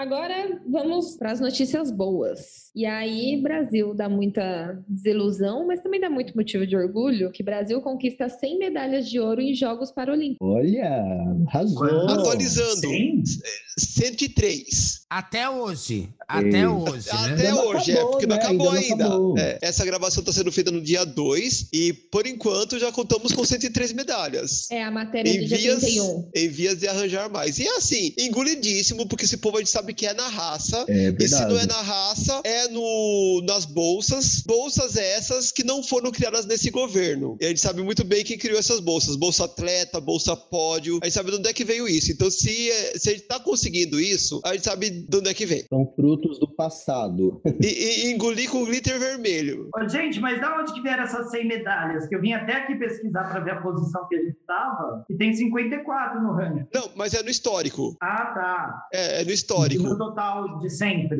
[0.01, 2.71] Agora vamos para as notícias boas.
[2.73, 7.79] E aí, Brasil dá muita desilusão, mas também dá muito motivo de orgulho que Brasil
[7.81, 10.47] conquista 100 medalhas de ouro em Jogos Paralímpicos.
[10.47, 11.03] Olha,
[11.47, 12.09] arrasou.
[12.09, 12.87] Atualizando.
[12.87, 13.21] Sim.
[13.77, 15.05] 103.
[15.07, 16.09] Até hoje.
[16.39, 17.33] Até hoje, né?
[17.33, 18.41] Até não hoje, é, acabou, porque não né?
[18.41, 19.05] acabou Ainda não ainda.
[19.05, 19.37] acabou.
[19.37, 23.43] É, essa gravação está sendo feita no dia 2 e, por enquanto, já contamos com
[23.43, 24.69] 103 medalhas.
[24.71, 26.29] É a matéria Em do dia vias, 31.
[26.35, 27.59] em vias de arranjar mais.
[27.59, 30.85] E é assim, engolidíssimo, porque esse povo a gente sabe que é na raça.
[30.87, 34.41] É E se não é na raça, é no, nas bolsas.
[34.45, 37.37] Bolsas essas que não foram criadas nesse governo.
[37.39, 39.15] E a gente sabe muito bem quem criou essas bolsas.
[39.15, 40.99] Bolsa atleta, bolsa pódio.
[41.01, 42.11] A gente sabe de onde é que veio isso.
[42.11, 45.33] Então, se, é- se a gente tá conseguindo isso, a gente sabe de onde é
[45.33, 45.63] que vem.
[45.69, 47.41] São frutos do passado.
[47.61, 49.69] E, e engolir com glitter vermelho.
[49.75, 52.07] Ô, gente, mas da onde que vieram essas 100 medalhas?
[52.07, 55.15] Que eu vim até aqui pesquisar para ver a posição que a gente estava e
[55.15, 56.65] tem 54 no ranking.
[56.73, 57.95] Não, mas é no histórico.
[58.01, 58.87] Ah, tá.
[58.93, 59.97] É, é no No histórico.
[59.97, 61.19] total de sempre.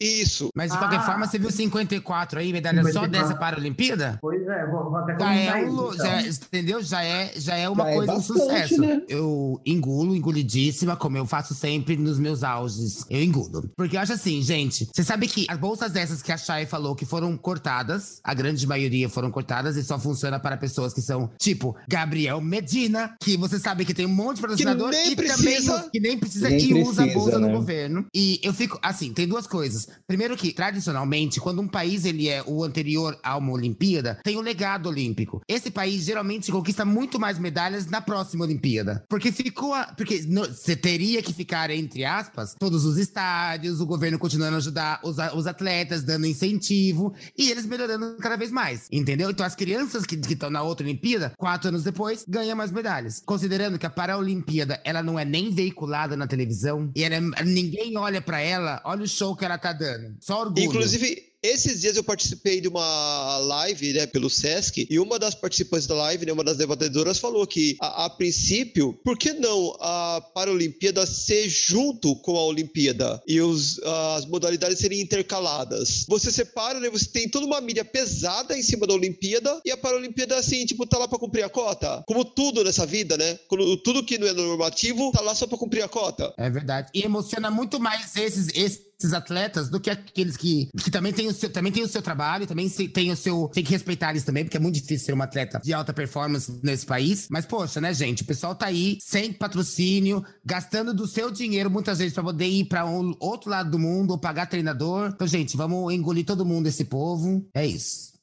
[0.00, 0.48] Isso.
[0.54, 1.02] Mas de qualquer Ah.
[1.02, 3.10] forma, você viu 54 aí, medalha só 54.
[3.28, 4.18] dessa Paralimpíada?
[4.20, 5.70] Pois é, vou, vou até Já é, isso.
[5.70, 6.04] um, então.
[6.06, 6.82] já, entendeu?
[6.82, 8.80] Já é, já é uma Já é coisa, um bastante, sucesso.
[8.80, 9.02] né?
[9.08, 13.04] Eu engulo, engolidíssima, como eu faço sempre nos meus auges.
[13.08, 13.70] Eu engulo.
[13.76, 16.94] Porque eu acho assim, gente, você sabe que as bolsas dessas que a Chay falou
[16.96, 21.30] que foram cortadas, a grande maioria foram cortadas e só funciona para pessoas que são
[21.38, 25.72] tipo Gabriel Medina, que você sabe que tem um monte de patrocinador nem e precisa.
[25.76, 27.46] também que nem precisa Nem e usa a precisa, bolsa né?
[27.48, 28.06] do governo.
[28.14, 29.88] E eu fico assim, tem duas coisas.
[30.06, 34.40] Primeiro que tradicionalmente, quando um país ele é o anterior a uma Olimpíada, tem o
[34.40, 35.40] legado olímpico.
[35.48, 40.44] Esse país geralmente conquista muito mais medalhas na próxima Olimpíada, porque ficou a, porque no-
[40.46, 45.16] você teria que ficar entre aspas todos os estádios, o governo continuando a ajudar os,
[45.34, 49.30] os atletas, dando incentivo e eles melhorando cada vez mais, entendeu?
[49.30, 53.22] Então as crianças que estão na outra Olimpíada, quatro anos depois, ganham mais medalhas.
[53.24, 57.96] Considerando que a Paralimpíada ela não é nem veiculada na televisão e ela é- ninguém
[57.96, 60.16] olha pra ela, olha o show que ela tá dando.
[60.20, 60.64] Só orgulho.
[60.66, 65.86] Inclusive, esses dias eu participei de uma live, né, pelo Sesc, e uma das participantes
[65.86, 70.20] da live, né, uma das debatedoras, falou que, a, a princípio, por que não a
[70.34, 73.78] Paralimpíada ser junto com a Olimpíada e os,
[74.16, 76.04] as modalidades serem intercaladas?
[76.08, 79.76] Você separa, né, você tem toda uma mídia pesada em cima da Olimpíada e a
[79.76, 82.02] Paralimpíada, assim, tipo, tá lá pra cumprir a cota.
[82.06, 83.38] Como tudo nessa vida, né?
[83.48, 86.32] Quando- Tudo que não é normativo, tá lá só pra cumprir a cota.
[86.38, 86.88] É verdade.
[86.94, 91.32] E emociona muito mais esses, esses atletas do que aqueles que, que também têm o
[91.32, 93.48] seu, também tem o seu trabalho, também tem o seu.
[93.48, 96.60] Tem que respeitar eles também, porque é muito difícil ser um atleta de alta performance
[96.62, 97.26] nesse país.
[97.30, 98.22] Mas, poxa, né, gente?
[98.22, 102.66] O pessoal tá aí sem patrocínio, gastando do seu dinheiro muitas vezes pra poder ir
[102.66, 105.10] pra um outro lado do mundo ou pagar treinador.
[105.14, 107.46] Então, gente, vamos engolir todo mundo esse povo.
[107.52, 108.13] É isso.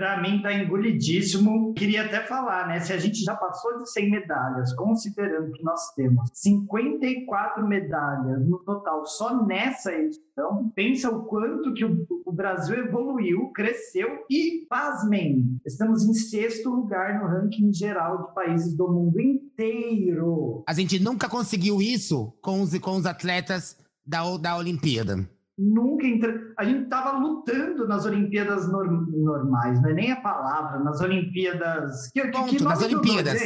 [0.00, 1.74] Para mim tá engolidíssimo.
[1.74, 2.80] Queria até falar, né?
[2.80, 8.60] Se a gente já passou de 100 medalhas, considerando que nós temos 54 medalhas no
[8.60, 15.60] total só nessa edição, pensa o quanto que o, o Brasil evoluiu, cresceu e, pasmem,
[15.66, 20.64] estamos em sexto lugar no ranking geral de países do mundo inteiro.
[20.66, 25.28] A gente nunca conseguiu isso com os, com os atletas da, da Olimpíada.
[25.60, 26.40] Nunca entra.
[26.58, 32.10] A gente tava lutando nas Olimpíadas nor- normais, não é nem a palavra, nas Olimpíadas.
[32.12, 33.40] Que, Ponto, que nas Olimpíadas.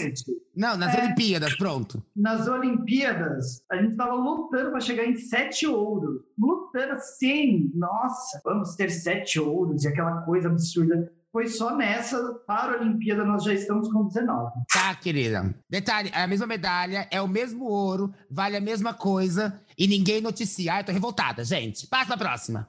[0.57, 1.03] Não, nas É.
[1.05, 2.03] Olimpíadas, pronto.
[2.15, 6.21] Nas Olimpíadas, a gente tava lutando para chegar em sete ouros.
[6.39, 11.11] Lutando assim, nossa, vamos ter sete ouros e aquela coisa absurda.
[11.33, 12.17] Foi só nessa
[12.47, 14.53] para a Olimpíada nós já estamos com 19.
[14.73, 15.53] Tá, querida.
[15.69, 20.21] Detalhe, é a mesma medalha, é o mesmo ouro, vale a mesma coisa e ninguém
[20.21, 20.75] noticia.
[20.75, 21.87] Ai, eu tô revoltada, gente.
[21.87, 22.67] Passa pra próxima.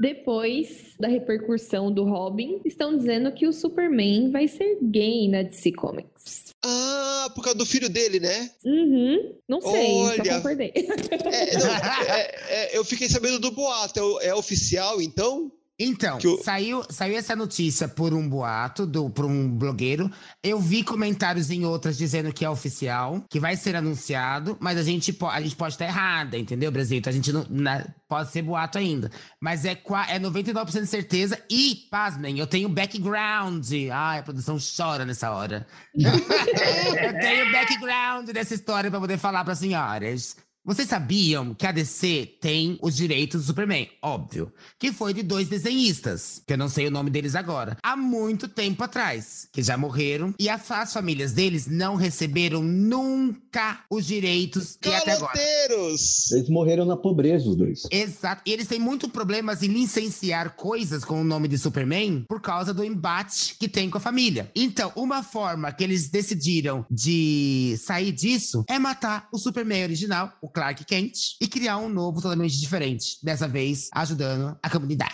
[0.00, 5.72] Depois da repercussão do Robin, estão dizendo que o Superman vai ser gay na DC
[5.72, 6.46] Comics.
[6.64, 8.50] Ah, por causa do filho dele, né?
[8.64, 9.34] Uhum.
[9.48, 10.24] Não sei, Olha.
[10.24, 10.72] só concordei.
[10.74, 11.74] É, não,
[12.14, 14.00] é- é, eu fiquei sabendo do boato.
[14.20, 15.52] É, é oficial, então?
[15.78, 20.10] Então, o- saiu, saiu essa notícia por um boato, do, por um blogueiro.
[20.42, 24.82] Eu vi comentários em outras dizendo que é oficial, que vai ser anunciado, mas a
[24.82, 26.98] gente, a gente pode estar errada, entendeu, Brasil?
[26.98, 27.44] Então a gente não.
[27.50, 29.10] na- pode ser boato ainda.
[29.40, 29.72] Mas é,
[30.08, 31.42] é 99% de certeza.
[31.50, 33.66] E, pasmem, eu tenho background.
[33.90, 35.66] Ai, a produção chora nessa hora.
[35.94, 40.36] eu tenho background dessa história pra poder falar para senhoras.
[40.64, 43.88] Vocês sabiam que a DC tem os direitos do Superman?
[44.00, 44.52] Óbvio.
[44.78, 48.46] Que foi de dois desenhistas, que eu não sei o nome deles agora, há muito
[48.46, 50.32] tempo atrás, que já morreram.
[50.38, 55.32] E as famílias deles não receberam nunca os direitos e até agora.
[55.32, 56.30] Caloteiros!
[56.30, 57.82] Eles morreram na pobreza, os dois.
[57.90, 58.42] Exato.
[58.46, 62.72] E eles têm muito problemas em licenciar coisas com o nome de Superman por causa
[62.72, 64.48] do embate que tem com a família.
[64.54, 70.51] Então, uma forma que eles decidiram de sair disso é matar o Superman original, o
[70.52, 73.16] Clark Kent, e criar um novo totalmente diferente.
[73.22, 75.12] Dessa vez, ajudando a comunidade.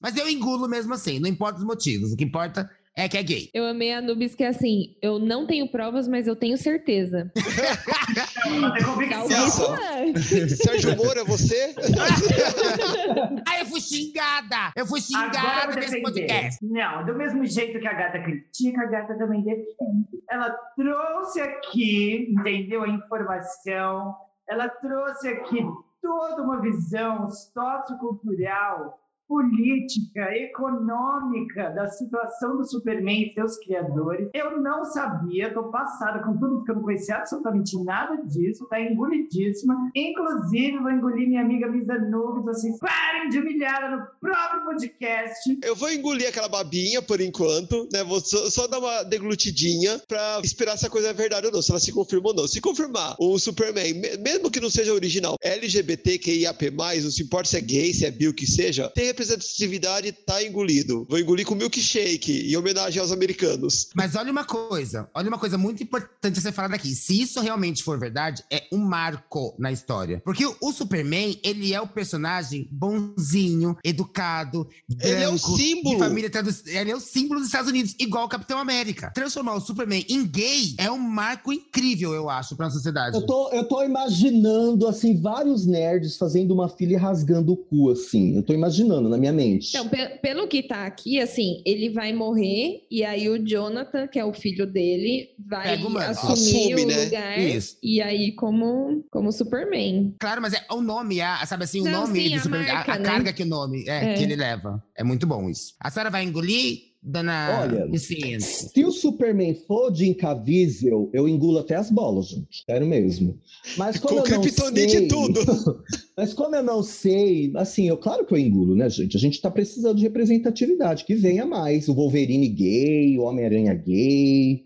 [0.00, 2.12] Mas eu engulo mesmo assim, não importa os motivos.
[2.12, 3.50] O que importa é que é gay.
[3.52, 7.30] Eu amei a Nubis que é assim, eu não tenho provas, mas eu tenho certeza.
[8.44, 10.18] É.
[10.48, 11.74] Sérgio Moro, é você?
[13.48, 14.72] Ai, eu fui xingada!
[14.76, 16.64] Eu fui xingada nesse podcast.
[16.64, 20.06] Não, do mesmo jeito que a gata critica, a gata também defende.
[20.30, 24.14] Ela trouxe aqui, entendeu, a informação,
[24.46, 25.64] ela trouxe aqui
[26.00, 29.00] toda uma visão sociocultural,
[29.38, 34.28] política, econômica da situação do Superman e seus criadores.
[34.32, 38.80] Eu não sabia, tô passada com tudo, porque eu não conhecia absolutamente nada disso, tá
[38.80, 39.90] engolidíssima.
[39.94, 45.58] Inclusive, vou engolir minha amiga Misa Nubes, assim, parem de humilhar no próprio podcast.
[45.62, 48.04] Eu vou engolir aquela babinha por enquanto, né?
[48.04, 51.60] Vou só, só dar uma deglutidinha pra esperar se a coisa é verdade ou não,
[51.62, 52.46] se ela se confirma ou não.
[52.46, 57.56] Se confirmar o Superman, me- mesmo que não seja original, LGBTQIAP+, não se importa se
[57.56, 61.06] é gay, se é bi, o que seja, tem representatividade, tá engolido.
[61.08, 63.88] Vou engolir com milkshake, em homenagem aos americanos.
[63.94, 66.94] Mas olha uma coisa, olha uma coisa muito importante a ser falada aqui.
[66.94, 70.20] Se isso realmente for verdade, é um marco na história.
[70.24, 75.96] Porque o, Superman, ele é o personagem bonzinho, educado, branco, Ele é o símbolo.
[75.96, 79.10] de família tradu- Ele é o símbolo dos Estados Unidos, igual o Capitão América.
[79.14, 83.16] Transformar o Superman em gay é um marco incrível, eu acho, pra sociedade.
[83.16, 87.90] Eu tô, eu tô imaginando, assim, vários nerds fazendo uma filha e rasgando o cu,
[87.90, 88.36] assim.
[88.36, 89.68] Eu tô imaginando na minha mente.
[89.70, 94.18] Então, pe- pelo que tá aqui, assim, ele vai morrer e aí o Jonathan, que
[94.18, 97.04] é o filho dele, vai Pega assumir Assume, o né?
[97.04, 97.38] lugar.
[97.38, 97.76] Isso.
[97.82, 100.14] E aí, como, como Superman.
[100.18, 102.70] Claro, mas é o nome, a, sabe assim, o Não, nome sim, do a Superman,
[102.70, 103.04] a, marca, a né?
[103.04, 104.14] carga que o nome é, É.
[104.14, 104.82] que ele leva.
[104.96, 105.74] É muito bom isso.
[105.80, 108.42] A senhora vai engolir, dona Olha, Vicente?
[108.42, 112.64] Se o Superman for de Incavível, eu engulo até as bolas, gente.
[112.64, 113.38] Sério mesmo.
[113.76, 115.08] Mas como Com eu não sei...
[115.08, 115.40] tudo.
[116.16, 119.16] Mas como eu não sei, assim, eu, claro que eu engulo, né, gente?
[119.16, 121.88] A gente tá precisando de representatividade, que venha mais.
[121.88, 124.64] O Wolverine gay, o Homem-Aranha gay.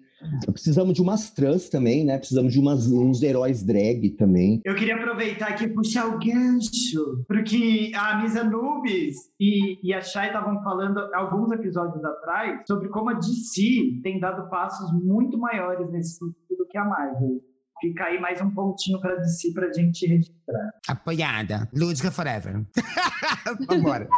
[0.53, 2.19] Precisamos de umas trans também, né?
[2.19, 4.61] Precisamos de umas, uns heróis drag também.
[4.65, 10.01] Eu queria aproveitar aqui e puxar o gancho, porque a Misa Nubes e, e a
[10.01, 15.90] Shai estavam falando alguns episódios atrás sobre como a DC tem dado passos muito maiores
[15.90, 17.40] nesse sentido do que a Marvel.
[17.81, 20.70] Fica aí mais um pontinho para DC para a gente registrar.
[20.89, 21.69] Apoiada.
[21.73, 22.65] Lúdica Forever.
[23.69, 24.09] Vambora.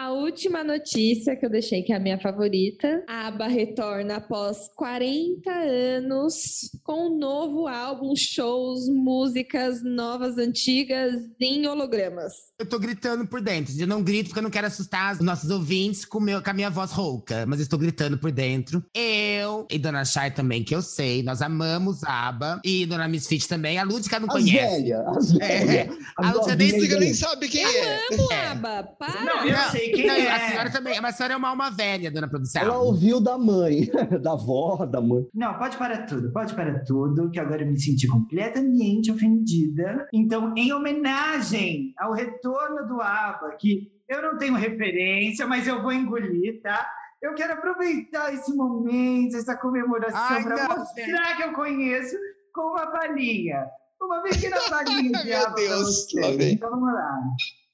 [0.00, 4.56] A última notícia que eu deixei, que é a minha favorita, a ABBA retorna após
[4.74, 12.32] 40 anos com um novo álbum, shows, músicas novas, antigas, em hologramas.
[12.58, 13.74] Eu tô gritando por dentro.
[13.78, 16.54] Eu não grito porque eu não quero assustar os nossos ouvintes com, meu, com a
[16.54, 17.44] minha voz rouca.
[17.46, 18.82] Mas eu estou gritando por dentro.
[18.94, 21.22] Eu e Dona Chay também, que eu sei.
[21.22, 22.62] Nós amamos a ABBA.
[22.64, 23.76] E Dona Misfit também.
[23.76, 24.82] A Lúdica não As conhece.
[24.82, 25.64] velhas, as É.
[25.66, 25.98] velhas.
[26.16, 28.00] A Lúcia nem nem sabe quem é.
[28.14, 28.46] Amo É.
[28.46, 29.24] ABBA, para!
[29.26, 29.70] Não, eu Não.
[29.70, 30.30] sei quem é.
[30.30, 32.62] A senhora também, mas a senhora é uma alma velha, dona produção.
[32.62, 33.88] Ela ouviu da mãe,
[34.22, 35.26] da avó, da mãe.
[35.34, 40.08] Não, pode parar tudo, pode parar tudo, que agora eu me senti completamente ofendida.
[40.12, 45.92] Então, em homenagem ao retorno do ABBA, que eu não tenho referência, mas eu vou
[45.92, 46.88] engolir, tá?
[47.22, 52.16] Eu quero aproveitar esse momento, essa comemoração, para mostrar que eu conheço
[52.54, 53.66] com uma palhinha.
[54.00, 56.06] Uma pequena palhinha de Meu Deus.
[56.14, 57.20] Então, vamos lá.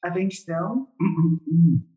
[0.02, 0.88] Atenção.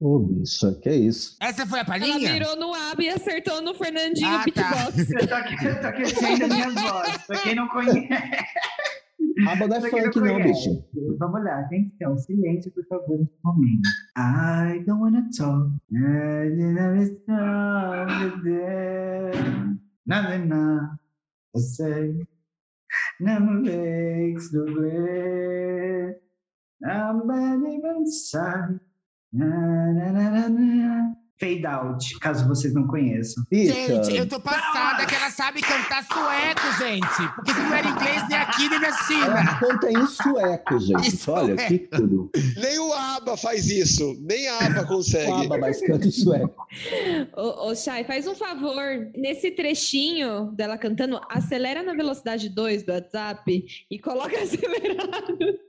[0.00, 1.36] Ô, bicha, que isso?
[1.40, 2.32] Essa foi a Ela palhinha?
[2.32, 4.70] virou no AB e acertou no Fernandinho Ah, tá.
[4.84, 5.10] Beatbox.
[5.10, 5.26] Eu tô,
[5.80, 7.26] tô aquecendo a minha voz.
[7.26, 8.08] Pra quem não conhece.
[9.48, 10.84] Aba não é funk, não, bicho.
[11.18, 13.88] Vamos lá, atenção, silêncio, por favor, nesse momento.
[14.16, 15.70] I don't wanna talk.
[15.92, 19.80] I never stop with them.
[20.06, 20.98] Nada, nada,
[23.20, 23.38] eu sei.
[23.38, 26.16] Não makes no way.
[26.80, 28.80] Nobody but inside.
[29.32, 29.46] Na,
[29.92, 31.16] na, na, na, na.
[31.40, 33.44] Fade out, caso vocês não conheçam.
[33.50, 37.34] Bicha, Gente, eu tô passada que ela sabe cantar sueco, gente.
[37.36, 39.26] Porque se não era inglês nem aqui, nem na China.
[39.26, 41.08] ela canta em sueco, gente.
[41.08, 41.66] Isso Olha, é.
[41.66, 42.30] que tudo.
[42.56, 44.16] Nem o ABBA faz isso.
[44.20, 45.46] Nem a ABBA consegue.
[45.46, 46.66] Aba, mas canta em sueco.
[47.36, 48.82] Ô, ô Chay, faz um favor.
[49.16, 55.67] Nesse trechinho dela cantando, acelera na velocidade 2 do WhatsApp e coloca acelerado.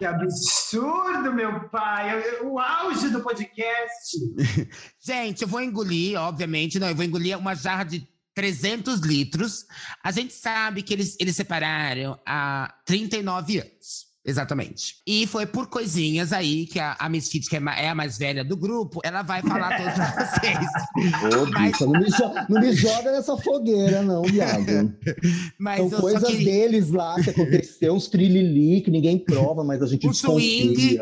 [0.00, 2.40] Que absurdo, meu pai!
[2.40, 4.16] O auge do podcast.
[4.98, 9.66] Gente, eu vou engolir, obviamente, não, eu vou engolir uma jarra de 300 litros.
[10.02, 14.09] A gente sabe que eles, eles separaram há 39 anos.
[14.24, 14.96] Exatamente.
[15.06, 18.44] E foi por coisinhas aí que a, a Misfit, que é, é a mais velha
[18.44, 21.34] do grupo, ela vai falar tudo pra vocês.
[21.34, 24.94] Ô, Mas- bicha, não me, jo- não me joga nessa fogueira, não, viado.
[25.58, 26.52] Mas São coisas queria...
[26.52, 30.98] deles lá que aconteceu, uns trilili que ninguém prova, mas a gente O swing.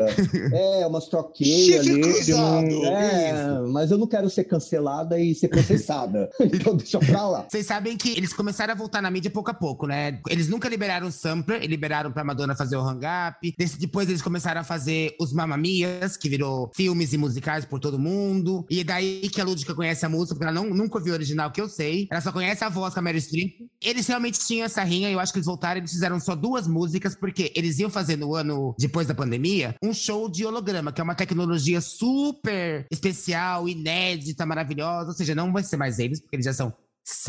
[0.53, 2.31] É, umas troqueias ali.
[2.31, 6.29] não- É, mas eu não quero ser cancelada e ser processada.
[6.39, 7.45] então deixa pra lá.
[7.49, 10.19] Vocês sabem que eles começaram a voltar na mídia pouco a pouco, né?
[10.29, 13.53] Eles nunca liberaram o sampler, liberaram pra Madonna fazer o hang up.
[13.57, 17.99] Desse- Depois eles começaram a fazer os Mamamias, que virou filmes e musicais por todo
[17.99, 18.65] mundo.
[18.69, 21.51] E daí que a Lúdica conhece a música, porque ela não, nunca ouviu o original
[21.51, 22.07] que eu sei.
[22.11, 23.53] Ela só conhece a voz com a Mary Streep.
[23.81, 27.15] Eles realmente tinham essa rinha, eu acho que eles voltaram, eles fizeram só duas músicas,
[27.15, 31.03] porque eles iam fazer no ano depois da pandemia um show de holograma, que é
[31.03, 35.09] uma tecnologia super especial, inédita, maravilhosa.
[35.09, 36.73] Ou seja, não vai ser mais eles, porque eles já são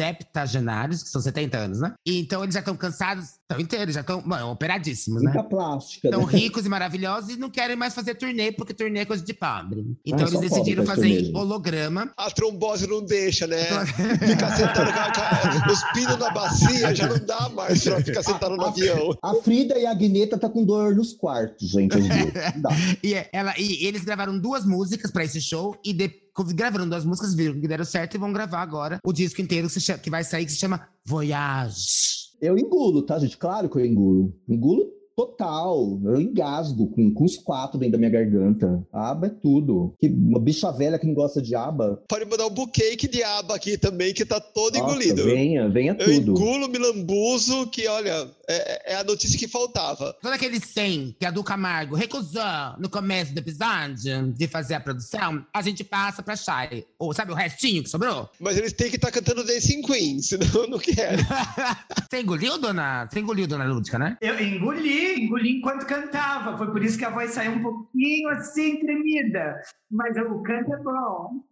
[0.04, 1.94] septagenários, que são 70 anos, né?
[2.06, 5.32] E então eles já estão cansados, estão inteiros, já estão, mano, operadíssimos, né?
[5.32, 6.32] Muita plástica, Estão né?
[6.32, 9.84] ricos e maravilhosos e não querem mais fazer turnê, porque turnê é coisa de pobre.
[10.06, 12.12] Então Ah, eles decidiram faz fazer em holograma.
[12.16, 13.64] A trombose não deixa, né?
[14.26, 18.22] Ficar sentado com, a- a- os pinos na bacia já não dá mais pra ficar
[18.22, 19.16] sentado no avião.
[19.22, 21.96] A Frida e a Guineta tá com dor nos quartos, gente.
[23.02, 26.10] E, ela, e eles gravaram duas músicas pra esse show e de,
[26.54, 29.72] gravaram duas músicas, viram que deram certo e vão gravar agora o disco inteiro que,
[29.74, 32.29] se chama- que vai sair, que se chama Voyage.
[32.40, 33.36] Eu engulo, tá, gente?
[33.36, 34.34] Claro que eu engulo.
[34.48, 36.00] Engulo total.
[36.04, 38.82] Eu engasgo com, com os quatro dentro da minha garganta.
[38.92, 39.94] Aba é tudo.
[39.98, 42.02] Que uma bicha velha que não gosta de aba.
[42.08, 45.24] Pode mandar um buquê de aba aqui também, que tá todo Nossa, engolido.
[45.24, 46.32] venha, venha Eu tudo.
[46.32, 50.14] engulo, me lambuzo, que olha, é, é a notícia que faltava.
[50.20, 52.42] Todo aquele 100 que a Du Camargo recusou
[52.78, 56.84] no começo do episódio de fazer a produção, a gente passa pra Shai.
[56.98, 58.28] Ou sabe o restinho que sobrou?
[58.38, 61.22] Mas eles têm que estar cantando Dancing Queen, senão eu não quero.
[62.10, 63.08] Você engoliu, dona?
[63.10, 64.16] Você engoliu, dona Lúdica, né?
[64.20, 66.56] Eu engoli, engoli enquanto cantava.
[66.56, 69.60] Foi por isso que a voz saiu um pouquinho assim, tremida.
[69.90, 71.44] Mas o canto é bom.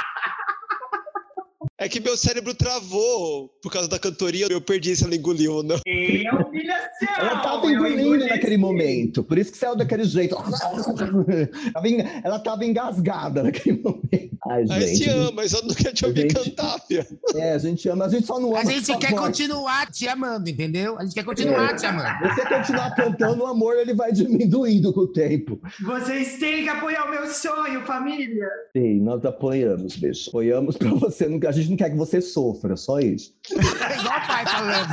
[1.83, 5.63] É que meu cérebro travou por causa da cantoria, eu perdi se ela engoliu ou
[5.63, 5.75] não.
[5.85, 7.07] É humilhação!
[7.19, 10.35] Ela tava engolindo engoli naquele momento, por isso que saiu daquele jeito.
[12.23, 14.33] Ela tava engasgada naquele momento.
[14.45, 15.09] Ai, A gente gente.
[15.09, 16.33] ama, mas eu não quero te ouvir Gente.
[16.51, 17.07] cantar, Fia.
[17.35, 18.59] É, a gente ama, a gente só não ama.
[18.59, 19.21] A gente quer voz.
[19.21, 20.97] continuar te amando, entendeu?
[20.97, 21.75] A gente quer continuar É.
[21.75, 22.27] te amando.
[22.27, 25.59] Você continuar cantando, o amor ele vai diminuindo com o tempo.
[25.81, 28.47] Vocês têm que apoiar o meu sonho, família!
[28.75, 30.29] Sim, nós apoiamos, bicho.
[30.29, 31.27] Apoiamos pra você.
[31.27, 33.35] não- A gente não quer que você sofra, só isso.
[33.51, 33.55] É
[33.99, 34.89] igual o pai falando.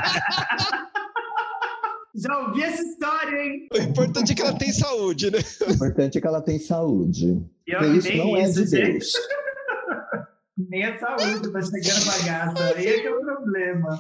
[2.15, 3.69] Já ouvi essa história, hein?
[3.73, 5.39] O importante é que ela tem saúde, né?
[5.69, 7.43] O importante é que ela tem saúde.
[7.67, 8.93] Eu Porque isso não é isso, de gente.
[8.93, 9.13] Deus.
[10.59, 12.75] Nem a saúde tá chegando bagaça.
[12.77, 13.99] Aí é que é o problema.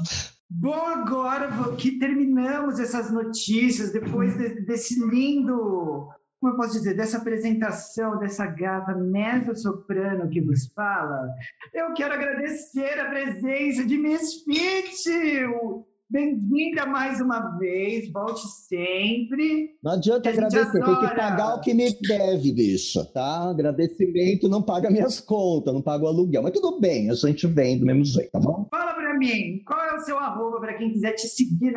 [0.50, 6.08] Bom, agora que terminamos essas notícias, depois de- desse lindo,
[6.40, 11.28] como eu posso dizer, dessa apresentação dessa gata mezzo-soprano que vos fala,
[11.74, 19.76] eu quero agradecer a presença de Miss Fit, o, Bem-vinda mais uma vez, volte sempre.
[19.80, 23.48] Não adianta agradecer, tem que pagar o que me deve, bicha, tá?
[23.48, 26.42] Agradecimento não paga minhas contas, não paga o aluguel.
[26.42, 28.66] Mas tudo bem, a gente vem do mesmo jeito, tá bom?
[28.72, 31.70] Fala pra mim, qual é o seu arroba para quem quiser te seguir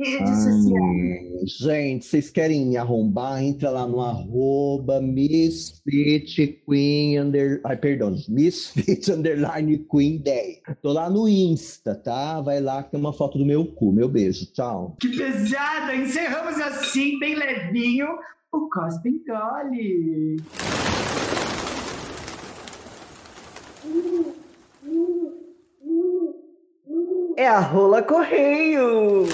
[0.00, 1.50] Ai, sociais?
[1.58, 3.42] gente, vocês querem me arrombar?
[3.42, 7.60] Entra lá no arroba Misfit Queen under...
[7.64, 10.60] Ai, perdão, Misfit Underline Queen 10.
[10.80, 12.40] Tô lá no Insta, tá?
[12.40, 13.92] Vai lá que tem uma foto do meu cu.
[13.92, 14.96] Meu beijo, tchau.
[15.00, 15.94] Que pesada!
[15.94, 18.08] Encerramos assim, bem levinho,
[18.52, 20.36] o Cospe Engole.
[27.36, 29.26] É a Rola Correio.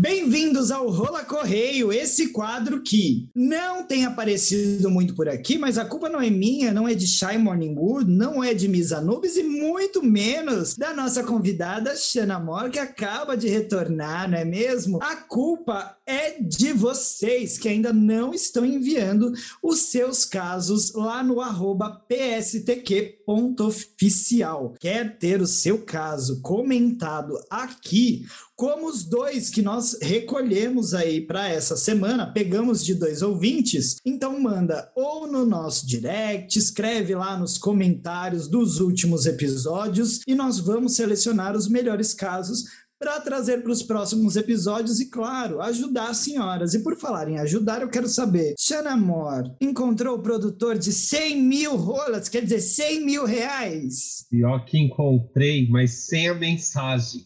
[0.00, 5.84] Bem-vindos ao Rola Correio, esse quadro que não tem aparecido muito por aqui, mas a
[5.84, 9.36] culpa não é minha, não é de Shy Morning Wood, não é de Miss Anubis
[9.36, 15.02] e muito menos da nossa convidada Shana Moore, que acaba de retornar, não é mesmo?
[15.02, 21.42] A culpa é de vocês que ainda não estão enviando os seus casos lá no
[21.42, 24.72] arroba pstq.oficial.
[24.80, 28.24] Quer ter o seu caso comentado aqui?
[28.60, 34.38] Como os dois que nós recolhemos aí para essa semana, pegamos de dois ouvintes, então
[34.38, 40.94] manda ou no nosso direct, escreve lá nos comentários dos últimos episódios e nós vamos
[40.94, 42.66] selecionar os melhores casos
[43.00, 46.74] para trazer para os próximos episódios e, claro, ajudar as senhoras.
[46.74, 51.40] E por falar em ajudar, eu quero saber, Shana Moore encontrou o produtor de 100
[51.40, 54.26] mil rolas, quer dizer, 100 mil reais?
[54.28, 57.24] Pior que encontrei, mas sem a mensagem.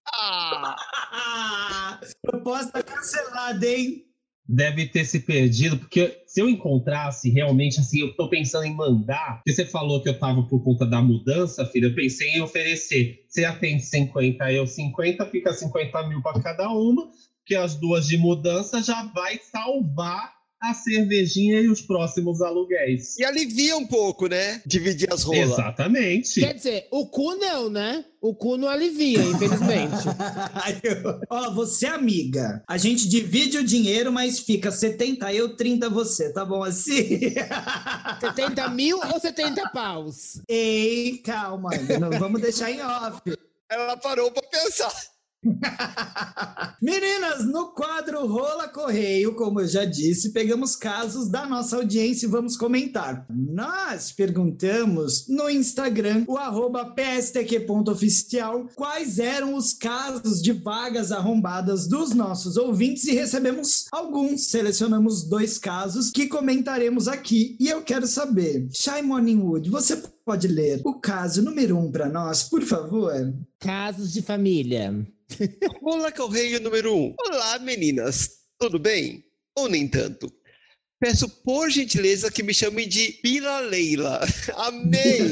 [2.22, 4.04] Proposta cancelada, hein?
[4.46, 9.36] Deve ter se perdido, porque se eu encontrasse realmente, assim, eu tô pensando em mandar,
[9.36, 13.24] porque você falou que eu tava por conta da mudança, filha, eu pensei em oferecer.
[13.26, 17.10] Você atende 50, eu 50, fica 50 mil para cada uma,
[17.46, 20.33] que as duas de mudança já vai salvar
[20.70, 23.18] a cervejinha e os próximos aluguéis.
[23.18, 24.62] E alivia um pouco, né?
[24.66, 25.52] Dividir as rolas.
[25.52, 26.40] Exatamente.
[26.40, 28.04] Quer dizer, o cu não, né?
[28.20, 30.06] O cu não alivia, infelizmente.
[31.28, 32.62] Ó, você é amiga.
[32.66, 36.32] A gente divide o dinheiro, mas fica 70 eu, 30 você.
[36.32, 37.20] Tá bom assim?
[38.20, 40.40] 70 mil ou 70 paus?
[40.48, 41.70] Ei, calma.
[42.00, 43.20] Não vamos deixar em off.
[43.70, 44.92] Ela parou pra pensar.
[46.80, 52.30] Meninas, no quadro Rola Correio, como eu já disse, pegamos casos da nossa audiência e
[52.30, 53.26] vamos comentar.
[53.30, 62.14] Nós perguntamos no Instagram, o arroba pstq.oficial, quais eram os casos de vagas arrombadas dos
[62.14, 64.48] nossos ouvintes e recebemos alguns.
[64.48, 67.56] Selecionamos dois casos que comentaremos aqui.
[67.60, 72.42] E eu quero saber, Shy Morningwood, você pode ler o caso número um para nós,
[72.42, 73.12] por favor?
[73.58, 75.06] Casos de família.
[75.82, 76.96] Rola Correio número 1.
[76.96, 77.14] Um.
[77.26, 78.30] Olá, meninas.
[78.58, 79.24] Tudo bem?
[79.56, 80.32] Ou nem tanto?
[81.00, 84.20] Peço por gentileza que me chamem de Bila Leila.
[84.56, 85.30] Amei!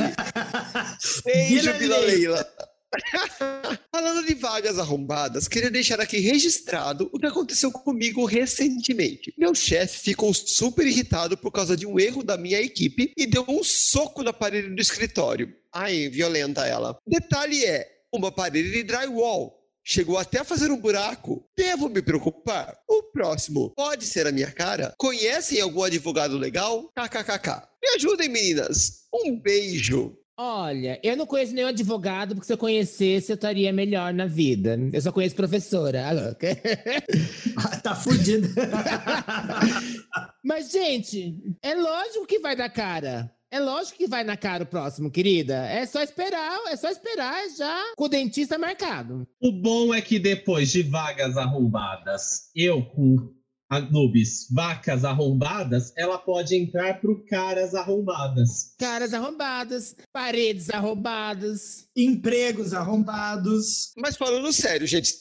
[1.24, 2.47] Beijo, Bila Leila.
[3.90, 9.32] Falando de vagas arrombadas, queria deixar aqui registrado o que aconteceu comigo recentemente.
[9.39, 13.44] Meu chefe ficou super irritado por causa de um erro da minha equipe e deu
[13.48, 15.55] um soco na parede do escritório.
[15.73, 16.98] Ai, violenta ela.
[17.06, 19.61] Detalhe é, uma parede de drywall.
[19.84, 21.44] Chegou até a fazer um buraco.
[21.56, 22.76] Devo me preocupar?
[22.88, 24.94] O próximo pode ser a minha cara?
[24.96, 26.88] Conhecem algum advogado legal?
[26.94, 27.68] KKKK.
[27.82, 29.09] Me ajudem, meninas.
[29.12, 30.16] Um beijo.
[30.38, 34.78] Olha, eu não conheço nenhum advogado, porque se eu conhecesse, eu estaria melhor na vida.
[34.92, 36.09] Eu só conheço professora.
[36.09, 36.34] Alô.
[37.82, 38.48] tá fudido.
[40.42, 43.30] Mas, gente, é lógico que vai dar cara.
[43.53, 45.66] É lógico que vai na cara o próximo, querida.
[45.66, 49.29] É só esperar, é só esperar já com o dentista marcado.
[49.39, 53.31] O bom é que depois de vagas arrombadas, eu com
[53.69, 58.74] Anubis, vacas arrombadas, ela pode entrar pro caras arrombadas.
[58.79, 61.87] Caras arrombadas, paredes arrombadas.
[61.95, 63.93] Empregos arrombados.
[63.99, 65.12] Mas falando sério, gente,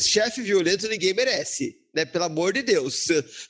[0.00, 2.04] chefe violento ninguém merece, né?
[2.04, 3.06] Pelo amor de Deus.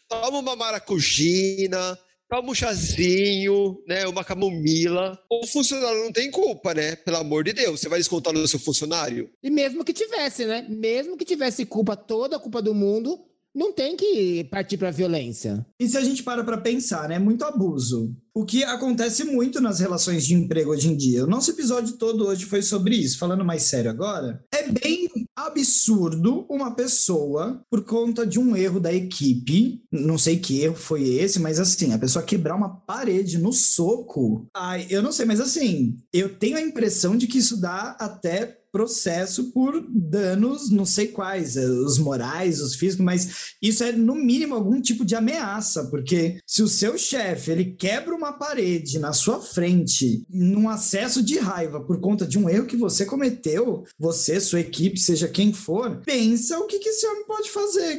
[0.08, 1.98] Toma uma maracujina,
[2.32, 4.06] toma um chazinho, né?
[4.06, 5.18] Uma camomila.
[5.30, 6.96] O funcionário não tem culpa, né?
[6.96, 7.78] Pelo amor de Deus.
[7.78, 9.30] Você vai descontar no seu funcionário?
[9.42, 10.66] E mesmo que tivesse, né?
[10.66, 13.20] Mesmo que tivesse culpa, toda a culpa do mundo,
[13.54, 15.66] não tem que partir para violência.
[15.78, 17.18] E se a gente para para pensar, né?
[17.18, 18.16] Muito abuso.
[18.34, 21.24] O que acontece muito nas relações de emprego hoje em dia.
[21.24, 23.18] O nosso episódio todo hoje foi sobre isso.
[23.18, 28.92] Falando mais sério agora, é bem absurdo uma pessoa, por conta de um erro da
[28.92, 33.52] equipe, não sei que erro foi esse, mas assim, a pessoa quebrar uma parede no
[33.52, 34.46] soco.
[34.54, 38.62] Ai, eu não sei, mas assim, eu tenho a impressão de que isso dá até
[38.72, 44.14] processo por danos, não sei quais, eh, os morais, os físicos, mas isso é no
[44.14, 49.14] mínimo algum tipo de ameaça, porque se o seu chefe ele quebra uma parede na
[49.14, 54.38] sua frente num acesso de raiva por conta de um erro que você cometeu, você,
[54.38, 57.98] sua equipe, seja quem for, pensa o que, que esse homem pode fazer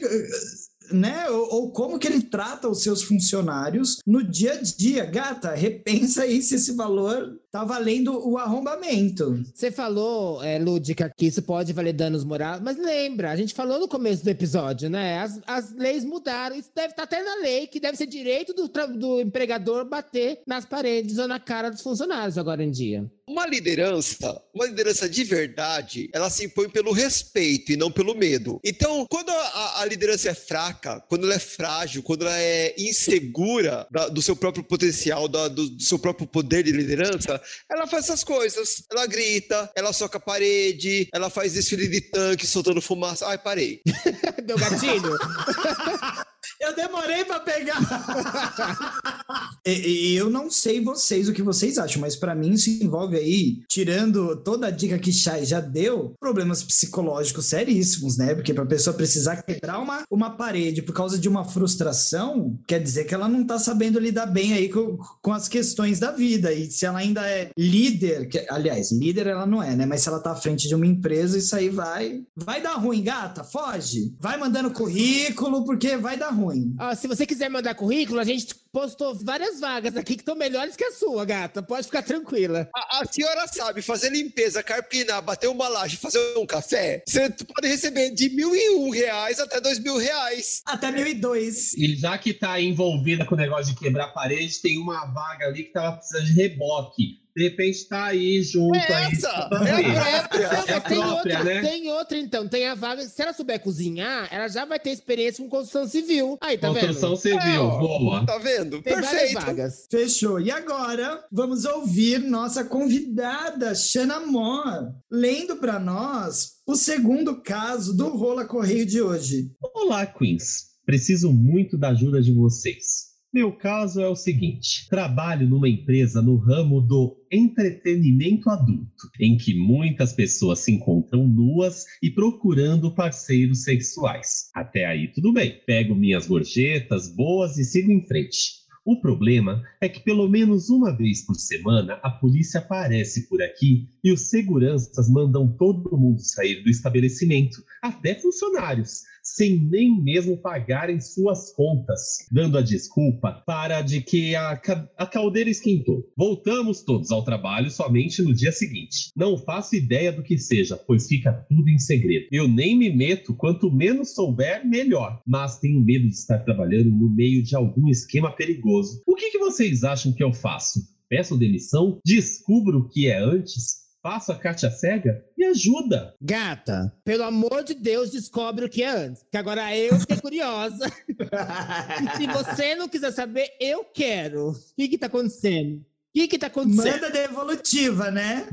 [0.92, 1.30] né?
[1.30, 5.06] Ou, ou, como que ele trata os seus funcionários no dia a dia.
[5.06, 9.44] Gata, repensa aí se esse valor tá valendo o arrombamento.
[9.54, 13.80] Você falou, é, Lúdica, que isso pode valer danos morais, mas lembra, a gente falou
[13.80, 15.20] no começo do episódio, né?
[15.20, 18.54] As, as leis mudaram, isso deve estar tá até na lei, que deve ser direito
[18.54, 23.10] do, do empregador bater nas paredes ou na cara dos funcionários agora em dia.
[23.28, 28.60] Uma liderança, uma liderança de verdade, ela se impõe pelo respeito e não pelo medo.
[28.64, 33.88] Então, quando a, a liderança é fraca, quando ela é frágil, quando ela é insegura
[33.90, 37.42] da, do seu próprio potencial, da, do, do, seu próprio poder de liderança,
[37.72, 38.84] ela faz essas coisas.
[38.92, 43.26] Ela grita, ela soca a parede, ela faz desfile de tanque soltando fumaça.
[43.28, 43.82] Ai, parei.
[44.44, 45.18] Deu gatilho?
[46.60, 47.80] Eu demorei para pegar.
[49.66, 54.36] eu não sei vocês o que vocês acham, mas para mim isso envolve aí, tirando
[54.38, 58.36] toda a dica que Chay já deu, problemas psicológicos seríssimos, né?
[58.36, 63.06] Porque para pessoa precisar quebrar uma, uma parede por causa de uma frustração, quer dizer
[63.06, 66.52] que ela não tá sabendo lidar bem aí com, com as questões da vida.
[66.54, 69.86] E se ela ainda é líder, que, aliás, líder ela não é, né?
[69.86, 73.04] Mas se ela tá à frente de uma empresa, isso aí vai vai dar ruim,
[73.04, 74.16] gata, foge.
[74.20, 76.76] Vai mandando currículo porque vai dar ruim.
[76.78, 80.76] Ah, se você quiser mandar currículo, a gente postou várias vagas aqui que estão melhores
[80.76, 81.62] que a sua, gata.
[81.62, 82.70] Pode ficar tranquila.
[82.76, 87.04] A, a, senhora sabe fazer limpeza, carpinar, bater uma laje, fazer um café?
[87.08, 90.62] Você pode receber de mil e um reais até dois mil reais.
[90.66, 91.74] Até mil e dois.
[91.76, 95.64] E já que tá envolvida com o negócio de quebrar parede, tem uma vaga ali
[95.64, 99.14] que tava precisando de reboque de repente tá aí junto é aí.
[99.14, 99.74] Essa, é a própria.
[99.74, 101.62] É a própria, tem outra, né?
[101.62, 102.48] Tem outra, então.
[102.48, 103.04] Tem a vaga.
[103.04, 106.38] Se ela souber cozinhar, ela já vai ter experiência com construção civil.
[106.40, 107.20] Aí, tá construção vendo?
[107.20, 108.26] Construção civil, é, boa.
[108.26, 108.82] Tá vendo?
[108.82, 109.34] Tem Perfeito.
[109.34, 109.88] vagas.
[109.90, 110.40] Fechou.
[110.40, 118.10] E agora, vamos ouvir nossa convidada, Shana Moore, lendo para nós o segundo caso do
[118.10, 119.52] Rola Correio de hoje.
[119.74, 120.74] Olá, Queens.
[120.86, 123.14] Preciso muito da ajuda de vocês.
[123.34, 129.54] Meu caso é o seguinte: trabalho numa empresa no ramo do entretenimento adulto, em que
[129.54, 134.50] muitas pessoas se encontram nuas e procurando parceiros sexuais.
[134.54, 135.60] Até aí tudo bem.
[135.66, 138.64] Pego minhas gorjetas boas e sigo em frente.
[138.86, 143.88] O problema é que pelo menos uma vez por semana a polícia aparece por aqui
[144.04, 151.00] e os seguranças mandam todo mundo sair do estabelecimento, até funcionários, sem nem mesmo pagarem
[151.00, 154.60] suas contas, dando a desculpa para de que a,
[154.98, 156.04] a caldeira esquentou.
[156.18, 159.12] Voltamos todos ao trabalho somente no dia seguinte.
[159.16, 162.28] Não faço ideia do que seja, pois fica tudo em segredo.
[162.32, 165.22] Eu nem me meto, quanto menos souber, melhor.
[165.26, 169.02] Mas tenho medo de estar trabalhando no meio de algum esquema perigoso.
[169.08, 170.80] O que, que vocês acham que eu faço?
[171.08, 172.00] Peço demissão?
[172.04, 173.83] Descubro o que é antes?
[174.04, 175.24] Faço a Kátia cega?
[175.38, 176.14] Me ajuda.
[176.20, 179.26] Gata, pelo amor de Deus, descobre o que é antes.
[179.32, 180.92] Que agora eu fiquei curiosa.
[181.08, 184.50] e se você não quiser saber, eu quero.
[184.50, 185.78] O que que tá acontecendo?
[185.78, 187.02] O que que tá acontecendo?
[187.02, 188.46] Manda devolutiva, né?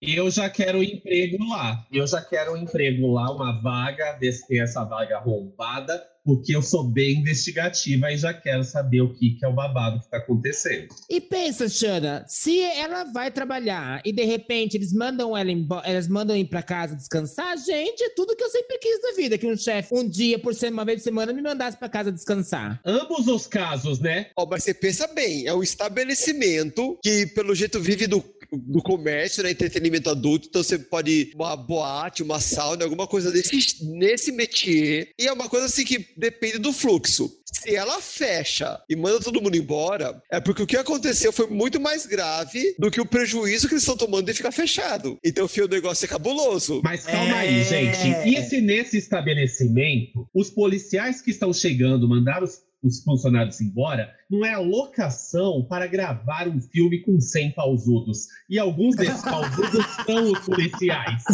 [0.00, 1.84] eu já quero um emprego lá.
[1.90, 6.84] Eu já quero um emprego lá, uma vaga, tem essa vaga arrombada porque eu sou
[6.84, 10.88] bem investigativa e já quero saber o que, que é o babado que está acontecendo.
[11.08, 16.06] E pensa, Xana, se ela vai trabalhar e de repente eles mandam ela embora, elas
[16.06, 19.50] mandam ir para casa descansar, gente, é tudo que eu sempre quis da vida, que
[19.50, 22.78] um chefe um dia por semana, uma vez por semana me mandasse para casa descansar.
[22.84, 24.26] Ambos os casos, né?
[24.36, 28.22] Oh, mas você pensa bem, é um estabelecimento que pelo jeito vive do
[28.52, 33.30] do comércio, né, entretenimento adulto, então você pode ir uma boate, uma sauna, alguma coisa
[33.30, 37.38] desse, nesse métier, e é uma coisa assim que depende do fluxo.
[37.50, 41.80] Se ela fecha e manda todo mundo embora, é porque o que aconteceu foi muito
[41.80, 45.18] mais grave do que o prejuízo que eles estão tomando de ficar fechado.
[45.24, 46.82] Então, o negócio é cabuloso.
[46.84, 47.38] Mas calma é...
[47.38, 48.28] aí, gente.
[48.28, 54.44] E se nesse estabelecimento, os policiais que estão chegando mandaram os os funcionários embora não
[54.44, 58.26] é a locação para gravar um filme com 100 pausudos.
[58.48, 61.22] E alguns desses pausudos são os policiais.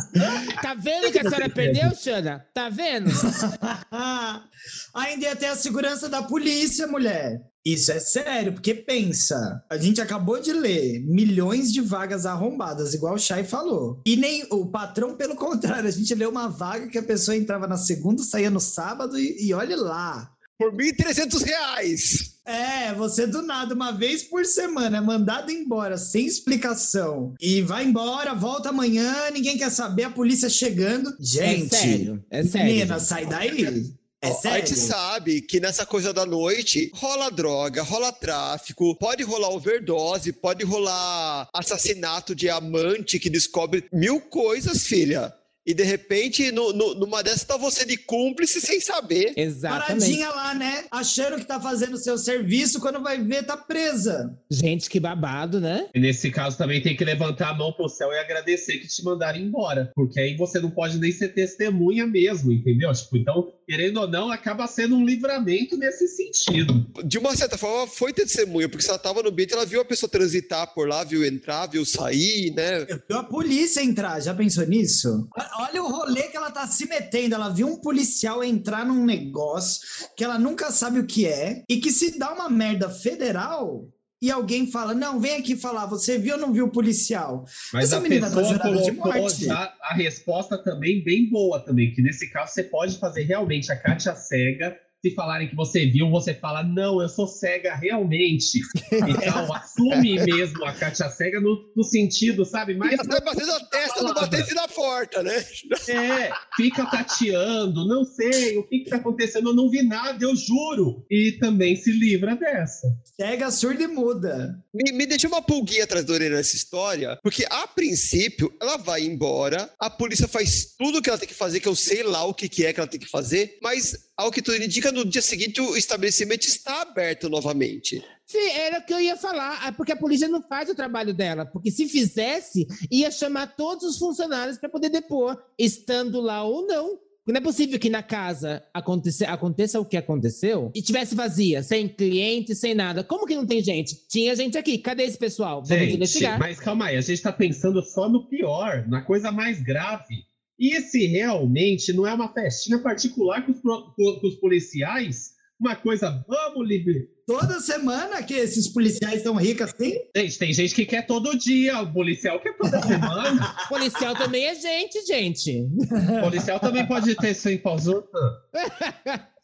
[0.63, 2.47] Tá vendo que a senhora perdeu, Xana?
[2.55, 3.11] Tá vendo?
[4.95, 7.43] Ainda ia ter a segurança da polícia, mulher.
[7.65, 13.15] Isso é sério, porque pensa, a gente acabou de ler milhões de vagas arrombadas, igual
[13.15, 14.03] o Chay falou.
[14.07, 17.67] E nem o patrão, pelo contrário, a gente leu uma vaga que a pessoa entrava
[17.67, 20.34] na segunda, saía no sábado e, e olhe lá.
[20.59, 22.35] Por 1.300 reais.
[22.47, 27.35] É, você do nada, uma vez por semana, é mandado embora sem explicação.
[27.41, 31.15] E vai embora, volta amanhã, ninguém quer saber, a polícia chegando.
[31.19, 32.67] Gente, é sério, é sério.
[32.67, 33.09] menina, gente.
[33.09, 33.93] sai daí.
[34.23, 34.77] É Ó, A gente sério.
[34.77, 41.49] sabe que nessa coisa da noite rola droga, rola tráfico, pode rolar overdose, pode rolar
[41.53, 45.33] assassinato de amante que descobre mil coisas, filha.
[45.67, 49.33] E de repente, no- no- numa dessas, tá você de cúmplice sem saber.
[49.37, 49.87] Exatamente.
[50.01, 50.85] Paradinha lá, né?
[50.91, 54.37] Achando que tá fazendo o seu serviço, quando vai ver, tá presa.
[54.51, 55.89] Gente, que babado, né?
[55.95, 59.03] E nesse caso também tem que levantar a mão pro céu e agradecer que te
[59.03, 59.91] mandaram embora.
[59.95, 62.93] Porque aí você não pode nem ser testemunha mesmo, entendeu?
[62.93, 66.87] Tipo, então, querendo ou não, acaba sendo um livramento nesse sentido.
[67.05, 69.85] De uma certa forma, foi testemunha, porque se ela tava no ambiente, ela viu a
[69.85, 72.85] pessoa transitar por lá, viu entrar, viu sair, né?
[73.09, 75.29] Viu a polícia entrar, já pensou nisso?
[75.59, 77.35] Olha o rolê que ela tá se metendo.
[77.35, 79.81] Ela viu um policial entrar num negócio
[80.17, 83.89] que ela nunca sabe o que é e que se dá uma merda federal
[84.21, 87.45] e alguém fala: Não, vem aqui falar, você viu ou não viu o policial?
[87.73, 89.45] Mas Essa a menina tá pessoa de colocou morte.
[89.45, 93.77] já a resposta também bem boa também, que nesse caso você pode fazer realmente a
[93.77, 94.79] Kátia cega.
[95.05, 98.59] Se falarem que você viu, você fala, não, eu sou cega realmente.
[98.91, 102.75] Então, assume mesmo a Kátia cega no, no sentido, sabe?
[102.75, 105.45] Mas até batendo a testa, não batendo na porta, né?
[105.91, 110.35] É, fica tateando, não sei o que que tá acontecendo, eu não vi nada, eu
[110.35, 111.05] juro.
[111.11, 112.89] E também se livra dessa.
[113.15, 114.59] Cega, surda e muda.
[114.73, 119.03] Me, me deixa uma pulguinha atrás da orelha nessa história, porque a princípio ela vai
[119.03, 122.25] embora, a polícia faz tudo o que ela tem que fazer, que eu sei lá
[122.25, 125.05] o que, que é que ela tem que fazer, mas ao que tudo indica, no
[125.05, 128.03] dia seguinte o estabelecimento está aberto novamente.
[128.27, 131.13] Sim, era o que eu ia falar, é porque a polícia não faz o trabalho
[131.13, 136.67] dela, porque se fizesse, ia chamar todos os funcionários para poder depor, estando lá ou
[136.67, 136.99] não.
[137.25, 141.63] Porque Não é possível que na casa aconteça, aconteça o que aconteceu e tivesse vazia,
[141.63, 143.03] sem cliente, sem nada.
[143.03, 143.97] Como que não tem gente?
[144.09, 144.77] Tinha gente aqui.
[144.77, 145.63] Cadê esse pessoal?
[145.63, 146.39] Vamos Gente, investigar.
[146.39, 150.23] mas calma aí, a gente tá pensando só no pior, na coisa mais grave.
[150.65, 156.67] E se realmente não é uma festinha particular com os, os policiais, uma coisa, vamos
[156.69, 157.07] liberar.
[157.27, 159.95] Toda semana que esses policiais tão ricos assim?
[160.15, 163.57] Gente, tem gente que quer todo dia, o policial quer toda semana.
[163.69, 165.67] Policial também é gente, gente.
[165.81, 168.05] o policial também pode ter sem pausa.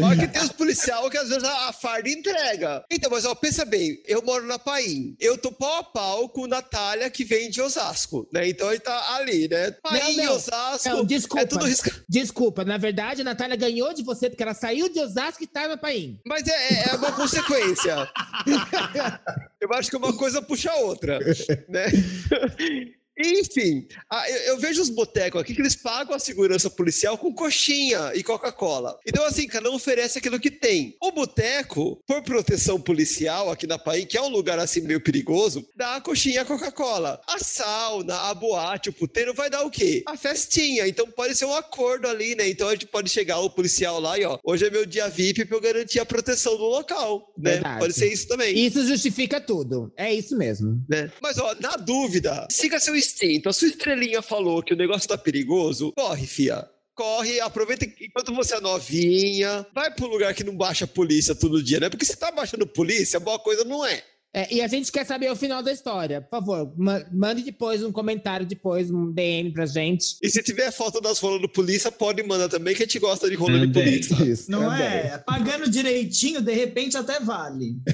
[0.00, 2.84] Olha que tem os policiais que às vezes a, a farda entrega.
[2.90, 5.14] Então, mas ó, pensa bem, eu moro na Paim.
[5.20, 8.48] Eu tô pau a pau com Natália, que vem de Osasco, né?
[8.48, 9.70] Então ele tá ali, né?
[9.82, 10.34] Paim, não.
[10.34, 11.42] Osasco, Não, desculpa.
[11.42, 11.92] é tudo risca...
[12.08, 15.76] Desculpa, na verdade, a Natália ganhou de você porque ela saiu de Osasco e estava
[15.76, 16.20] para ir.
[16.26, 18.08] Mas é, é- é uma consequência.
[19.60, 21.18] eu acho que uma coisa puxa a outra,
[21.68, 21.86] né?
[23.24, 23.86] Enfim,
[24.28, 28.22] eu, eu vejo os botecos aqui que eles pagam a segurança policial com coxinha e
[28.22, 28.98] Coca-Cola.
[29.06, 30.96] Então, assim, cada um oferece aquilo que tem.
[31.00, 35.66] O boteco, por proteção policial aqui na Paim, que é um lugar assim meio perigoso,
[35.76, 37.20] dá a coxinha e a Coca-Cola.
[37.26, 40.02] A sauna, a boate, o puteiro vai dar o quê?
[40.06, 40.86] A festinha.
[40.86, 42.48] Então pode ser um acordo ali, né?
[42.48, 45.44] Então a gente pode chegar o policial lá e, ó, hoje é meu dia VIP
[45.44, 47.52] pra eu garantir a proteção do local, né?
[47.52, 47.78] Verdade.
[47.78, 48.58] Pode ser isso também.
[48.58, 49.92] Isso justifica tudo.
[49.96, 50.82] É isso mesmo.
[50.88, 51.10] né?
[51.20, 53.11] Mas, ó, na dúvida, siga seu instinto.
[53.46, 55.92] A sua estrelinha falou que o negócio tá perigoso.
[55.96, 56.68] Corre, fia.
[56.94, 59.66] Corre, aproveita enquanto você é novinha.
[59.74, 61.88] Vai pro lugar que não baixa a polícia todo dia, né?
[61.88, 64.02] Porque se tá baixando polícia, boa coisa não é.
[64.34, 66.22] É, e a gente quer saber o final da história.
[66.22, 70.16] Por favor, ma- mande depois um comentário, depois um DM pra gente.
[70.22, 73.28] E se tiver foto das rolas do polícia, pode mandar também, que a gente gosta
[73.28, 74.14] de rola de polícia.
[74.24, 74.82] Isso, Não também.
[74.86, 75.18] é?
[75.18, 77.76] Pagando direitinho, de repente até vale.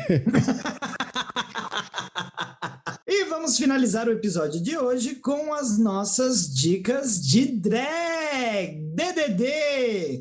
[3.09, 8.83] e vamos finalizar o episódio de hoje com as nossas dicas de drag.
[8.95, 10.21] DDD!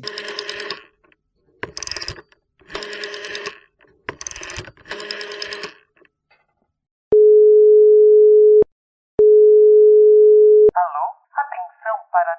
[11.30, 12.36] Atenção para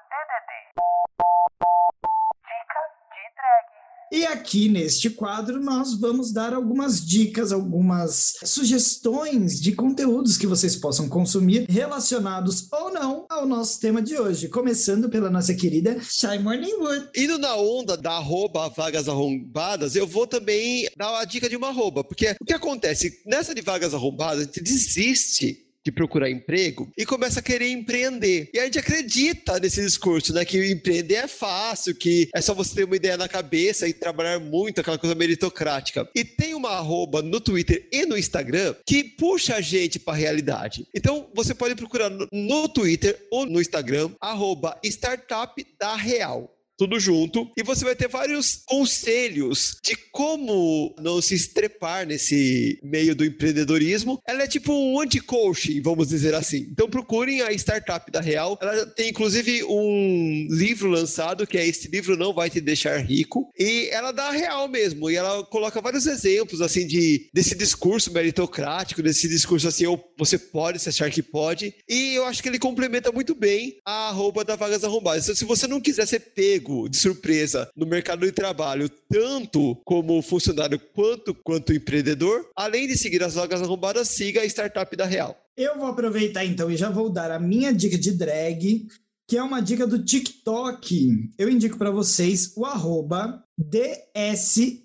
[4.12, 10.74] E aqui neste quadro nós vamos dar algumas dicas, algumas sugestões de conteúdos que vocês
[10.74, 16.40] possam consumir relacionados ou não ao nosso tema de hoje, começando pela nossa querida Shy
[16.40, 17.10] Morningwood.
[17.16, 21.68] Indo na onda da arroba vagas arrombadas, eu vou também dar a dica de uma
[21.68, 23.22] arroba, porque o que acontece?
[23.24, 28.50] Nessa de vagas arrombadas, a gente desiste de procurar emprego e começa a querer empreender.
[28.52, 30.44] E a gente acredita nesse discurso, né?
[30.44, 34.38] Que empreender é fácil, que é só você ter uma ideia na cabeça e trabalhar
[34.38, 36.08] muito, aquela coisa meritocrática.
[36.14, 40.16] E tem uma arroba no Twitter e no Instagram que puxa a gente para a
[40.16, 40.86] realidade.
[40.94, 47.46] Então você pode procurar no, Twitter ou no Instagram, arroba startup da real tudo junto,
[47.58, 54.18] e você vai ter vários conselhos de como não se estrepar nesse meio do empreendedorismo.
[54.26, 56.66] Ela é tipo um anti-coaching, vamos dizer assim.
[56.70, 58.58] Então procurem a Startup da Real.
[58.62, 63.50] Ela tem inclusive um livro lançado que é Esse livro não vai te deixar rico,
[63.58, 68.10] e ela dá a real mesmo, e ela coloca vários exemplos assim de desse discurso
[68.10, 72.48] meritocrático, desse discurso assim, eu, você pode se achar que pode, e eu acho que
[72.48, 75.24] ele complementa muito bem a arroba da Vagas Arrombadas.
[75.24, 80.22] Então, se você não quiser ser pego de surpresa no mercado de trabalho, tanto como
[80.22, 85.36] funcionário quanto quanto empreendedor, além de seguir as vagas arrombadas, siga a startup da Real.
[85.56, 88.86] Eu vou aproveitar então e já vou dar a minha dica de drag,
[89.28, 91.30] que é uma dica do TikTok.
[91.38, 94.80] Eu indico para vocês o arroba DSL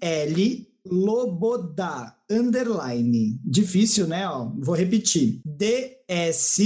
[0.85, 3.39] Loboda underline.
[3.43, 4.27] Difícil, né?
[4.27, 5.39] Ó, vou repetir.
[5.45, 6.59] DS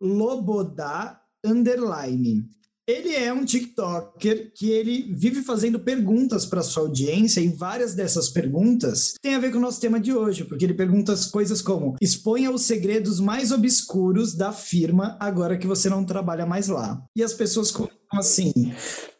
[0.00, 2.44] Loboda underline.
[2.86, 8.28] Ele é um TikToker que ele vive fazendo perguntas para sua audiência e várias dessas
[8.28, 11.60] perguntas têm a ver com o nosso tema de hoje, porque ele pergunta as coisas
[11.60, 17.02] como: exponha os segredos mais obscuros da firma agora que você não trabalha mais lá.
[17.16, 17.72] E as pessoas
[18.12, 18.52] assim,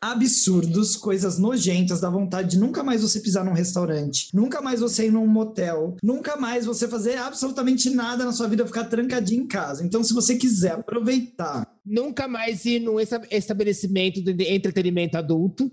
[0.00, 5.06] absurdos, coisas nojentas, dá vontade de nunca mais você pisar num restaurante, nunca mais você
[5.06, 9.46] ir num motel, nunca mais você fazer absolutamente nada na sua vida, ficar trancadinho em
[9.48, 9.84] casa.
[9.84, 15.70] Então, se você quiser aproveitar Nunca mais ir num esta- estabelecimento de entretenimento adulto.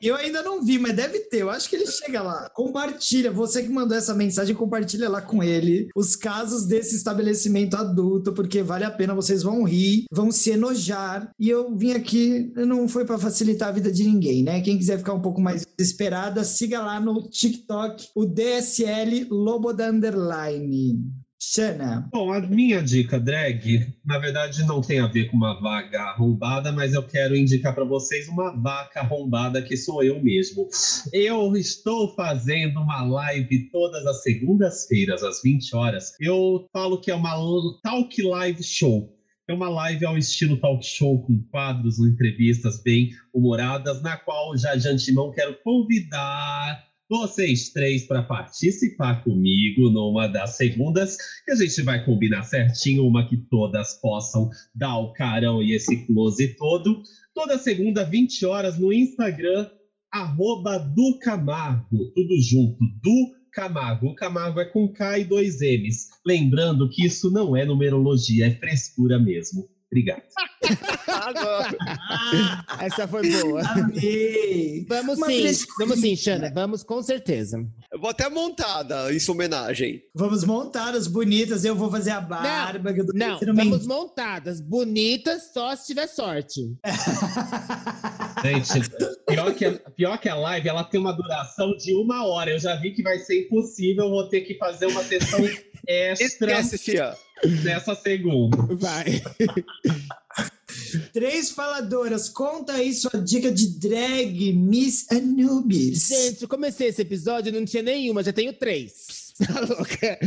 [0.00, 1.42] Eu ainda não vi, mas deve ter.
[1.42, 2.50] Eu acho que ele chega lá.
[2.50, 3.30] Compartilha.
[3.30, 8.64] Você que mandou essa mensagem, compartilha lá com ele os casos desse estabelecimento adulto, porque
[8.64, 9.14] vale a pena.
[9.14, 11.30] Vocês vão rir, vão se enojar.
[11.38, 14.60] E eu vim aqui, não foi para facilitar a vida de ninguém, né?
[14.60, 19.88] Quem quiser ficar um pouco mais desesperada, siga lá no TikTok o DSL Lobo da
[19.88, 20.98] Underline.
[21.44, 22.08] Xana.
[22.12, 26.70] Bom, a minha dica drag, na verdade, não tem a ver com uma vaga arrombada,
[26.70, 30.68] mas eu quero indicar para vocês uma vaca arrombada que sou eu mesmo.
[31.12, 36.12] Eu estou fazendo uma live todas as segundas-feiras, às 20 horas.
[36.20, 37.34] Eu falo que é uma
[37.82, 39.12] talk live show.
[39.48, 44.76] É uma live ao estilo talk show, com quadros, entrevistas bem humoradas, na qual já
[44.76, 51.82] de antemão quero convidar vocês três para participar comigo numa das segundas, que a gente
[51.82, 57.02] vai combinar certinho, uma que todas possam dar o carão e esse close todo.
[57.34, 59.68] Toda segunda, 20 horas, no Instagram,
[60.10, 64.06] arroba do Camargo, tudo junto, do Camargo.
[64.06, 66.08] O Camargo é com K e dois M's.
[66.24, 69.68] Lembrando que isso não é numerologia, é frescura mesmo.
[69.92, 70.22] Obrigado.
[72.80, 73.60] Essa foi boa.
[73.68, 74.86] Amei.
[74.88, 75.86] Vamos Uma sim, frescura.
[75.86, 77.62] vamos sim, Xana, vamos com certeza.
[77.92, 80.00] Eu vou até montada em sua homenagem.
[80.14, 81.62] Vamos montar as bonitas.
[81.66, 82.94] Eu vou fazer a barba.
[82.94, 86.74] que eu tô Não, parecendo vamos montadas, bonitas, só se tiver sorte.
[88.42, 88.90] Gente,
[89.26, 92.50] pior que, a, pior que a live, ela tem uma duração de uma hora.
[92.50, 95.40] Eu já vi que vai ser impossível, vou ter que fazer uma sessão
[95.86, 97.16] extra Esquece, fia.
[97.62, 98.56] nessa segunda.
[98.74, 99.22] Vai.
[101.12, 106.08] Três faladoras, conta aí sua dica de drag, Miss Anubis.
[106.08, 109.22] Gente, eu comecei esse episódio e não tinha nenhuma, já tenho três.
[109.42, 110.20] Tá louca?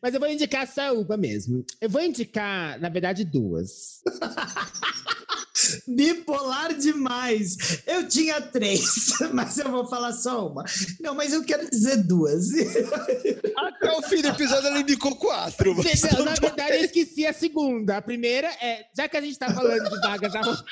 [0.00, 1.64] Mas eu vou indicar só uma mesmo.
[1.80, 4.00] Eu vou indicar, na verdade, duas.
[5.86, 7.82] Bipolar demais.
[7.86, 10.64] Eu tinha três, mas eu vou falar só uma.
[11.00, 12.48] Não, mas eu quero dizer duas.
[13.56, 15.74] Até o fim do episódio ela indicou quatro.
[15.74, 17.96] Não, na verdade, eu esqueci a segunda.
[17.98, 20.64] A primeira é, já que a gente tá falando de vagas arrombadas.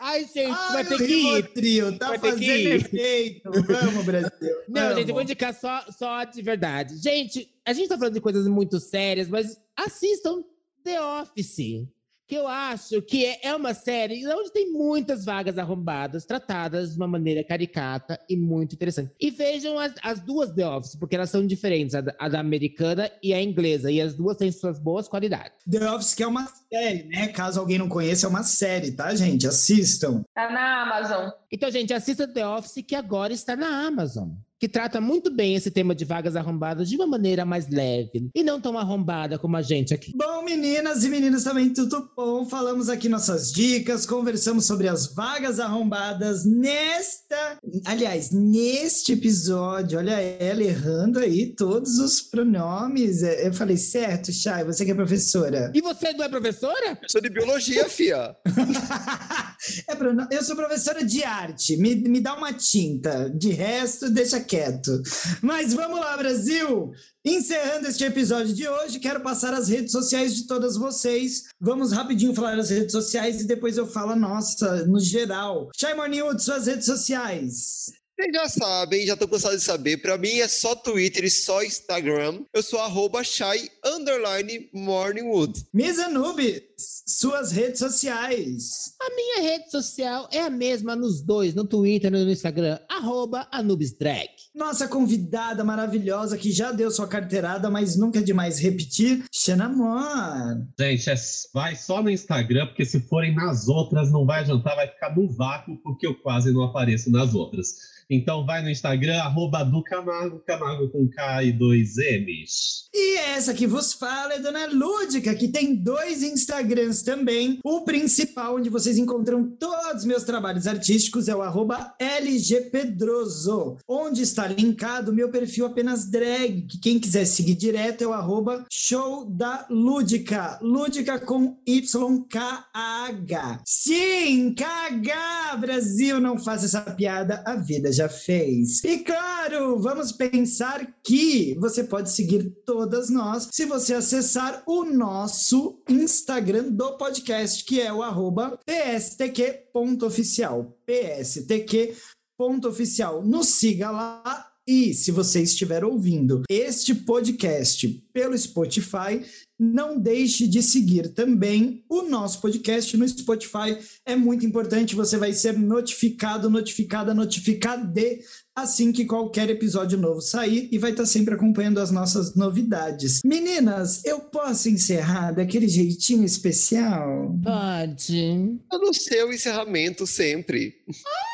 [0.00, 1.34] Ai, gente, vai Ai, ter o que ir.
[1.34, 3.50] Rivotril, tá Vai ter fazendo efeito.
[3.50, 4.56] Vamos, Brasil.
[4.68, 4.96] Não, vamos.
[4.96, 6.96] gente, eu vou indicar só, só de verdade.
[6.96, 10.42] Gente, a gente tá falando de coisas muito sérias, mas assistam
[10.82, 11.86] The Office.
[12.32, 16.96] Que eu acho que é, é uma série onde tem muitas vagas arrombadas, tratadas de
[16.96, 19.12] uma maneira caricata e muito interessante.
[19.20, 22.40] E vejam as, as duas The Office, porque elas são diferentes, a, da- a da
[22.40, 23.90] americana e a inglesa.
[23.90, 25.52] E as duas têm suas boas qualidades.
[25.70, 27.28] The Office, que é uma série, né?
[27.28, 29.46] Caso alguém não conheça, é uma série, tá, gente?
[29.46, 30.22] Assistam.
[30.34, 31.28] Tá na Amazon.
[31.52, 34.30] Então, gente, assista The Office, que agora está na Amazon.
[34.62, 38.44] Que trata muito bem esse tema de vagas arrombadas de uma maneira mais leve e
[38.44, 40.12] não tão arrombada como a gente aqui.
[40.14, 42.46] Bom, meninas e meninos também, tudo bom?
[42.46, 47.58] Falamos aqui nossas dicas, conversamos sobre as vagas arrombadas nesta.
[47.84, 49.98] Aliás, neste episódio.
[49.98, 53.24] Olha ela errando aí todos os pronomes.
[53.24, 55.72] É, Eu falei certo, Chay, você que é professora.
[55.74, 57.00] E você não é professora?
[57.08, 58.36] Sou de biologia, fia.
[59.86, 61.76] É, Bruno, eu sou professora de arte.
[61.76, 63.30] Me, me dá uma tinta.
[63.30, 65.02] De resto, deixa quieto.
[65.40, 66.92] Mas vamos lá, Brasil!
[67.24, 71.44] Encerrando este episódio de hoje, quero passar as redes sociais de todas vocês.
[71.60, 75.70] Vamos rapidinho falar as redes sociais e depois eu falo a nossa, no geral.
[75.76, 78.01] Chay Morning suas redes sociais.
[78.14, 79.96] Vocês já sabem, já tô cansado de saber.
[79.96, 82.42] Pra mim é só Twitter e só Instagram.
[82.54, 85.64] Eu sou arroba shy underline morningwood.
[85.72, 86.62] Miss Anubis,
[87.08, 88.92] suas redes sociais.
[89.00, 93.48] A minha rede social é a mesma nos dois, no Twitter e no Instagram, arroba
[93.50, 94.28] AnubisDrag.
[94.54, 100.66] Nossa convidada maravilhosa que já deu sua carteirada, mas nunca é demais repetir, Xana Moore.
[100.78, 101.14] Gente, é-
[101.54, 105.26] vai só no Instagram, porque se forem nas outras, não vai adiantar, vai ficar no
[105.34, 107.90] vácuo, porque eu quase não apareço nas outras.
[108.14, 112.90] Então vai no Instagram, arroba do Camargo, Camargo com K e dois M's.
[112.92, 117.58] E essa que vos fala é Dona Lúdica, que tem dois Instagrams também.
[117.64, 124.20] O principal, onde vocês encontram todos os meus trabalhos artísticos, é o arroba LGPedroso, onde
[124.20, 128.66] está linkado o meu perfil apenas drag, que quem quiser seguir direto é o arroba
[128.70, 133.62] show da Lúdica, Lúdica com YKH.
[133.64, 138.82] Sim, KH, Brasil, não faça essa piada, a vida já fez.
[138.84, 145.82] E claro, vamos pensar que você pode seguir todas nós se você acessar o nosso
[145.88, 150.76] Instagram do podcast, que é o arroba pstq.oficial.
[150.86, 153.24] pstq.oficial.
[153.24, 154.48] Nos siga lá.
[154.64, 159.20] E se você estiver ouvindo este podcast pelo Spotify,
[159.62, 163.78] não deixe de seguir também o nosso podcast no Spotify.
[164.04, 168.22] É muito importante, você vai ser notificado, notificada, notificade
[168.54, 173.20] assim que qualquer episódio novo sair e vai estar sempre acompanhando as nossas novidades.
[173.24, 177.38] Meninas, eu posso encerrar daquele jeitinho especial?
[177.42, 178.58] Pode.
[178.72, 180.74] Eu no seu encerramento sempre.
[180.88, 181.31] Ai,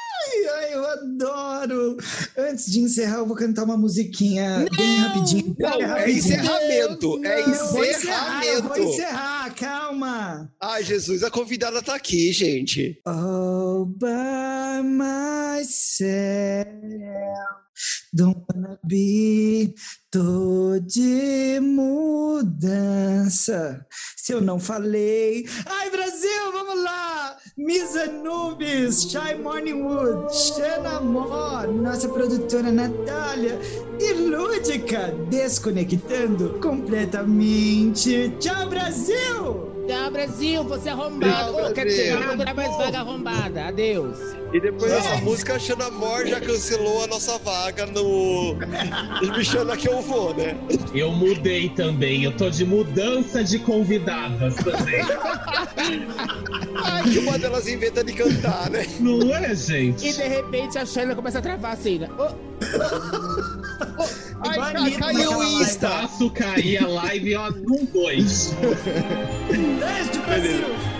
[0.68, 1.96] ai, eu adoro!
[2.36, 5.56] Antes de encerrar, eu vou cantar uma musiquinha bem rapidinho.
[5.58, 6.18] Não, Bem é rapidinho.
[6.18, 7.20] encerramento.
[7.26, 8.80] É Eu vou encerrar, eu vou encerramento.
[8.92, 10.52] encerrar, calma.
[10.60, 13.00] Ai, Jesus, a convidada tá aqui, gente.
[13.04, 16.18] All by myself,
[18.12, 19.74] don't wanna be.
[20.10, 22.66] Tô de mudança.
[24.16, 25.46] Se eu não falei.
[25.66, 27.36] Ai, Brasil, vamos lá!
[27.58, 33.58] Miss Anubis, Shy Morningwood, Xana Mor, nossa produtora Natália
[34.00, 38.32] e Lúdica, desconectando completamente.
[38.38, 39.37] Tchau, Brasil!
[39.86, 41.52] Tchau, Brasil, você é arrombado.
[41.54, 42.36] Tchau, Ô, quer dizer, Brasil.
[42.36, 43.64] não mais vaga arrombada.
[43.66, 44.18] Adeus.
[44.52, 48.56] E depois dessa música, a Xana Mor já cancelou a nossa vaga no.
[49.36, 50.56] Me chama que eu vou, né?
[50.94, 55.02] Eu mudei também, eu tô de mudança de convidadas também.
[56.82, 58.86] Ai, que uma delas inventa de cantar, né?
[59.00, 60.08] Não é, gente?
[60.08, 62.08] E de repente a Shayla começa a travar assim, né?
[62.18, 62.22] Ô,
[64.40, 65.88] Ai, Igual a ca- Anitta caiu o Insta.
[65.88, 68.54] Faço cair a live, ó, num dois.
[69.50, 70.97] Beijo, Brasil!